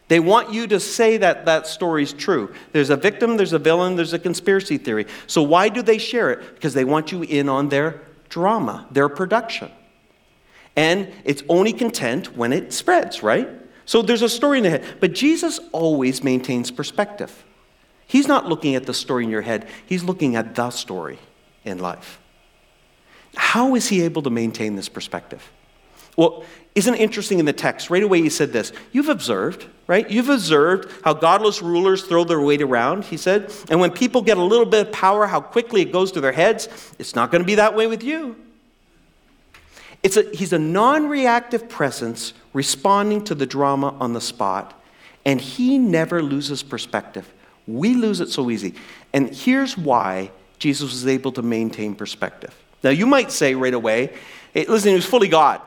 They 0.07 0.20
want 0.20 0.53
you 0.53 0.68
to 0.68 0.80
say 0.80 1.18
that 1.18 1.45
that 1.45 1.66
story 1.66 2.03
is 2.03 2.13
true. 2.13 2.53
There's 2.72 2.91
a 2.91 2.95
victim, 2.95 3.38
there's 3.38 3.53
a 3.53 3.59
villain, 3.59 3.95
there's 3.95 4.13
a 4.13 4.20
conspiracy 4.20 4.78
theory. 4.78 5.07
So, 5.26 5.41
why 5.41 5.70
do 5.70 5.82
they 5.82 5.97
share 5.97 6.32
it? 6.32 6.53
Because 6.53 6.76
they 6.76 6.86
want 6.86 7.11
you 7.11 7.24
in 7.24 7.49
on 7.49 7.70
their 7.70 8.01
drama, 8.30 8.88
their 8.91 9.09
production. 9.09 9.72
And 10.76 11.11
it's 11.23 11.43
only 11.47 11.73
content 11.73 12.36
when 12.36 12.51
it 12.51 12.73
spreads, 12.73 13.23
right? 13.23 13.47
So 13.86 14.01
there's 14.01 14.21
a 14.21 14.30
story 14.30 14.57
in 14.57 14.63
the 14.63 14.69
head. 14.71 14.84
But 14.99 15.13
Jesus 15.13 15.59
always 15.71 16.23
maintains 16.23 16.71
perspective. 16.71 17.43
He's 18.07 18.28
not 18.28 18.47
looking 18.47 18.76
at 18.76 18.86
the 18.86 18.93
story 18.93 19.23
in 19.23 19.30
your 19.30 19.41
head, 19.41 19.67
he's 19.86 20.03
looking 20.03 20.36
at 20.36 20.55
the 20.55 20.69
story 20.69 21.19
in 21.63 21.80
life. 21.80 22.19
How 23.36 23.76
is 23.76 23.88
he 23.88 24.01
able 24.03 24.21
to 24.23 24.30
maintain 24.30 24.76
this 24.76 24.89
perspective? 24.89 25.51
Well, 26.15 26.45
isn't 26.76 26.93
it 26.93 27.01
interesting 27.01 27.39
in 27.39 27.45
the 27.45 27.53
text? 27.53 27.89
Right 27.89 28.03
away, 28.03 28.21
he 28.21 28.30
said 28.30 28.53
this 28.53 28.71
You've 28.91 29.09
observed, 29.09 29.65
right? 29.88 30.09
You've 30.09 30.30
observed 30.30 30.91
how 31.03 31.13
godless 31.13 31.61
rulers 31.61 32.03
throw 32.03 32.23
their 32.23 32.41
weight 32.41 32.61
around, 32.61 33.05
he 33.05 33.17
said. 33.17 33.51
And 33.69 33.80
when 33.80 33.91
people 33.91 34.21
get 34.21 34.38
a 34.38 34.43
little 34.43 34.65
bit 34.65 34.88
of 34.88 34.93
power, 34.93 35.28
how 35.28 35.41
quickly 35.41 35.82
it 35.82 35.91
goes 35.91 36.11
to 36.13 36.21
their 36.21 36.32
heads. 36.32 36.67
It's 36.99 37.15
not 37.15 37.32
going 37.32 37.41
to 37.41 37.45
be 37.45 37.55
that 37.55 37.76
way 37.76 37.88
with 37.88 38.03
you. 38.03 38.36
It's 40.06 40.18
a, 40.18 40.30
he's 40.36 40.53
a 40.53 40.60
non 40.60 41.10
reactive 41.10 41.68
presence 41.68 42.36
responding 42.53 43.24
to 43.24 43.34
the 43.34 43.47
drama 43.47 43.95
on 43.99 44.14
the 44.14 44.22
spot, 44.22 44.80
and 45.26 45.41
he 45.41 45.80
never 45.80 46.22
loses 46.22 46.62
perspective. 46.62 47.34
We 47.66 47.95
lose 47.95 48.22
it 48.22 48.30
so 48.30 48.51
easy. 48.51 48.76
And 49.14 49.36
here's 49.36 49.76
why 49.76 50.30
Jesus 50.60 50.91
was 50.91 51.08
able 51.08 51.32
to 51.32 51.41
maintain 51.41 51.95
perspective. 51.95 52.53
Now, 52.84 52.91
you 52.91 53.08
might 53.08 53.32
say 53.32 53.56
right 53.56 53.74
away, 53.74 54.14
hey, 54.53 54.68
listen, 54.68 54.89
he 54.89 54.95
was 54.95 55.08
fully 55.08 55.28
God. 55.28 55.60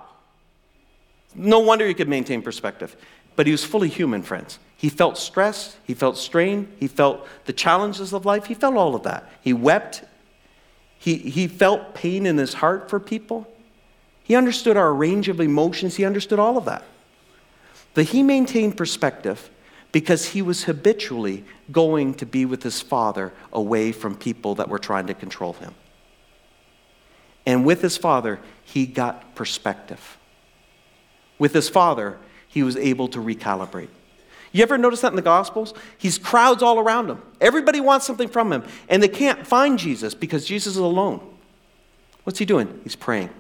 No 1.35 1.59
wonder 1.59 1.85
he 1.85 1.93
could 1.93 2.09
maintain 2.09 2.41
perspective. 2.41 2.95
But 3.35 3.47
he 3.47 3.51
was 3.51 3.65
fully 3.65 3.89
human, 3.89 4.23
friends. 4.23 4.61
He 4.77 4.89
felt 4.89 5.19
stress, 5.19 5.77
he 5.83 5.95
felt 5.95 6.17
strain, 6.17 6.69
he 6.79 6.87
felt 6.87 7.27
the 7.47 7.53
challenges 7.53 8.13
of 8.13 8.25
life, 8.25 8.47
he 8.47 8.55
felt 8.55 8.77
all 8.77 8.95
of 8.95 9.03
that. 9.03 9.29
He 9.41 9.53
wept, 9.53 10.05
he, 10.97 11.17
he 11.17 11.49
felt 11.49 11.97
pain 11.97 12.25
in 12.25 12.39
his 12.39 12.55
heart 12.55 12.89
for 12.89 13.01
people. 13.01 13.53
He 14.29 14.37
understood 14.37 14.77
our 14.77 14.93
range 14.93 15.31
of 15.31 15.41
emotions, 15.41 15.97
he 15.97 16.05
understood 16.05 16.39
all 16.39 16.59
of 16.59 16.67
that. 16.67 16.85
But 17.95 18.05
he 18.05 18.23
maintained 18.23 18.77
perspective 18.77 19.49
because 19.91 20.27
he 20.27 20.43
was 20.43 20.65
habitually 20.65 21.47
going 21.73 22.13
to 22.13 22.27
be 22.27 22.45
with 22.45 22.63
his 22.63 22.83
father 22.83 23.33
away 23.55 23.91
from 23.91 24.15
people 24.15 24.55
that 24.57 24.69
were 24.69 24.79
trying 24.79 25.07
to 25.07 25.15
control 25.15 25.55
him. 25.55 25.75
And 27.47 27.65
with 27.65 27.81
his 27.81 27.97
father, 27.97 28.39
he 28.63 28.85
got 28.85 29.35
perspective. 29.35 30.19
With 31.39 31.55
his 31.55 31.71
father, 31.71 32.19
he 32.47 32.63
was 32.63 32.77
able 32.77 33.09
to 33.09 33.21
recalibrate. 33.21 33.89
You 34.53 34.63
ever 34.63 34.77
notice 34.77 35.01
that 35.01 35.13
in 35.13 35.17
the 35.17 35.23
Gospels? 35.23 35.73
He's 35.97 36.19
crowds 36.19 36.63
all 36.63 36.79
around 36.79 37.09
him. 37.09 37.23
Everybody 37.41 37.81
wants 37.81 38.07
something 38.07 38.29
from 38.29 38.53
him, 38.53 38.63
and 38.91 39.03
they 39.03 39.09
can't 39.09 39.47
find 39.47 39.79
Jesus 39.79 40.15
because 40.15 40.45
Jesus 40.45 40.75
is 40.75 40.77
alone. 40.77 41.27
What's 42.25 42.39
he 42.39 42.45
doing? 42.45 42.79
He's 42.85 42.95
praying. 42.95 43.31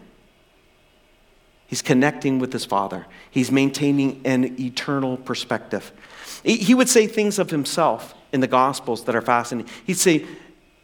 He's 1.69 1.83
connecting 1.83 2.39
with 2.39 2.53
his 2.53 2.64
Father. 2.64 3.07
He's 3.31 3.53
maintaining 3.53 4.23
an 4.25 4.59
eternal 4.59 5.19
perspective. 5.19 5.93
He 6.43 6.75
would 6.75 6.89
say 6.89 7.07
things 7.07 7.39
of 7.39 7.51
himself 7.51 8.14
in 8.33 8.41
the 8.41 8.47
Gospels 8.47 9.05
that 9.05 9.14
are 9.14 9.21
fascinating. 9.21 9.71
He'd 9.87 9.99
say 9.99 10.27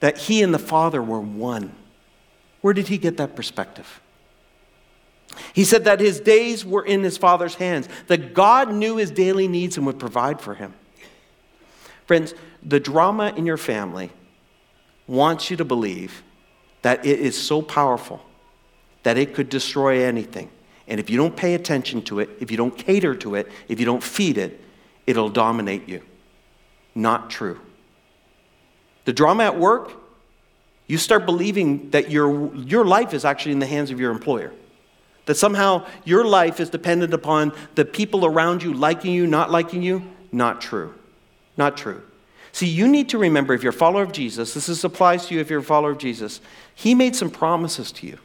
that 0.01 0.19
he 0.19 0.43
and 0.43 0.53
the 0.53 0.59
Father 0.59 1.03
were 1.03 1.21
one. 1.21 1.75
Where 2.61 2.75
did 2.75 2.89
he 2.89 2.99
get 2.99 3.17
that 3.17 3.35
perspective? 3.35 4.01
He 5.55 5.65
said 5.65 5.85
that 5.85 6.01
his 6.01 6.21
days 6.21 6.67
were 6.67 6.85
in 6.85 7.03
his 7.03 7.17
Father's 7.17 7.55
hands, 7.55 7.89
that 8.09 8.35
God 8.35 8.73
knew 8.73 8.99
his 8.99 9.11
daily 9.11 9.49
needs 9.49 9.79
and 9.79 9.87
would 9.87 9.99
provide 9.99 10.41
for 10.41 10.55
him. 10.55 10.75
Friends, 12.07 12.35
the 12.63 12.79
drama 12.79 13.33
in 13.35 13.47
your 13.47 13.57
family 13.57 14.11
wants 15.07 15.51
you 15.51 15.57
to 15.57 15.65
believe 15.65 16.23
that 16.83 17.07
it 17.07 17.21
is 17.21 17.41
so 17.41 17.63
powerful 17.63 18.21
that 19.03 19.17
it 19.17 19.35
could 19.35 19.49
destroy 19.49 20.05
anything. 20.05 20.51
And 20.87 21.01
if 21.01 21.09
you 21.09 21.17
don't 21.17 21.37
pay 21.37 21.55
attention 21.55 22.03
to 22.03 22.21
it, 22.21 22.31
if 22.41 22.51
you 22.51 22.57
don't 22.57 22.77
cater 22.77 23.15
to 23.17 23.37
it, 23.37 23.51
if 23.69 23.81
you 23.81 23.87
don't 23.87 24.03
feed 24.03 24.39
it, 24.39 24.61
it'll 25.07 25.31
dominate 25.31 25.89
you. 25.89 26.03
not 26.95 27.29
true. 27.29 27.61
The 29.05 29.13
drama 29.13 29.45
at 29.45 29.59
work, 29.59 29.93
you 30.87 30.97
start 30.99 31.27
believing 31.27 31.91
that 31.91 32.11
your, 32.11 32.55
your 32.55 32.85
life 32.85 33.13
is 33.13 33.25
actually 33.25 33.53
in 33.53 33.59
the 33.59 33.67
hands 33.67 33.91
of 33.91 33.99
your 33.99 34.11
employer. 34.13 34.53
That 35.27 35.37
somehow 35.37 35.87
your 36.05 36.25
life 36.25 36.61
is 36.61 36.71
dependent 36.71 37.15
upon 37.15 37.53
the 37.75 37.85
people 37.85 38.25
around 38.27 38.63
you 38.63 38.75
liking 38.75 39.13
you, 39.13 39.27
not 39.27 39.51
liking 39.51 39.83
you. 39.83 40.03
Not 40.31 40.61
true. 40.61 40.95
Not 41.57 41.77
true. 41.77 42.03
See, 42.53 42.69
you 42.69 42.87
need 42.87 43.09
to 43.09 43.19
remember 43.19 43.55
if 43.55 43.63
you're 43.63 43.71
a 43.71 43.73
follower 43.73 44.03
of 44.03 44.13
Jesus, 44.13 44.55
this 44.55 44.69
is, 44.69 44.85
applies 44.85 45.27
to 45.27 45.35
you 45.35 45.41
if 45.41 45.51
you're 45.51 45.61
a 45.61 45.63
follower 45.63 45.91
of 45.91 45.99
Jesus, 45.99 46.41
he 46.75 46.95
made 46.95 47.17
some 47.17 47.31
promises 47.31 47.91
to 47.93 48.07
you. 48.07 48.19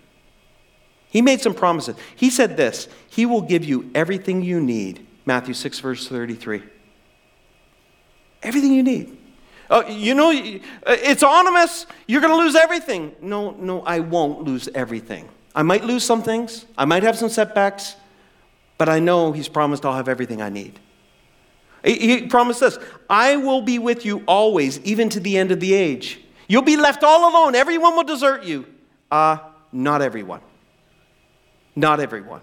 He 1.09 1.21
made 1.21 1.41
some 1.41 1.53
promises. 1.53 1.95
He 2.15 2.29
said 2.29 2.55
this 2.55 2.87
He 3.09 3.25
will 3.25 3.41
give 3.41 3.65
you 3.65 3.89
everything 3.93 4.41
you 4.41 4.61
need. 4.61 5.05
Matthew 5.25 5.53
6, 5.53 5.79
verse 5.79 6.07
33. 6.07 6.63
Everything 8.41 8.73
you 8.73 8.83
need. 8.83 9.17
Oh, 9.69 9.87
you 9.87 10.15
know, 10.15 10.31
it's 10.87 11.21
ominous. 11.21 11.85
You're 12.07 12.21
going 12.21 12.33
to 12.33 12.37
lose 12.37 12.55
everything. 12.55 13.15
No, 13.21 13.51
no, 13.51 13.81
I 13.81 13.99
won't 13.99 14.43
lose 14.43 14.67
everything. 14.73 15.29
I 15.53 15.61
might 15.61 15.83
lose 15.83 16.03
some 16.03 16.23
things, 16.23 16.65
I 16.77 16.85
might 16.85 17.03
have 17.03 17.17
some 17.17 17.29
setbacks, 17.29 17.95
but 18.77 18.87
I 18.87 18.99
know 18.99 19.31
He's 19.31 19.49
promised 19.49 19.85
I'll 19.85 19.95
have 19.95 20.07
everything 20.07 20.41
I 20.41 20.49
need. 20.49 20.79
He 21.83 22.27
promised 22.27 22.59
this 22.59 22.77
I 23.09 23.35
will 23.35 23.61
be 23.61 23.79
with 23.79 24.05
you 24.05 24.23
always, 24.27 24.79
even 24.81 25.09
to 25.09 25.19
the 25.19 25.37
end 25.37 25.51
of 25.51 25.59
the 25.59 25.73
age. 25.73 26.19
You'll 26.47 26.61
be 26.61 26.77
left 26.77 27.03
all 27.03 27.29
alone. 27.29 27.55
Everyone 27.55 27.95
will 27.95 28.03
desert 28.03 28.43
you. 28.43 28.65
Uh, 29.11 29.37
not 29.71 30.01
everyone. 30.01 30.41
Not 31.79 32.01
everyone. 32.01 32.41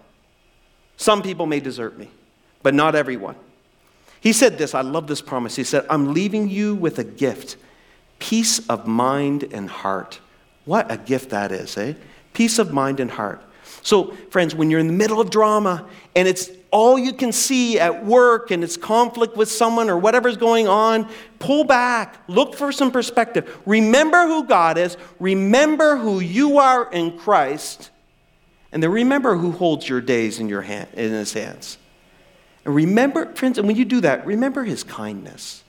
Some 0.97 1.23
people 1.23 1.45
may 1.45 1.61
desert 1.61 1.99
me, 1.99 2.09
but 2.63 2.73
not 2.73 2.95
everyone. 2.95 3.37
He 4.19 4.33
said 4.33 4.57
this, 4.57 4.75
I 4.75 4.81
love 4.81 5.09
this 5.09 5.21
promise. 5.21 5.55
He 5.57 5.63
said, 5.63 5.85
I'm 5.91 6.15
leaving 6.15 6.49
you 6.49 6.75
with 6.75 6.99
a 6.99 7.05
gift 7.05 7.57
peace 8.19 8.67
of 8.71 8.87
mind 8.87 9.47
and 9.53 9.69
heart. 9.69 10.21
What 10.65 10.91
a 10.91 10.97
gift 10.97 11.31
that 11.31 11.53
is, 11.53 11.77
eh? 11.77 11.93
Peace 12.33 12.59
of 12.59 12.73
mind 12.73 12.99
and 12.99 13.11
heart. 13.11 13.43
So, 13.83 14.13
friends, 14.31 14.55
when 14.55 14.71
you're 14.71 14.81
in 14.81 14.87
the 14.87 14.95
middle 14.95 15.21
of 15.21 15.29
drama 15.29 15.87
and 16.15 16.27
it's 16.27 16.51
all 16.71 16.99
you 16.99 17.13
can 17.13 17.31
see 17.31 17.79
at 17.79 18.07
work 18.07 18.51
and 18.51 18.65
it's 18.65 18.79
conflict 18.79 19.37
with 19.37 19.51
someone 19.51 19.91
or 19.91 19.99
whatever's 19.99 20.39
going 20.39 20.67
on, 20.67 21.11
pull 21.41 21.65
back, 21.65 22.17
look 22.27 22.55
for 22.55 22.73
some 22.73 22.91
perspective. 22.91 23.59
Remember 23.67 24.27
who 24.27 24.45
God 24.45 24.79
is, 24.79 24.97
remember 25.21 25.99
who 25.99 26.21
you 26.21 26.57
are 26.57 26.91
in 26.91 27.19
Christ, 27.19 27.91
and 28.73 28.83
then 28.83 28.91
remember 28.91 29.37
who 29.37 29.53
holds 29.53 29.89
your 29.89 30.01
days 30.01 30.41
in, 30.41 30.49
your 30.49 30.63
hand, 30.63 30.89
in 30.95 31.11
his 31.11 31.33
hands. 31.33 31.79
And 32.65 32.75
remember, 32.75 33.35
friends, 33.35 33.59
and 33.59 33.67
when 33.67 33.77
you 33.77 33.85
do 33.85 34.01
that, 34.01 34.27
remember 34.27 34.65
his 34.65 34.83
kindness. 34.83 35.63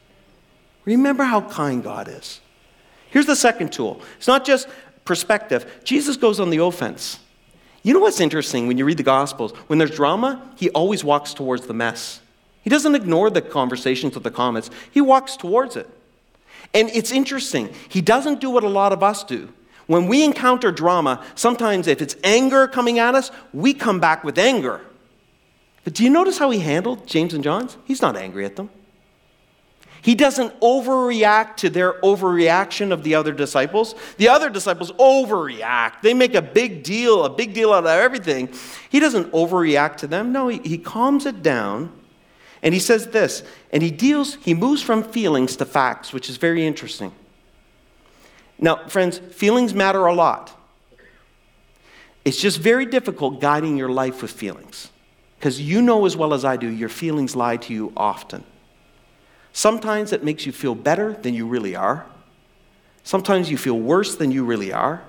Remember 0.85 1.23
how 1.23 1.41
kind 1.41 1.83
God 1.83 2.07
is. 2.07 2.41
Here's 3.09 3.25
the 3.25 3.35
second 3.35 3.71
tool 3.71 4.01
it's 4.17 4.27
not 4.27 4.45
just 4.45 4.67
perspective, 5.05 5.81
Jesus 5.83 6.17
goes 6.17 6.39
on 6.39 6.49
the 6.49 6.57
offense. 6.57 7.19
You 7.83 7.93
know 7.93 7.99
what's 8.01 8.19
interesting 8.19 8.67
when 8.67 8.77
you 8.77 8.83
read 8.83 8.97
the 8.97 9.03
Gospels? 9.03 9.53
When 9.67 9.79
there's 9.79 9.91
drama, 9.91 10.41
he 10.57 10.69
always 10.71 11.03
walks 11.03 11.33
towards 11.33 11.67
the 11.67 11.73
mess. 11.73 12.19
He 12.61 12.69
doesn't 12.69 12.95
ignore 12.95 13.29
the 13.29 13.41
conversations 13.41 14.17
or 14.17 14.19
the 14.19 14.31
comments, 14.31 14.69
he 14.91 14.99
walks 14.99 15.37
towards 15.37 15.77
it. 15.77 15.89
And 16.73 16.89
it's 16.89 17.11
interesting, 17.11 17.73
he 17.87 18.01
doesn't 18.01 18.41
do 18.41 18.49
what 18.49 18.65
a 18.65 18.69
lot 18.69 18.91
of 18.91 19.03
us 19.03 19.23
do. 19.23 19.53
When 19.87 20.07
we 20.07 20.23
encounter 20.23 20.71
drama, 20.71 21.23
sometimes 21.35 21.87
if 21.87 22.01
it's 22.01 22.15
anger 22.23 22.67
coming 22.67 22.99
at 22.99 23.15
us, 23.15 23.31
we 23.53 23.73
come 23.73 23.99
back 23.99 24.23
with 24.23 24.37
anger. 24.37 24.81
But 25.83 25.93
do 25.93 26.03
you 26.03 26.09
notice 26.09 26.37
how 26.37 26.49
he 26.49 26.59
handled 26.59 27.07
James 27.07 27.33
and 27.33 27.43
John's? 27.43 27.77
He's 27.85 28.01
not 28.01 28.17
angry 28.17 28.45
at 28.45 28.57
them. 28.57 28.69
He 30.01 30.15
doesn't 30.15 30.57
overreact 30.61 31.57
to 31.57 31.69
their 31.69 31.93
overreaction 32.01 32.91
of 32.91 33.03
the 33.03 33.15
other 33.15 33.33
disciples. 33.33 33.95
The 34.17 34.29
other 34.29 34.49
disciples 34.49 34.91
overreact. 34.93 36.01
They 36.01 36.13
make 36.13 36.35
a 36.35 36.41
big 36.41 36.83
deal, 36.83 37.25
a 37.25 37.29
big 37.29 37.53
deal 37.53 37.73
out 37.73 37.85
of 37.85 37.89
everything. 37.89 38.49
He 38.89 38.99
doesn't 38.99 39.31
overreact 39.31 39.97
to 39.97 40.07
them. 40.07 40.31
No, 40.31 40.49
he, 40.49 40.59
he 40.59 40.77
calms 40.77 41.25
it 41.25 41.41
down 41.41 41.91
and 42.63 42.73
he 42.73 42.79
says 42.79 43.07
this, 43.07 43.43
and 43.71 43.83
he 43.83 43.91
deals, 43.91 44.35
he 44.35 44.53
moves 44.53 44.81
from 44.81 45.03
feelings 45.03 45.55
to 45.57 45.65
facts, 45.65 46.11
which 46.11 46.29
is 46.29 46.37
very 46.37 46.65
interesting. 46.65 47.11
Now, 48.59 48.87
friends, 48.87 49.19
feelings 49.19 49.73
matter 49.73 50.05
a 50.05 50.13
lot. 50.13 50.53
It's 52.25 52.41
just 52.41 52.59
very 52.59 52.85
difficult 52.85 53.39
guiding 53.39 53.77
your 53.77 53.89
life 53.89 54.21
with 54.21 54.31
feelings 54.31 54.91
because 55.39 55.61
you 55.61 55.81
know 55.81 56.05
as 56.05 56.17
well 56.17 56.33
as 56.33 56.43
I 56.43 56.57
do, 56.57 56.67
your 56.67 56.89
feelings 56.89 57.35
lie 57.35 57.57
to 57.57 57.73
you 57.73 57.93
often. 57.95 58.43
Sometimes 59.53 60.11
it 60.11 60.23
makes 60.23 60.45
you 60.45 60.51
feel 60.51 60.75
better 60.75 61.13
than 61.13 61.33
you 61.33 61.47
really 61.47 61.75
are. 61.75 62.05
Sometimes 63.03 63.49
you 63.49 63.57
feel 63.57 63.79
worse 63.79 64.15
than 64.15 64.31
you 64.31 64.43
really 64.43 64.73
are. 64.73 65.03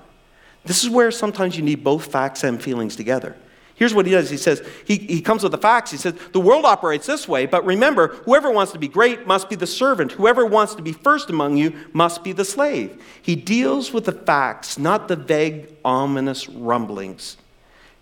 This 0.63 0.83
is 0.83 0.89
where 0.89 1.11
sometimes 1.11 1.57
you 1.57 1.63
need 1.63 1.83
both 1.83 2.11
facts 2.11 2.43
and 2.43 2.61
feelings 2.61 2.95
together. 2.95 3.35
Here's 3.79 3.93
what 3.93 4.05
he 4.05 4.11
does. 4.11 4.29
He 4.29 4.35
says, 4.35 4.61
he, 4.83 4.97
he 4.97 5.21
comes 5.21 5.41
with 5.41 5.53
the 5.53 5.57
facts. 5.57 5.89
He 5.89 5.95
says, 5.95 6.13
the 6.33 6.39
world 6.41 6.65
operates 6.65 7.07
this 7.07 7.29
way, 7.29 7.45
but 7.45 7.65
remember, 7.65 8.09
whoever 8.25 8.51
wants 8.51 8.73
to 8.73 8.77
be 8.77 8.89
great 8.89 9.25
must 9.25 9.49
be 9.49 9.55
the 9.55 9.65
servant. 9.65 10.11
Whoever 10.11 10.45
wants 10.45 10.75
to 10.75 10.81
be 10.81 10.91
first 10.91 11.29
among 11.29 11.55
you 11.55 11.73
must 11.93 12.21
be 12.21 12.33
the 12.33 12.43
slave. 12.43 13.01
He 13.21 13.37
deals 13.37 13.93
with 13.93 14.03
the 14.03 14.11
facts, 14.11 14.77
not 14.77 15.07
the 15.07 15.15
vague, 15.15 15.69
ominous 15.85 16.49
rumblings. 16.49 17.37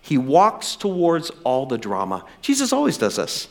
He 0.00 0.18
walks 0.18 0.74
towards 0.74 1.30
all 1.44 1.64
the 1.64 1.78
drama. 1.78 2.24
Jesus 2.42 2.72
always 2.72 2.98
does 2.98 3.14
this. 3.14 3.46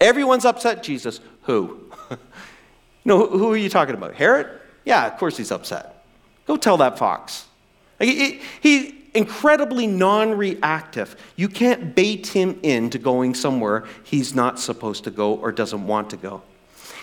Everyone's 0.00 0.44
upset, 0.44 0.82
Jesus. 0.82 1.20
Who? 1.42 1.92
no, 3.04 3.28
who 3.28 3.52
are 3.52 3.56
you 3.56 3.68
talking 3.68 3.94
about? 3.94 4.14
Herod? 4.14 4.48
Yeah, 4.84 5.06
of 5.06 5.16
course 5.16 5.36
he's 5.36 5.52
upset. 5.52 6.04
Go 6.44 6.56
tell 6.56 6.78
that 6.78 6.98
fox. 6.98 7.46
He, 8.00 8.40
he 8.60 9.01
incredibly 9.14 9.86
non-reactive. 9.86 11.16
You 11.36 11.48
can't 11.48 11.94
bait 11.94 12.28
him 12.28 12.58
into 12.62 12.98
going 12.98 13.34
somewhere 13.34 13.84
he's 14.04 14.34
not 14.34 14.58
supposed 14.58 15.04
to 15.04 15.10
go 15.10 15.34
or 15.34 15.52
doesn't 15.52 15.86
want 15.86 16.10
to 16.10 16.16
go. 16.16 16.42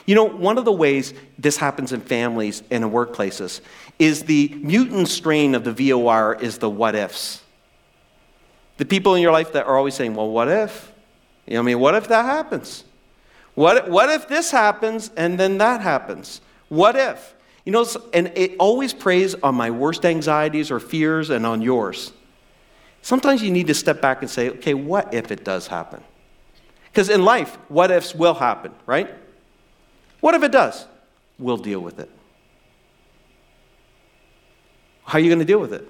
You 0.05 0.16
know, 0.16 0.24
one 0.24 0.57
of 0.57 0.66
the 0.66 0.72
ways 0.72 1.14
this 1.38 1.57
happens 1.57 1.91
in 1.93 2.01
families 2.01 2.64
and 2.72 2.84
in 2.84 2.89
workplaces 2.89 3.62
is 3.99 4.24
the 4.24 4.49
mutant 4.62 5.07
strain 5.07 5.53
of 5.53 5.64
the 5.64 5.72
VOR 5.72 6.36
is 6.41 6.57
the 6.57 6.70
what 6.70 6.95
ifs. 6.95 7.43
The 8.78 8.86
people 8.86 9.14
in 9.16 9.22
your 9.22 9.32
life 9.32 9.53
that 9.53 9.68
are 9.68 9.78
always 9.78 9.93
saying, 9.93 10.16
well, 10.16 10.30
what 10.30 10.47
if? 10.47 10.91
You 11.45 11.55
know, 11.55 11.60
I 11.60 11.64
mean, 11.64 11.80
what 11.80 11.95
if 11.95 12.07
that 12.07 12.26
happens? 12.26 12.86
What, 13.53 13.89
what 13.89 14.10
if 14.10 14.28
this 14.28 14.51
happens 14.51 15.12
and 15.18 15.38
then 15.38 15.57
that 15.57 15.82
happens? 15.82 16.41
What 16.70 16.95
if? 16.95 17.36
You 17.70 17.74
know, 17.74 17.86
and 18.15 18.32
it 18.34 18.55
always 18.57 18.95
preys 18.95 19.36
on 19.36 19.53
my 19.53 19.70
worst 19.70 20.03
anxieties 20.03 20.72
or 20.72 20.80
fears 20.80 21.30
and 21.30 21.45
on 21.45 21.61
yours. 21.61 22.11
Sometimes 23.03 23.43
you 23.43 23.51
need 23.51 23.67
to 23.67 23.76
step 23.76 24.01
back 24.01 24.24
and 24.24 24.32
say, 24.32 24.49
okay, 24.49 24.74
what 24.74 25.13
if 25.13 25.32
it 25.32 25.43
does 25.43 25.67
happen? 25.67 26.03
Because 26.86 27.09
in 27.09 27.24
life, 27.24 27.59
what 27.67 27.91
ifs 27.91 28.15
will 28.15 28.34
happen, 28.34 28.72
right? 28.88 29.13
What 30.20 30.34
if 30.34 30.41
it 30.41 30.51
does? 30.51 30.88
We'll 31.38 31.57
deal 31.57 31.80
with 31.80 31.99
it. 31.99 32.09
How 35.03 35.20
are 35.20 35.22
you 35.22 35.30
going 35.30 35.38
to 35.38 35.45
deal 35.45 35.59
with 35.59 35.74
it? 35.74 35.88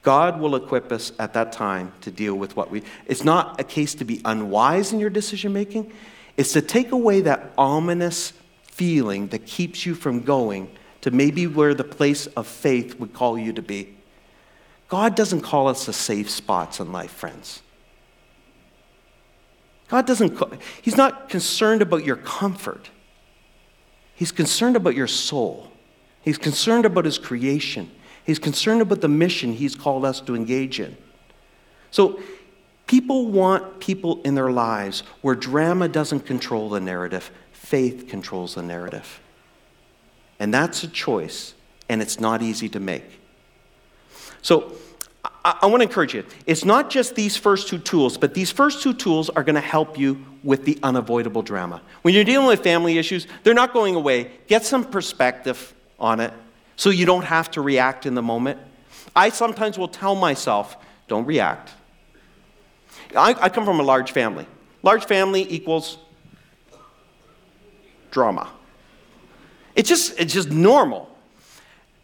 God 0.00 0.40
will 0.40 0.56
equip 0.56 0.90
us 0.90 1.12
at 1.18 1.34
that 1.34 1.52
time 1.52 1.92
to 2.00 2.10
deal 2.10 2.34
with 2.34 2.56
what 2.56 2.70
we. 2.70 2.82
It's 3.04 3.24
not 3.24 3.60
a 3.60 3.64
case 3.64 3.94
to 3.96 4.06
be 4.06 4.22
unwise 4.24 4.94
in 4.94 5.00
your 5.00 5.10
decision 5.10 5.52
making, 5.52 5.92
it's 6.38 6.54
to 6.54 6.62
take 6.62 6.92
away 6.92 7.20
that 7.20 7.52
ominous 7.58 8.32
feeling 8.62 9.26
that 9.28 9.44
keeps 9.44 9.84
you 9.84 9.94
from 9.94 10.22
going 10.22 10.70
to 11.04 11.10
maybe 11.10 11.46
where 11.46 11.74
the 11.74 11.84
place 11.84 12.26
of 12.28 12.46
faith 12.46 12.98
would 12.98 13.12
call 13.12 13.38
you 13.38 13.52
to 13.52 13.62
be. 13.62 13.96
God 14.88 15.14
doesn't 15.14 15.42
call 15.42 15.68
us 15.68 15.84
to 15.84 15.92
safe 15.92 16.28
spots 16.28 16.80
in 16.80 16.92
life, 16.92 17.10
friends. 17.10 17.62
God 19.88 20.06
doesn't, 20.06 20.38
He's 20.82 20.96
not 20.96 21.28
concerned 21.28 21.82
about 21.82 22.04
your 22.04 22.16
comfort. 22.16 22.90
He's 24.14 24.32
concerned 24.32 24.76
about 24.76 24.94
your 24.94 25.06
soul. 25.06 25.70
He's 26.22 26.38
concerned 26.38 26.86
about 26.86 27.04
His 27.04 27.18
creation. 27.18 27.90
He's 28.24 28.38
concerned 28.38 28.80
about 28.80 29.00
the 29.00 29.08
mission 29.08 29.52
He's 29.52 29.76
called 29.76 30.04
us 30.04 30.20
to 30.22 30.34
engage 30.34 30.80
in. 30.80 30.96
So 31.90 32.18
People 32.86 33.26
want 33.30 33.80
people 33.80 34.20
in 34.22 34.34
their 34.34 34.50
lives 34.50 35.00
where 35.22 35.34
drama 35.34 35.88
doesn't 35.88 36.20
control 36.20 36.68
the 36.68 36.80
narrative, 36.80 37.30
faith 37.52 38.08
controls 38.08 38.56
the 38.56 38.62
narrative. 38.62 39.20
And 40.44 40.52
that's 40.52 40.84
a 40.84 40.88
choice, 40.88 41.54
and 41.88 42.02
it's 42.02 42.20
not 42.20 42.42
easy 42.42 42.68
to 42.68 42.78
make. 42.78 43.18
So, 44.42 44.72
I, 45.24 45.60
I 45.62 45.66
want 45.68 45.80
to 45.80 45.88
encourage 45.88 46.12
you. 46.12 46.26
It's 46.44 46.66
not 46.66 46.90
just 46.90 47.14
these 47.14 47.34
first 47.34 47.66
two 47.66 47.78
tools, 47.78 48.18
but 48.18 48.34
these 48.34 48.50
first 48.50 48.82
two 48.82 48.92
tools 48.92 49.30
are 49.30 49.42
going 49.42 49.54
to 49.54 49.62
help 49.62 49.98
you 49.98 50.22
with 50.42 50.66
the 50.66 50.78
unavoidable 50.82 51.40
drama. 51.40 51.80
When 52.02 52.12
you're 52.12 52.24
dealing 52.24 52.46
with 52.46 52.62
family 52.62 52.98
issues, 52.98 53.26
they're 53.42 53.54
not 53.54 53.72
going 53.72 53.94
away. 53.94 54.32
Get 54.46 54.66
some 54.66 54.84
perspective 54.84 55.72
on 55.98 56.20
it 56.20 56.34
so 56.76 56.90
you 56.90 57.06
don't 57.06 57.24
have 57.24 57.50
to 57.52 57.62
react 57.62 58.04
in 58.04 58.14
the 58.14 58.20
moment. 58.20 58.58
I 59.16 59.30
sometimes 59.30 59.78
will 59.78 59.88
tell 59.88 60.14
myself, 60.14 60.76
don't 61.08 61.24
react. 61.24 61.72
I, 63.16 63.34
I 63.40 63.48
come 63.48 63.64
from 63.64 63.80
a 63.80 63.82
large 63.82 64.12
family. 64.12 64.46
Large 64.82 65.06
family 65.06 65.50
equals 65.50 65.96
drama. 68.10 68.50
It's 69.74 69.88
just, 69.88 70.18
it's 70.18 70.32
just 70.32 70.50
normal. 70.50 71.10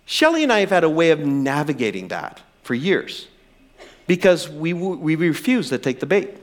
Shelley 0.07 0.43
and 0.43 0.53
I 0.53 0.61
have 0.61 0.71
had 0.71 0.85
a 0.85 0.89
way 0.89 1.11
of 1.11 1.21
navigating 1.21 2.09
that 2.09 2.41
for 2.63 2.75
years 2.75 3.29
because 4.07 4.49
we, 4.49 4.73
we 4.73 5.15
refuse 5.15 5.69
to 5.69 5.79
take 5.79 6.01
the 6.01 6.07
bait. 6.07 6.37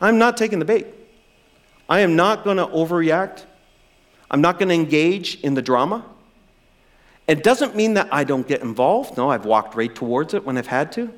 I'm 0.00 0.18
not 0.18 0.36
taking 0.36 0.58
the 0.58 0.64
bait. 0.64 0.86
I 1.88 2.00
am 2.00 2.14
not 2.14 2.44
going 2.44 2.58
to 2.58 2.66
overreact. 2.66 3.44
I'm 4.30 4.40
not 4.40 4.58
going 4.58 4.68
to 4.68 4.74
engage 4.74 5.40
in 5.40 5.54
the 5.54 5.62
drama. 5.62 6.04
It 7.26 7.42
doesn't 7.42 7.74
mean 7.74 7.94
that 7.94 8.08
I 8.12 8.24
don't 8.24 8.46
get 8.46 8.62
involved. 8.62 9.16
No, 9.16 9.30
I've 9.30 9.44
walked 9.44 9.74
right 9.74 9.92
towards 9.92 10.34
it 10.34 10.44
when 10.44 10.56
I've 10.56 10.66
had 10.68 10.92
to. 10.92 11.12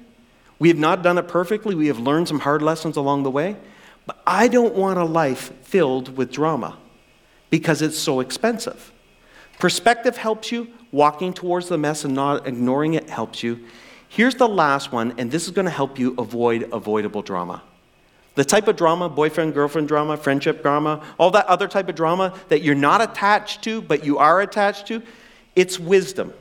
We 0.59 0.69
have 0.69 0.79
not 0.79 1.03
done 1.03 1.19
it 1.19 1.29
perfectly. 1.29 1.75
We 1.75 1.89
have 1.89 1.99
learned 1.99 2.29
some 2.29 2.41
hard 2.41 2.63
lessons 2.63 2.97
along 2.97 3.23
the 3.23 3.31
way. 3.31 3.57
But 4.07 4.19
I 4.27 4.49
don't 4.49 4.75
want 4.75 4.99
a 4.99 5.05
life 5.05 5.53
filled 5.63 6.17
with 6.17 6.33
drama 6.33 6.79
because 7.51 7.83
it's 7.83 7.99
so 7.99 8.21
expensive. 8.21 8.93
Perspective 9.59 10.17
helps 10.17 10.53
you. 10.53 10.69
Walking 10.93 11.33
towards 11.33 11.69
the 11.69 11.79
mess 11.79 12.05
and 12.05 12.15
not 12.15 12.47
ignoring 12.47 12.95
it 12.95 13.11
helps 13.11 13.43
you. 13.43 13.65
Here's 14.09 14.37
the 14.37 14.49
last 14.49 14.93
one, 14.93 15.15
and 15.19 15.31
this 15.31 15.45
is 15.45 15.51
going 15.51 15.65
to 15.65 15.73
help 15.73 15.99
you 15.99 16.15
avoid 16.19 16.69
avoidable 16.73 17.23
drama. 17.23 17.63
The 18.37 18.45
type 18.45 18.69
of 18.69 18.77
drama, 18.77 19.09
boyfriend, 19.09 19.55
girlfriend 19.55 19.89
drama, 19.89 20.17
friendship 20.17 20.63
drama, 20.63 21.05
all 21.19 21.31
that 21.33 21.47
other 21.47 21.69
type 21.69 21.89
of 21.89 21.95
drama 21.95 22.33
that 22.49 22.63
you're 22.63 22.75
not 22.75 23.01
attached 23.01 23.63
to, 23.65 23.83
but 23.83 24.05
you 24.05 24.19
are 24.19 24.41
attached 24.41 24.87
to, 24.89 25.03
it's 25.57 25.79
wisdom. 25.79 26.33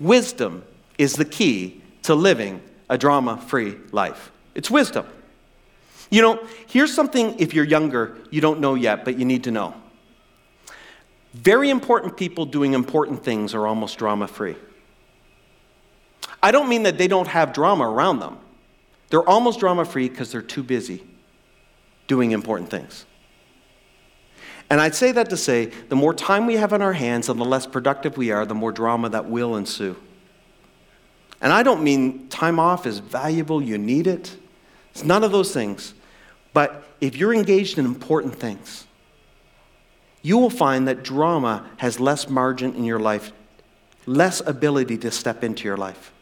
Wisdom 0.00 0.64
is 0.98 1.14
the 1.14 1.24
key 1.24 1.80
to 2.02 2.14
living 2.14 2.60
a 2.88 2.98
drama 2.98 3.38
free 3.38 3.76
life. 3.92 4.30
It's 4.54 4.70
wisdom. 4.70 5.06
You 6.10 6.22
know, 6.22 6.46
here's 6.66 6.94
something 6.94 7.38
if 7.38 7.54
you're 7.54 7.64
younger, 7.64 8.16
you 8.30 8.40
don't 8.40 8.60
know 8.60 8.74
yet, 8.74 9.04
but 9.04 9.18
you 9.18 9.24
need 9.24 9.44
to 9.44 9.50
know. 9.50 9.74
Very 11.34 11.68
important 11.68 12.16
people 12.16 12.46
doing 12.46 12.72
important 12.72 13.24
things 13.24 13.54
are 13.54 13.66
almost 13.66 13.98
drama 13.98 14.28
free. 14.28 14.56
I 16.42 16.52
don't 16.52 16.68
mean 16.68 16.84
that 16.84 16.96
they 16.96 17.08
don't 17.08 17.26
have 17.26 17.52
drama 17.52 17.88
around 17.88 18.20
them. 18.20 18.38
They're 19.10 19.28
almost 19.28 19.60
drama 19.60 19.84
free 19.84 20.08
because 20.08 20.30
they're 20.30 20.42
too 20.42 20.62
busy 20.62 21.02
doing 22.06 22.30
important 22.30 22.70
things. 22.70 23.04
And 24.70 24.80
I'd 24.80 24.94
say 24.94 25.12
that 25.12 25.28
to 25.30 25.36
say 25.36 25.66
the 25.66 25.96
more 25.96 26.14
time 26.14 26.46
we 26.46 26.54
have 26.54 26.72
on 26.72 26.82
our 26.82 26.92
hands 26.92 27.28
and 27.28 27.40
the 27.40 27.44
less 27.44 27.66
productive 27.66 28.16
we 28.16 28.30
are, 28.30 28.46
the 28.46 28.54
more 28.54 28.72
drama 28.72 29.08
that 29.10 29.26
will 29.26 29.56
ensue. 29.56 29.96
And 31.40 31.52
I 31.52 31.62
don't 31.62 31.82
mean 31.82 32.28
time 32.28 32.58
off 32.58 32.86
is 32.86 33.00
valuable, 33.00 33.60
you 33.60 33.76
need 33.76 34.06
it. 34.06 34.36
It's 34.92 35.04
none 35.04 35.24
of 35.24 35.32
those 35.32 35.52
things. 35.52 35.94
But 36.52 36.84
if 37.00 37.16
you're 37.16 37.34
engaged 37.34 37.78
in 37.78 37.84
important 37.84 38.36
things, 38.36 38.86
you 40.24 40.38
will 40.38 40.48
find 40.48 40.88
that 40.88 41.02
drama 41.02 41.68
has 41.76 42.00
less 42.00 42.30
margin 42.30 42.74
in 42.74 42.84
your 42.84 42.98
life, 42.98 43.30
less 44.06 44.40
ability 44.40 44.96
to 44.96 45.10
step 45.10 45.44
into 45.44 45.64
your 45.64 45.76
life. 45.76 46.12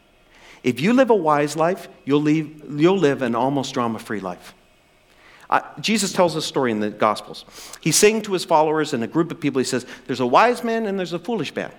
If 0.61 0.81
you 0.81 0.91
live 0.91 1.09
a 1.09 1.15
wise 1.15 1.55
life, 1.55 1.87
you'll, 2.03 2.21
leave, 2.21 2.63
you'll 2.69 2.97
live 2.97 3.21
an 3.21 3.33
almost 3.33 3.73
drama 3.73 3.99
free 3.99 4.19
life. 4.19 4.53
Uh, 5.49 5.61
Jesus 5.79 6.11
tells 6.11 6.35
a 6.35 6.41
story 6.41 6.71
in 6.71 6.81
the 6.81 6.89
Gospels. 6.89 7.45
He's 7.79 7.95
saying 7.95 8.23
to 8.23 8.33
his 8.33 8.43
followers 8.43 8.93
and 8.93 9.05
a 9.05 9.07
group 9.07 9.31
of 9.31 9.39
people, 9.39 9.59
he 9.59 9.65
says, 9.65 9.85
There's 10.05 10.19
a 10.19 10.27
wise 10.27 10.65
man 10.65 10.85
and 10.85 10.99
there's 10.99 11.13
a 11.13 11.19
foolish 11.19 11.55
man. 11.55 11.71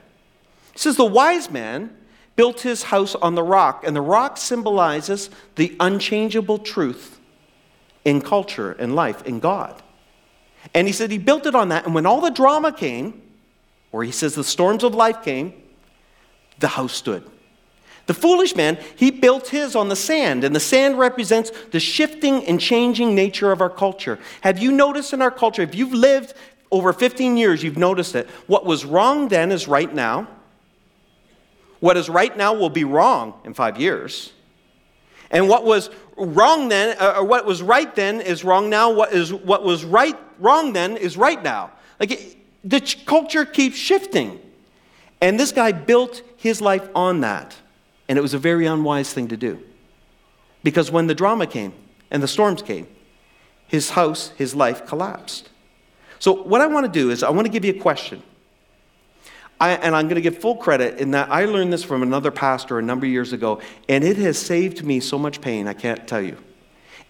He 0.73 0.79
says, 0.79 0.97
The 0.97 1.05
wise 1.05 1.51
man 1.51 1.95
built 2.37 2.63
his 2.63 2.85
house 2.85 3.15
on 3.17 3.35
the 3.35 3.43
rock, 3.43 3.85
and 3.87 3.95
the 3.95 4.01
rock 4.01 4.39
symbolizes 4.39 5.29
the 5.57 5.77
unchangeable 5.79 6.57
truth 6.59 7.21
in 8.03 8.23
culture 8.23 8.73
and 8.73 8.97
life, 8.97 9.27
in 9.27 9.41
God. 9.41 9.83
And 10.73 10.87
he 10.87 10.93
said 10.93 11.11
he 11.11 11.19
built 11.19 11.47
it 11.47 11.55
on 11.55 11.69
that, 11.69 11.85
and 11.85 11.95
when 11.95 12.07
all 12.07 12.21
the 12.21 12.31
drama 12.31 12.73
came, 12.73 13.21
or 13.93 14.03
he 14.03 14.11
says 14.11 14.35
the 14.35 14.45
storms 14.45 14.83
of 14.83 14.95
life 14.95 15.23
came, 15.23 15.53
the 16.59 16.69
house 16.69 16.93
stood. 16.93 17.29
The 18.07 18.15
foolish 18.15 18.55
man, 18.55 18.79
he 18.97 19.11
built 19.11 19.49
his 19.49 19.75
on 19.75 19.89
the 19.89 19.97
sand, 19.97 20.45
and 20.45 20.55
the 20.55 20.61
sand 20.61 20.99
represents 20.99 21.51
the 21.71 21.81
shifting 21.81 22.45
and 22.47 22.61
changing 22.61 23.15
nature 23.15 23.51
of 23.51 23.61
our 23.61 23.71
culture. 23.71 24.19
Have 24.43 24.59
you 24.59 24.73
noticed 24.73 25.13
in 25.13 25.23
our 25.23 25.31
culture, 25.31 25.63
if 25.63 25.75
you've 25.75 25.95
lived 25.95 26.35
over 26.75 26.93
15 26.93 27.37
years, 27.37 27.63
you've 27.63 27.79
noticed 27.79 28.17
it. 28.17 28.29
What 28.49 28.67
was 28.67 28.85
wrong 28.85 29.29
then 29.29 29.53
is 29.53 29.69
right 29.69 29.93
now. 29.95 30.27
What 31.79 31.97
is 31.97 32.09
right 32.09 32.37
now 32.37 32.53
will 32.53 32.69
be 32.69 32.83
wrong 32.83 33.35
in 33.45 33.55
five 33.55 33.79
years. 33.79 34.33
And 35.31 35.49
what 35.49 35.65
was 35.65 35.89
wrong 36.17 36.69
then, 36.69 36.97
uh, 36.99 37.15
or 37.19 37.25
what 37.25 37.45
was 37.45 37.63
right 37.63 37.95
then 37.95 38.21
is 38.21 38.45
wrong 38.45 38.71
now. 38.71 38.93
What, 38.93 39.13
is, 39.13 39.33
what 39.33 39.65
was 39.65 39.85
right, 39.85 40.17
wrong 40.39 40.73
then 40.73 40.97
is 40.97 41.17
right 41.17 41.43
now. 41.43 41.73
Like 41.99 42.13
it, 42.13 42.37
the 42.65 42.81
culture 43.05 43.45
keeps 43.45 43.77
shifting. 43.77 44.41
And 45.21 45.39
this 45.39 45.53
guy 45.53 45.73
built 45.73 46.23
his 46.37 46.61
life 46.61 46.89
on 46.95 47.21
that. 47.21 47.57
And 48.09 48.19
it 48.19 48.23
was 48.23 48.35
a 48.35 48.39
very 48.39 48.67
unwise 48.67 49.13
thing 49.13 49.29
to 49.29 49.37
do. 49.37 49.63
Because 50.63 50.91
when 50.91 51.07
the 51.07 51.15
drama 51.15 51.47
came 51.47 51.73
and 52.11 52.23
the 52.23 52.29
storms 52.29 52.63
came, 52.63 52.87
his 53.67 53.91
house, 53.91 54.31
his 54.37 54.55
life 54.55 54.87
collapsed. 54.87 55.51
So, 56.19 56.33
what 56.33 56.61
I 56.61 56.67
want 56.67 56.87
to 56.87 56.93
do 56.93 57.11
is, 57.11 57.23
I 57.23 57.31
want 57.31 57.47
to 57.47 57.51
give 57.51 57.65
you 57.65 57.73
a 57.73 57.79
question. 57.79 58.23
I, 59.65 59.71
and 59.73 59.95
I'm 59.95 60.07
going 60.07 60.17
to 60.17 60.21
give 60.21 60.39
full 60.39 60.57
credit 60.57 60.99
in 60.99 61.11
that 61.13 61.31
I 61.31 61.45
learned 61.45 61.73
this 61.73 61.85
from 61.85 62.03
another 62.03 62.31
pastor 62.31 62.79
a 62.79 62.83
number 62.83 63.07
of 63.07 63.13
years 63.13 63.33
ago, 63.33 63.61
and 63.89 64.05
it 64.05 64.17
has 64.19 64.39
saved 64.39 64.85
me 64.85 65.01
so 65.01 65.19
much 65.19 65.41
pain, 65.41 65.69
I 65.69 65.75
can't 65.75 66.07
tell 66.07 66.23
you. 66.23 66.37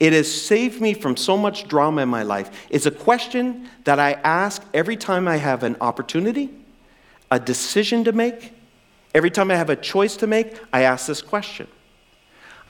It 0.00 0.12
has 0.12 0.30
saved 0.30 0.80
me 0.80 0.94
from 0.94 1.16
so 1.16 1.36
much 1.36 1.68
drama 1.68 2.02
in 2.02 2.08
my 2.08 2.22
life. 2.22 2.66
It's 2.70 2.86
a 2.86 2.90
question 2.90 3.68
that 3.84 3.98
I 3.98 4.12
ask 4.12 4.62
every 4.74 4.96
time 4.96 5.28
I 5.28 5.36
have 5.36 5.62
an 5.62 5.76
opportunity, 5.80 6.50
a 7.30 7.38
decision 7.38 8.04
to 8.04 8.12
make, 8.12 8.52
Every 9.14 9.30
time 9.30 9.50
I 9.50 9.54
have 9.54 9.70
a 9.70 9.76
choice 9.76 10.16
to 10.16 10.26
make, 10.26 10.58
I 10.72 10.82
ask 10.82 11.06
this 11.06 11.22
question. 11.22 11.68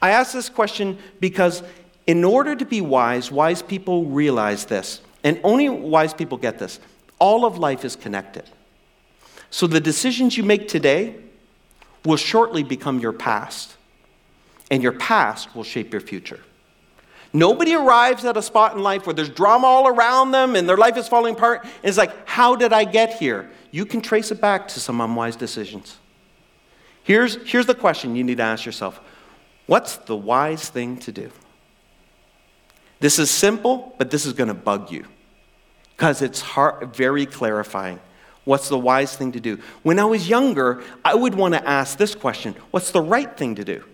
I 0.03 0.11
ask 0.11 0.35
this 0.35 0.51
question 0.51 0.99
because, 1.19 1.63
in 2.07 2.23
order 2.23 2.55
to 2.55 2.67
be 2.67 2.83
wise, 2.83 3.33
wise 3.33 3.63
people 3.63 4.05
realize 4.05 4.67
this, 4.67 5.01
and 5.25 5.41
only 5.43 5.71
wise 5.71 6.13
people 6.13 6.37
get 6.37 6.59
this. 6.59 6.81
All 7.19 7.47
of 7.47 7.57
life 7.57 7.85
is 7.85 7.97
connected. 7.97 8.45
So 9.55 9.69
the 9.69 9.79
decisions 9.79 10.37
you 10.37 10.43
make 10.43 10.67
today 10.67 11.15
will 12.05 12.17
shortly 12.17 12.65
become 12.65 12.99
your 12.99 13.13
past, 13.13 13.77
and 14.69 14.83
your 14.83 14.91
past 14.91 15.55
will 15.55 15.63
shape 15.63 15.93
your 15.93 16.01
future. 16.01 16.41
Nobody 17.33 17.77
arrives 17.77 18.25
at 18.25 18.37
a 18.37 18.43
spot 18.43 18.75
in 18.75 18.83
life 18.83 19.07
where 19.07 19.15
there's 19.15 19.29
drama 19.29 19.69
all 19.69 19.87
around 19.87 20.33
them 20.33 20.57
and 20.57 20.69
their 20.69 20.77
life 20.77 20.97
is 20.97 21.07
falling 21.07 21.37
apart. 21.37 21.63
And 21.63 21.85
it's 21.85 21.97
like, 21.97 22.27
how 22.27 22.57
did 22.57 22.73
I 22.73 22.83
get 22.83 23.21
here? 23.21 23.49
You 23.71 23.87
can 23.87 24.01
trace 24.01 24.33
it 24.33 24.41
back 24.41 24.67
to 24.69 24.81
some 24.81 25.01
unwise 25.01 25.37
decisions. 25.37 25.99
Here's, 27.05 27.37
here's 27.49 27.67
the 27.67 27.77
question 27.77 28.17
you 28.17 28.25
need 28.25 28.39
to 28.39 28.43
ask 28.43 28.67
yourself 28.67 28.99
What's 29.67 29.99
the 29.99 30.17
wise 30.17 30.69
thing 30.69 30.97
to 30.97 31.13
do? 31.13 31.31
This 32.99 33.21
is 33.21 33.31
simple, 33.31 33.95
but 33.99 34.11
this 34.11 34.27
is 34.27 34.33
going 34.33 34.49
to 34.49 34.55
bug 34.55 34.91
you 34.91 35.07
because 35.97 36.23
it's 36.23 36.41
hard, 36.41 36.93
very 36.97 37.25
clarifying. 37.25 38.01
What's 38.45 38.69
the 38.69 38.79
wise 38.79 39.17
thing 39.17 39.33
to 39.33 39.41
do? 39.41 39.59
When 39.83 39.99
I 39.99 40.05
was 40.05 40.29
younger, 40.29 40.83
I 41.05 41.15
would 41.15 41.35
want 41.35 41.55
to 41.55 41.69
ask 41.69 41.97
this 41.97 42.15
question 42.15 42.55
What's 42.71 42.91
the 42.91 43.01
right 43.01 43.35
thing 43.37 43.55
to 43.57 43.65
do? 43.65 43.85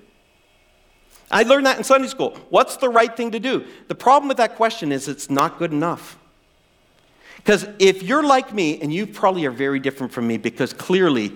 I 1.30 1.44
learned 1.44 1.66
that 1.66 1.78
in 1.78 1.84
Sunday 1.84 2.08
school. 2.08 2.36
What's 2.48 2.76
the 2.76 2.88
right 2.88 3.16
thing 3.16 3.30
to 3.30 3.38
do? 3.38 3.64
The 3.86 3.94
problem 3.94 4.26
with 4.26 4.38
that 4.38 4.56
question 4.56 4.90
is 4.90 5.06
it's 5.06 5.30
not 5.30 5.58
good 5.58 5.72
enough. 5.72 6.18
Because 7.36 7.66
if 7.78 8.02
you're 8.02 8.24
like 8.24 8.52
me, 8.52 8.80
and 8.80 8.92
you 8.92 9.06
probably 9.06 9.46
are 9.46 9.52
very 9.52 9.78
different 9.78 10.12
from 10.12 10.26
me, 10.26 10.36
because 10.36 10.72
clearly 10.72 11.32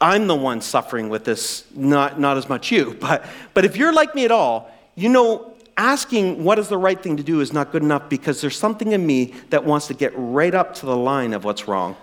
I'm 0.00 0.26
the 0.26 0.34
one 0.34 0.60
suffering 0.60 1.08
with 1.08 1.24
this, 1.24 1.64
not, 1.74 2.20
not 2.20 2.36
as 2.36 2.48
much 2.48 2.70
you. 2.70 2.94
But, 3.00 3.24
but 3.54 3.64
if 3.64 3.76
you're 3.76 3.92
like 3.92 4.14
me 4.14 4.26
at 4.26 4.30
all, 4.30 4.70
you 4.94 5.08
know, 5.08 5.54
asking 5.76 6.44
what 6.44 6.58
is 6.58 6.68
the 6.68 6.76
right 6.76 7.02
thing 7.02 7.16
to 7.16 7.22
do 7.22 7.40
is 7.40 7.52
not 7.52 7.72
good 7.72 7.82
enough 7.82 8.08
because 8.08 8.40
there's 8.42 8.56
something 8.56 8.92
in 8.92 9.04
me 9.04 9.34
that 9.50 9.64
wants 9.64 9.88
to 9.88 9.94
get 9.94 10.12
right 10.14 10.54
up 10.54 10.74
to 10.74 10.86
the 10.86 10.96
line 10.96 11.32
of 11.32 11.44
what's 11.44 11.66
wrong 11.66 11.96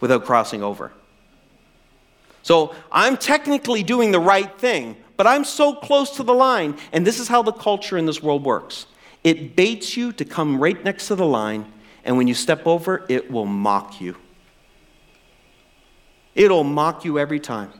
without 0.00 0.24
crossing 0.24 0.62
over. 0.62 0.92
So 2.42 2.74
I'm 2.90 3.16
technically 3.16 3.82
doing 3.82 4.12
the 4.12 4.20
right 4.20 4.58
thing, 4.58 4.96
but 5.16 5.26
I'm 5.26 5.44
so 5.44 5.74
close 5.74 6.16
to 6.16 6.22
the 6.22 6.32
line. 6.32 6.76
And 6.92 7.06
this 7.06 7.20
is 7.20 7.28
how 7.28 7.42
the 7.42 7.52
culture 7.52 7.98
in 7.98 8.06
this 8.06 8.22
world 8.22 8.44
works 8.44 8.86
it 9.22 9.54
baits 9.54 9.96
you 9.96 10.12
to 10.12 10.24
come 10.24 10.58
right 10.58 10.82
next 10.82 11.08
to 11.08 11.14
the 11.14 11.26
line, 11.26 11.70
and 12.04 12.16
when 12.16 12.26
you 12.26 12.34
step 12.34 12.66
over, 12.66 13.04
it 13.08 13.30
will 13.30 13.46
mock 13.46 14.00
you. 14.00 14.16
It'll 16.34 16.64
mock 16.64 17.04
you 17.04 17.18
every 17.18 17.40
time. 17.40 17.70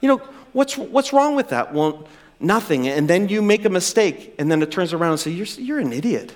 You 0.00 0.08
know, 0.08 0.16
what's, 0.52 0.76
what's 0.76 1.12
wrong 1.12 1.36
with 1.36 1.50
that? 1.50 1.72
Well, 1.72 2.08
nothing. 2.40 2.88
And 2.88 3.08
then 3.08 3.28
you 3.28 3.40
make 3.40 3.64
a 3.64 3.70
mistake, 3.70 4.34
and 4.38 4.50
then 4.50 4.62
it 4.62 4.70
turns 4.72 4.92
around 4.92 5.12
and 5.12 5.20
says, 5.20 5.34
you're, 5.34 5.64
you're 5.64 5.78
an 5.78 5.92
idiot. 5.92 6.34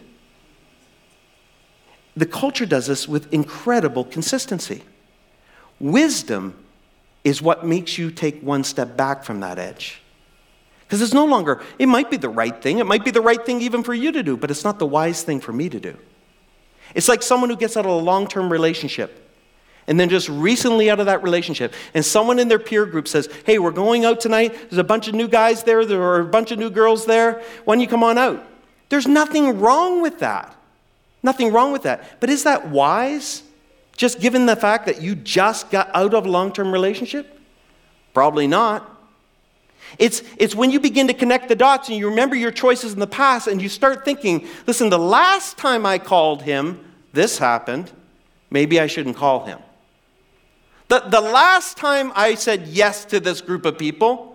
The 2.17 2.27
culture 2.27 2.67
does 2.67 2.87
this 2.87 3.09
with 3.09 3.33
incredible 3.33 4.05
consistency. 4.05 4.83
Wisdom 5.79 6.57
is 7.25 7.41
what 7.41 7.65
makes 7.65 7.99
you 7.99 8.11
take 8.11 8.41
one 8.43 8.65
step 8.65 8.97
back 8.97 9.25
from 9.25 9.41
that 9.41 9.59
edge. 9.59 10.01
Because 10.87 11.03
it's 11.03 11.15
no 11.15 11.25
longer, 11.25 11.63
it 11.79 11.87
might 11.87 12.11
be 12.11 12.17
the 12.17 12.29
right 12.29 12.61
thing, 12.61 12.79
it 12.79 12.87
might 12.87 13.05
be 13.05 13.11
the 13.11 13.21
right 13.21 13.45
thing 13.45 13.61
even 13.63 13.83
for 13.85 13.95
you 13.95 14.11
to 14.11 14.23
do, 14.23 14.37
but 14.37 14.51
it's 14.51 14.65
not 14.65 14.79
the 14.79 14.87
wise 14.87 15.23
thing 15.23 15.41
for 15.41 15.53
me 15.53 15.69
to 15.69 15.79
do. 15.79 15.97
It's 16.95 17.09
like 17.09 17.23
someone 17.23 17.49
who 17.49 17.57
gets 17.57 17.77
out 17.77 17.85
of 17.85 17.93
a 17.93 17.95
long 17.95 18.27
term 18.27 18.51
relationship 18.51 19.29
and 19.87 19.99
then 19.99 20.09
just 20.09 20.29
recently 20.29 20.91
out 20.91 21.01
of 21.01 21.07
that 21.07 21.23
relationship, 21.23 21.75
and 21.95 22.05
someone 22.05 22.39
in 22.39 22.49
their 22.49 22.59
peer 22.59 22.87
group 22.87 23.09
says, 23.09 23.29
Hey, 23.45 23.59
we're 23.59 23.71
going 23.73 24.05
out 24.05 24.21
tonight. 24.21 24.53
There's 24.69 24.79
a 24.79 24.85
bunch 24.85 25.09
of 25.09 25.15
new 25.15 25.27
guys 25.27 25.65
there, 25.65 25.85
there 25.85 26.03
are 26.03 26.21
a 26.21 26.25
bunch 26.25 26.53
of 26.53 26.59
new 26.59 26.71
girls 26.71 27.07
there. 27.07 27.43
Why 27.65 27.75
don't 27.75 27.81
you 27.81 27.89
come 27.89 28.05
on 28.05 28.19
out? 28.19 28.47
There's 28.89 29.07
nothing 29.07 29.59
wrong 29.59 30.03
with 30.03 30.21
that. 30.21 30.55
Nothing 31.23 31.53
wrong 31.53 31.73
with 31.73 31.83
that. 31.83 32.21
But 32.21 32.31
is 32.31 32.45
that 32.45 32.69
wise? 32.69 33.43
Just 33.97 34.21
given 34.21 34.47
the 34.47 34.57
fact 34.57 34.87
that 34.87 35.03
you 35.03 35.15
just 35.15 35.71
got 35.71 35.91
out 35.95 36.15
of 36.15 36.27
a 36.27 36.29
long 36.29 36.53
term 36.53 36.73
relationship? 36.73 37.39
Probably 38.15 38.47
not. 38.47 38.87
It's, 39.99 40.23
it's 40.37 40.55
when 40.55 40.71
you 40.71 40.81
begin 40.81 41.09
to 41.09 41.15
connect 41.15 41.49
the 41.49 41.57
dots 41.57 41.89
and 41.89 41.99
you 41.99 42.09
remember 42.09 42.37
your 42.37 42.53
choices 42.53 42.93
in 42.93 43.01
the 43.01 43.07
past 43.07 43.49
and 43.49 43.61
you 43.61 43.69
start 43.69 44.05
thinking, 44.05 44.47
listen, 44.67 44.89
the 44.89 44.99
last 44.99 45.59
time 45.59 45.85
I 45.85 45.99
called 45.99 46.43
him, 46.43 46.85
this 47.13 47.39
happened. 47.39 47.91
Maybe 48.51 48.81
I 48.81 48.87
shouldn't 48.87 49.17
call 49.17 49.45
him. 49.45 49.59
The, 50.89 51.01
the 51.01 51.21
last 51.21 51.77
time 51.77 52.13
I 52.15 52.35
said 52.35 52.69
yes 52.69 53.05
to 53.07 53.21
this 53.21 53.41
group 53.41 53.65
of 53.65 53.79
people, 53.79 54.31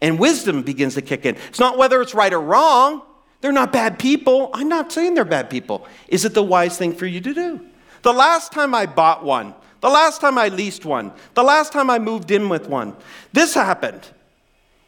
and 0.00 0.18
wisdom 0.18 0.62
begins 0.62 0.94
to 0.94 1.02
kick 1.02 1.26
in. 1.26 1.36
It's 1.48 1.58
not 1.58 1.76
whether 1.76 2.00
it's 2.00 2.14
right 2.14 2.32
or 2.32 2.40
wrong. 2.40 3.02
They're 3.40 3.52
not 3.52 3.72
bad 3.72 3.98
people. 3.98 4.50
I'm 4.52 4.68
not 4.68 4.92
saying 4.92 5.14
they're 5.14 5.24
bad 5.24 5.48
people. 5.48 5.86
Is 6.08 6.24
it 6.24 6.34
the 6.34 6.42
wise 6.42 6.76
thing 6.76 6.92
for 6.92 7.06
you 7.06 7.20
to 7.20 7.34
do? 7.34 7.60
The 8.02 8.12
last 8.12 8.52
time 8.52 8.74
I 8.74 8.86
bought 8.86 9.24
one, 9.24 9.54
the 9.80 9.88
last 9.88 10.20
time 10.20 10.38
I 10.38 10.48
leased 10.48 10.84
one, 10.84 11.12
the 11.34 11.42
last 11.42 11.72
time 11.72 11.88
I 11.88 11.98
moved 11.98 12.30
in 12.30 12.48
with 12.48 12.68
one, 12.68 12.96
this 13.32 13.54
happened. 13.54 14.06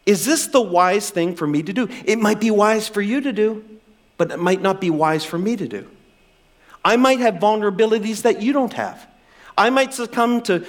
Is 0.06 0.24
this 0.24 0.48
the 0.48 0.60
wise 0.60 1.10
thing 1.10 1.36
for 1.36 1.46
me 1.46 1.62
to 1.62 1.72
do? 1.72 1.88
It 2.04 2.18
might 2.18 2.40
be 2.40 2.50
wise 2.50 2.88
for 2.88 3.00
you 3.00 3.20
to 3.20 3.32
do, 3.32 3.64
but 4.16 4.32
it 4.32 4.38
might 4.38 4.60
not 4.60 4.80
be 4.80 4.90
wise 4.90 5.24
for 5.24 5.38
me 5.38 5.56
to 5.56 5.68
do. 5.68 5.88
I 6.84 6.96
might 6.96 7.20
have 7.20 7.34
vulnerabilities 7.34 8.22
that 8.22 8.42
you 8.42 8.52
don't 8.52 8.72
have. 8.72 9.06
I 9.56 9.70
might 9.70 9.92
succumb 9.92 10.40
to 10.42 10.64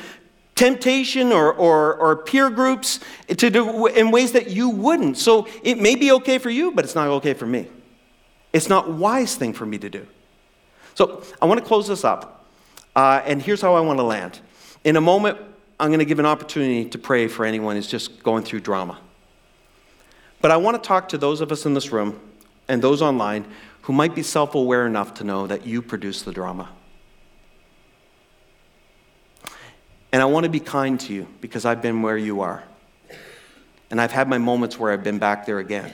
temptation 0.56 1.32
or, 1.32 1.54
or, 1.54 1.95
or 1.95 2.16
peer 2.18 2.49
groups 2.49 2.99
to 3.28 3.49
do 3.49 3.88
in 3.88 4.12
ways 4.12 4.34
that 4.34 4.49
you 4.49 4.70
wouldn't. 4.70 5.18
So 5.18 5.47
it 5.64 5.80
may 5.80 5.95
be 5.95 6.12
okay 6.14 6.38
for 6.38 6.49
you, 6.49 6.72
but 6.72 6.86
it's 6.86 6.95
not 6.95 7.08
okay 7.08 7.34
for 7.34 7.45
me. 7.45 7.68
It's 8.54 8.70
not 8.70 8.91
wise 8.91 9.36
thing 9.36 9.54
for 9.54 9.66
me 9.66 9.78
to 9.80 9.89
do. 9.89 10.06
So 10.93 11.24
I 11.41 11.45
want 11.45 11.60
to 11.60 11.66
close 11.66 11.88
this 11.88 12.04
up. 12.04 12.45
Uh, 12.95 13.22
and 13.26 13.41
here's 13.41 13.62
how 13.62 13.76
I 13.76 13.80
want 13.80 13.99
to 13.99 14.04
land. 14.04 14.39
In 14.84 14.97
a 14.97 15.02
moment, 15.02 15.38
I'm 15.80 15.89
going 15.89 15.99
to 15.99 16.06
give 16.06 16.20
an 16.20 16.26
opportunity 16.26 16.86
to 16.89 16.97
pray 16.97 17.28
for 17.28 17.45
anyone 17.45 17.76
who's 17.76 17.88
just 17.88 18.22
going 18.22 18.43
through 18.43 18.60
drama. 18.60 18.99
But 20.41 20.52
I 20.52 20.58
want 20.58 20.82
to 20.82 20.88
talk 20.88 21.10
to 21.10 21.18
those 21.18 21.41
of 21.41 21.52
us 21.52 21.66
in 21.66 21.74
this 21.74 21.91
room 21.91 22.20
and 22.68 22.82
those 22.82 23.02
online 23.02 23.45
who 23.84 23.93
might 23.93 24.14
be 24.14 24.24
self 24.24 24.54
aware 24.54 24.86
enough 24.86 25.14
to 25.16 25.24
know 25.24 25.47
that 25.47 25.66
you 25.66 25.82
produce 25.82 26.22
the 26.22 26.32
drama. 26.32 26.70
And 30.12 30.22
I 30.22 30.26
want 30.26 30.43
to 30.43 30.49
be 30.49 30.59
kind 30.59 30.99
to 31.01 31.14
you 31.14 31.28
because 31.39 31.66
I've 31.66 31.82
been 31.82 32.01
where 32.01 32.18
you 32.18 32.41
are. 32.41 32.64
And 33.89 33.99
I've 33.99 34.12
had 34.12 34.28
my 34.28 34.38
moments 34.38 34.78
where 34.78 34.91
I've 34.91 35.03
been 35.03 35.20
back 35.20 35.45
there 35.45 35.59
again. 35.59 35.91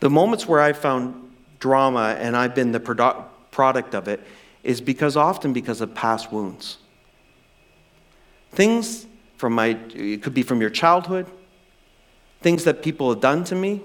The 0.00 0.10
moments 0.10 0.46
where 0.46 0.60
I've 0.60 0.78
found 0.78 1.32
drama 1.58 2.16
and 2.18 2.36
I've 2.36 2.54
been 2.54 2.72
the 2.72 2.80
product 3.50 3.94
of 3.94 4.08
it 4.08 4.20
is 4.62 4.80
because 4.80 5.16
often 5.16 5.52
because 5.52 5.80
of 5.80 5.94
past 5.94 6.30
wounds. 6.32 6.78
Things 8.52 9.06
from 9.36 9.54
my, 9.54 9.78
it 9.94 10.22
could 10.22 10.34
be 10.34 10.42
from 10.42 10.60
your 10.60 10.70
childhood, 10.70 11.26
things 12.40 12.64
that 12.64 12.82
people 12.82 13.10
have 13.10 13.20
done 13.20 13.44
to 13.44 13.54
me, 13.54 13.82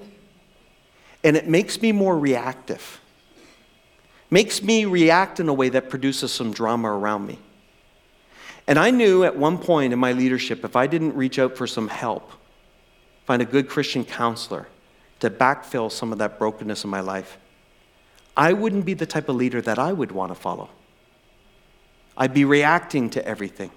and 1.24 1.36
it 1.36 1.48
makes 1.48 1.82
me 1.82 1.92
more 1.92 2.18
reactive. 2.18 3.02
Makes 4.30 4.62
me 4.62 4.86
react 4.86 5.40
in 5.40 5.50
a 5.50 5.54
way 5.54 5.70
that 5.70 5.90
produces 5.90 6.32
some 6.32 6.54
drama 6.54 6.90
around 6.90 7.26
me. 7.26 7.40
And 8.70 8.78
I 8.78 8.92
knew 8.92 9.24
at 9.24 9.36
one 9.36 9.58
point 9.58 9.94
in 9.94 9.98
my 10.00 10.12
leadership, 10.12 10.64
if 10.64 10.76
I 10.76 10.86
didn't 10.86 11.16
reach 11.16 11.40
out 11.40 11.58
for 11.58 11.66
some 11.66 11.88
help, 11.88 12.32
find 13.26 13.42
a 13.42 13.46
good 13.46 13.68
Christian 13.68 14.06
counselor 14.06 14.68
to 15.22 15.32
backfill 15.32 15.92
some 15.92 16.12
of 16.12 16.20
that 16.20 16.38
brokenness 16.38 16.84
in 16.84 16.90
my 16.92 17.00
life, 17.00 17.40
I 18.38 18.54
wouldn't 18.54 18.86
be 18.86 18.94
the 18.94 19.08
type 19.08 19.28
of 19.28 19.38
leader 19.38 19.60
that 19.60 19.80
I 19.80 19.92
would 19.92 20.12
want 20.12 20.32
to 20.32 20.36
follow. 20.36 20.70
I'd 22.16 22.34
be 22.34 22.46
reacting 22.46 23.10
to 23.10 23.26
everything. 23.26 23.72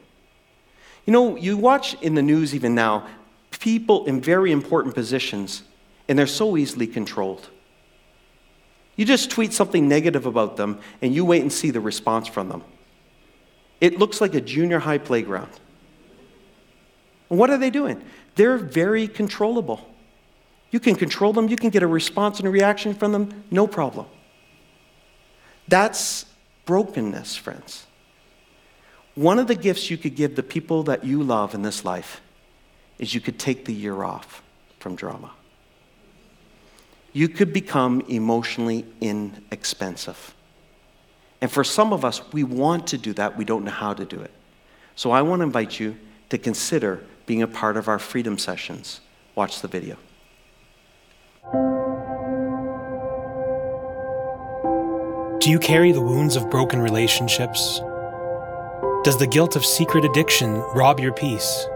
You 1.07 1.15
know, 1.15 1.37
you 1.37 1.57
watch 1.57 1.95
in 2.03 2.15
the 2.15 2.23
news 2.23 2.55
even 2.55 2.75
now 2.75 3.09
people 3.51 4.05
in 4.05 4.21
very 4.21 4.53
important 4.53 4.95
positions, 4.95 5.63
and 6.07 6.19
they're 6.19 6.27
so 6.27 6.59
easily 6.59 6.87
controlled. 6.87 7.49
You 8.97 9.07
just 9.07 9.31
tweet 9.31 9.55
something 9.55 9.89
negative 9.89 10.27
about 10.27 10.59
them, 10.59 10.81
and 11.01 11.15
you 11.15 11.25
wait 11.25 11.41
and 11.41 11.53
see 11.53 11.71
the 11.71 11.81
response 11.81 12.29
from 12.29 12.51
them. 12.51 12.63
It 13.83 13.99
looks 13.99 14.21
like 14.21 14.33
a 14.35 14.41
junior 14.41 14.79
high 14.79 14.99
playground. 14.99 15.51
what 17.27 17.51
are 17.51 17.59
they 17.59 17.71
doing? 17.71 18.01
They're 18.37 18.57
very 18.57 19.09
controllable. 19.09 19.81
You 20.71 20.79
can 20.79 20.95
control 20.95 21.33
them, 21.33 21.49
you 21.49 21.57
can 21.57 21.71
get 21.71 21.83
a 21.83 21.87
response 21.89 22.39
and 22.39 22.47
a 22.47 22.51
reaction 22.51 22.95
from 22.95 23.11
them, 23.11 23.45
no 23.51 23.67
problem. 23.67 24.07
That's 25.67 26.27
brokenness, 26.65 27.35
friends. 27.35 27.87
One 29.17 29.41
of 29.41 29.49
the 29.49 29.57
gifts 29.57 29.91
you 29.91 29.99
could 29.99 30.15
give 30.15 30.37
the 30.37 30.45
people 30.45 30.85
that 30.85 31.05
you 31.05 31.23
love 31.23 31.53
in 31.53 31.63
this 31.63 31.85
life 31.85 32.21
is 33.01 33.15
you 33.15 33.21
could 33.21 33.39
take 33.39 33.65
the 33.65 33.75
year 33.75 34.05
off 34.05 34.43
from 34.79 34.95
drama. 34.95 35.33
You 37.13 37.29
could 37.29 37.53
become 37.53 38.03
emotionally 38.03 38.87
inexpensive. 39.01 40.35
And 41.43 41.51
for 41.51 41.65
some 41.65 41.93
of 41.93 42.05
us, 42.05 42.23
we 42.33 42.45
want 42.45 42.87
to 42.87 42.99
do 42.99 43.13
that, 43.15 43.37
we 43.37 43.45
don't 43.45 43.65
know 43.65 43.73
how 43.73 43.93
to 43.93 44.05
do 44.05 44.19
it. 44.21 44.31
So 44.95 45.11
I 45.11 45.23
want 45.23 45.41
to 45.41 45.45
invite 45.45 45.81
you 45.81 45.97
to 46.31 46.39
consider 46.39 47.05
being 47.27 47.43
a 47.43 47.49
part 47.49 47.77
of 47.77 47.89
our 47.89 47.99
freedom 47.99 48.39
sessions. 48.39 49.01
Watch 49.35 49.61
the 49.61 49.67
video. 49.67 49.97
Do 55.41 55.51
you 55.51 55.59
carry 55.59 55.91
the 55.91 56.01
wounds 56.01 56.37
of 56.37 56.49
broken 56.49 56.81
relationships? 56.81 57.81
Does 59.03 59.19
the 59.19 59.27
guilt 59.29 59.57
of 59.57 59.67
secret 59.67 60.05
addiction 60.05 60.59
rob 60.77 61.01
your 61.01 61.13
peace? 61.13 61.67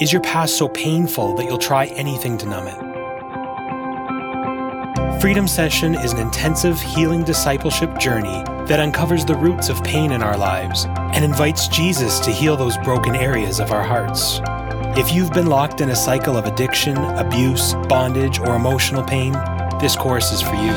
Is 0.00 0.12
your 0.12 0.22
past 0.22 0.58
so 0.58 0.68
painful 0.68 1.36
that 1.36 1.44
you'll 1.44 1.58
try 1.58 1.86
anything 1.86 2.36
to 2.38 2.46
numb 2.46 2.66
it? 2.66 2.89
Freedom 5.20 5.46
Session 5.46 5.94
is 5.96 6.12
an 6.12 6.18
intensive 6.18 6.80
healing 6.80 7.22
discipleship 7.22 7.98
journey 7.98 8.42
that 8.64 8.80
uncovers 8.80 9.22
the 9.22 9.34
roots 9.34 9.68
of 9.68 9.84
pain 9.84 10.12
in 10.12 10.22
our 10.22 10.34
lives 10.34 10.86
and 11.12 11.22
invites 11.22 11.68
Jesus 11.68 12.20
to 12.20 12.30
heal 12.30 12.56
those 12.56 12.78
broken 12.78 13.14
areas 13.14 13.60
of 13.60 13.70
our 13.70 13.82
hearts. 13.82 14.40
If 14.98 15.12
you've 15.12 15.30
been 15.30 15.48
locked 15.48 15.82
in 15.82 15.90
a 15.90 15.94
cycle 15.94 16.38
of 16.38 16.46
addiction, 16.46 16.96
abuse, 16.96 17.74
bondage, 17.86 18.38
or 18.38 18.56
emotional 18.56 19.02
pain, 19.02 19.32
this 19.78 19.94
course 19.94 20.32
is 20.32 20.40
for 20.40 20.54
you. 20.54 20.72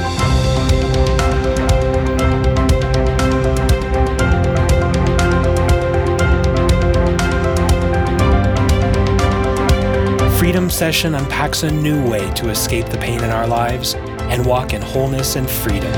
Freedom 10.38 10.70
Session 10.70 11.16
unpacks 11.16 11.64
a 11.64 11.72
new 11.72 12.06
way 12.10 12.30
to 12.34 12.50
escape 12.50 12.88
the 12.88 12.98
pain 12.98 13.24
in 13.24 13.30
our 13.30 13.48
lives 13.48 13.96
and 14.32 14.46
walk 14.46 14.74
in 14.74 14.82
wholeness 14.82 15.36
and 15.36 15.50
freedom. 15.50 15.92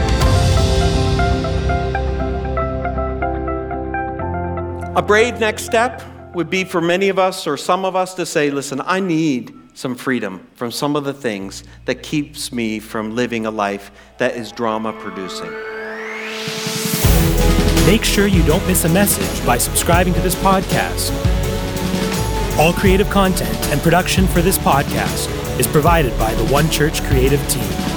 A 4.95 5.01
brave 5.01 5.39
next 5.39 5.65
step 5.65 6.01
would 6.33 6.49
be 6.49 6.63
for 6.63 6.81
many 6.81 7.09
of 7.09 7.19
us 7.19 7.47
or 7.47 7.57
some 7.57 7.85
of 7.85 7.95
us 7.95 8.13
to 8.13 8.25
say, 8.25 8.49
listen, 8.49 8.81
I 8.85 8.99
need 8.99 9.53
some 9.73 9.95
freedom 9.95 10.47
from 10.55 10.71
some 10.71 10.95
of 10.95 11.03
the 11.03 11.13
things 11.13 11.63
that 11.83 12.01
keeps 12.01 12.51
me 12.51 12.79
from 12.79 13.13
living 13.15 13.45
a 13.45 13.51
life 13.51 13.91
that 14.17 14.35
is 14.35 14.51
drama 14.51 14.93
producing. 14.93 15.51
Make 17.85 18.03
sure 18.03 18.25
you 18.25 18.43
don't 18.45 18.65
miss 18.67 18.85
a 18.85 18.89
message 18.89 19.45
by 19.45 19.57
subscribing 19.57 20.13
to 20.13 20.19
this 20.21 20.35
podcast. 20.35 21.11
All 22.57 22.73
creative 22.73 23.09
content 23.09 23.53
and 23.67 23.81
production 23.81 24.25
for 24.27 24.41
this 24.41 24.57
podcast 24.57 25.29
is 25.59 25.67
provided 25.67 26.17
by 26.17 26.33
the 26.35 26.45
One 26.45 26.69
Church 26.69 27.03
creative 27.03 27.45
team. 27.49 27.94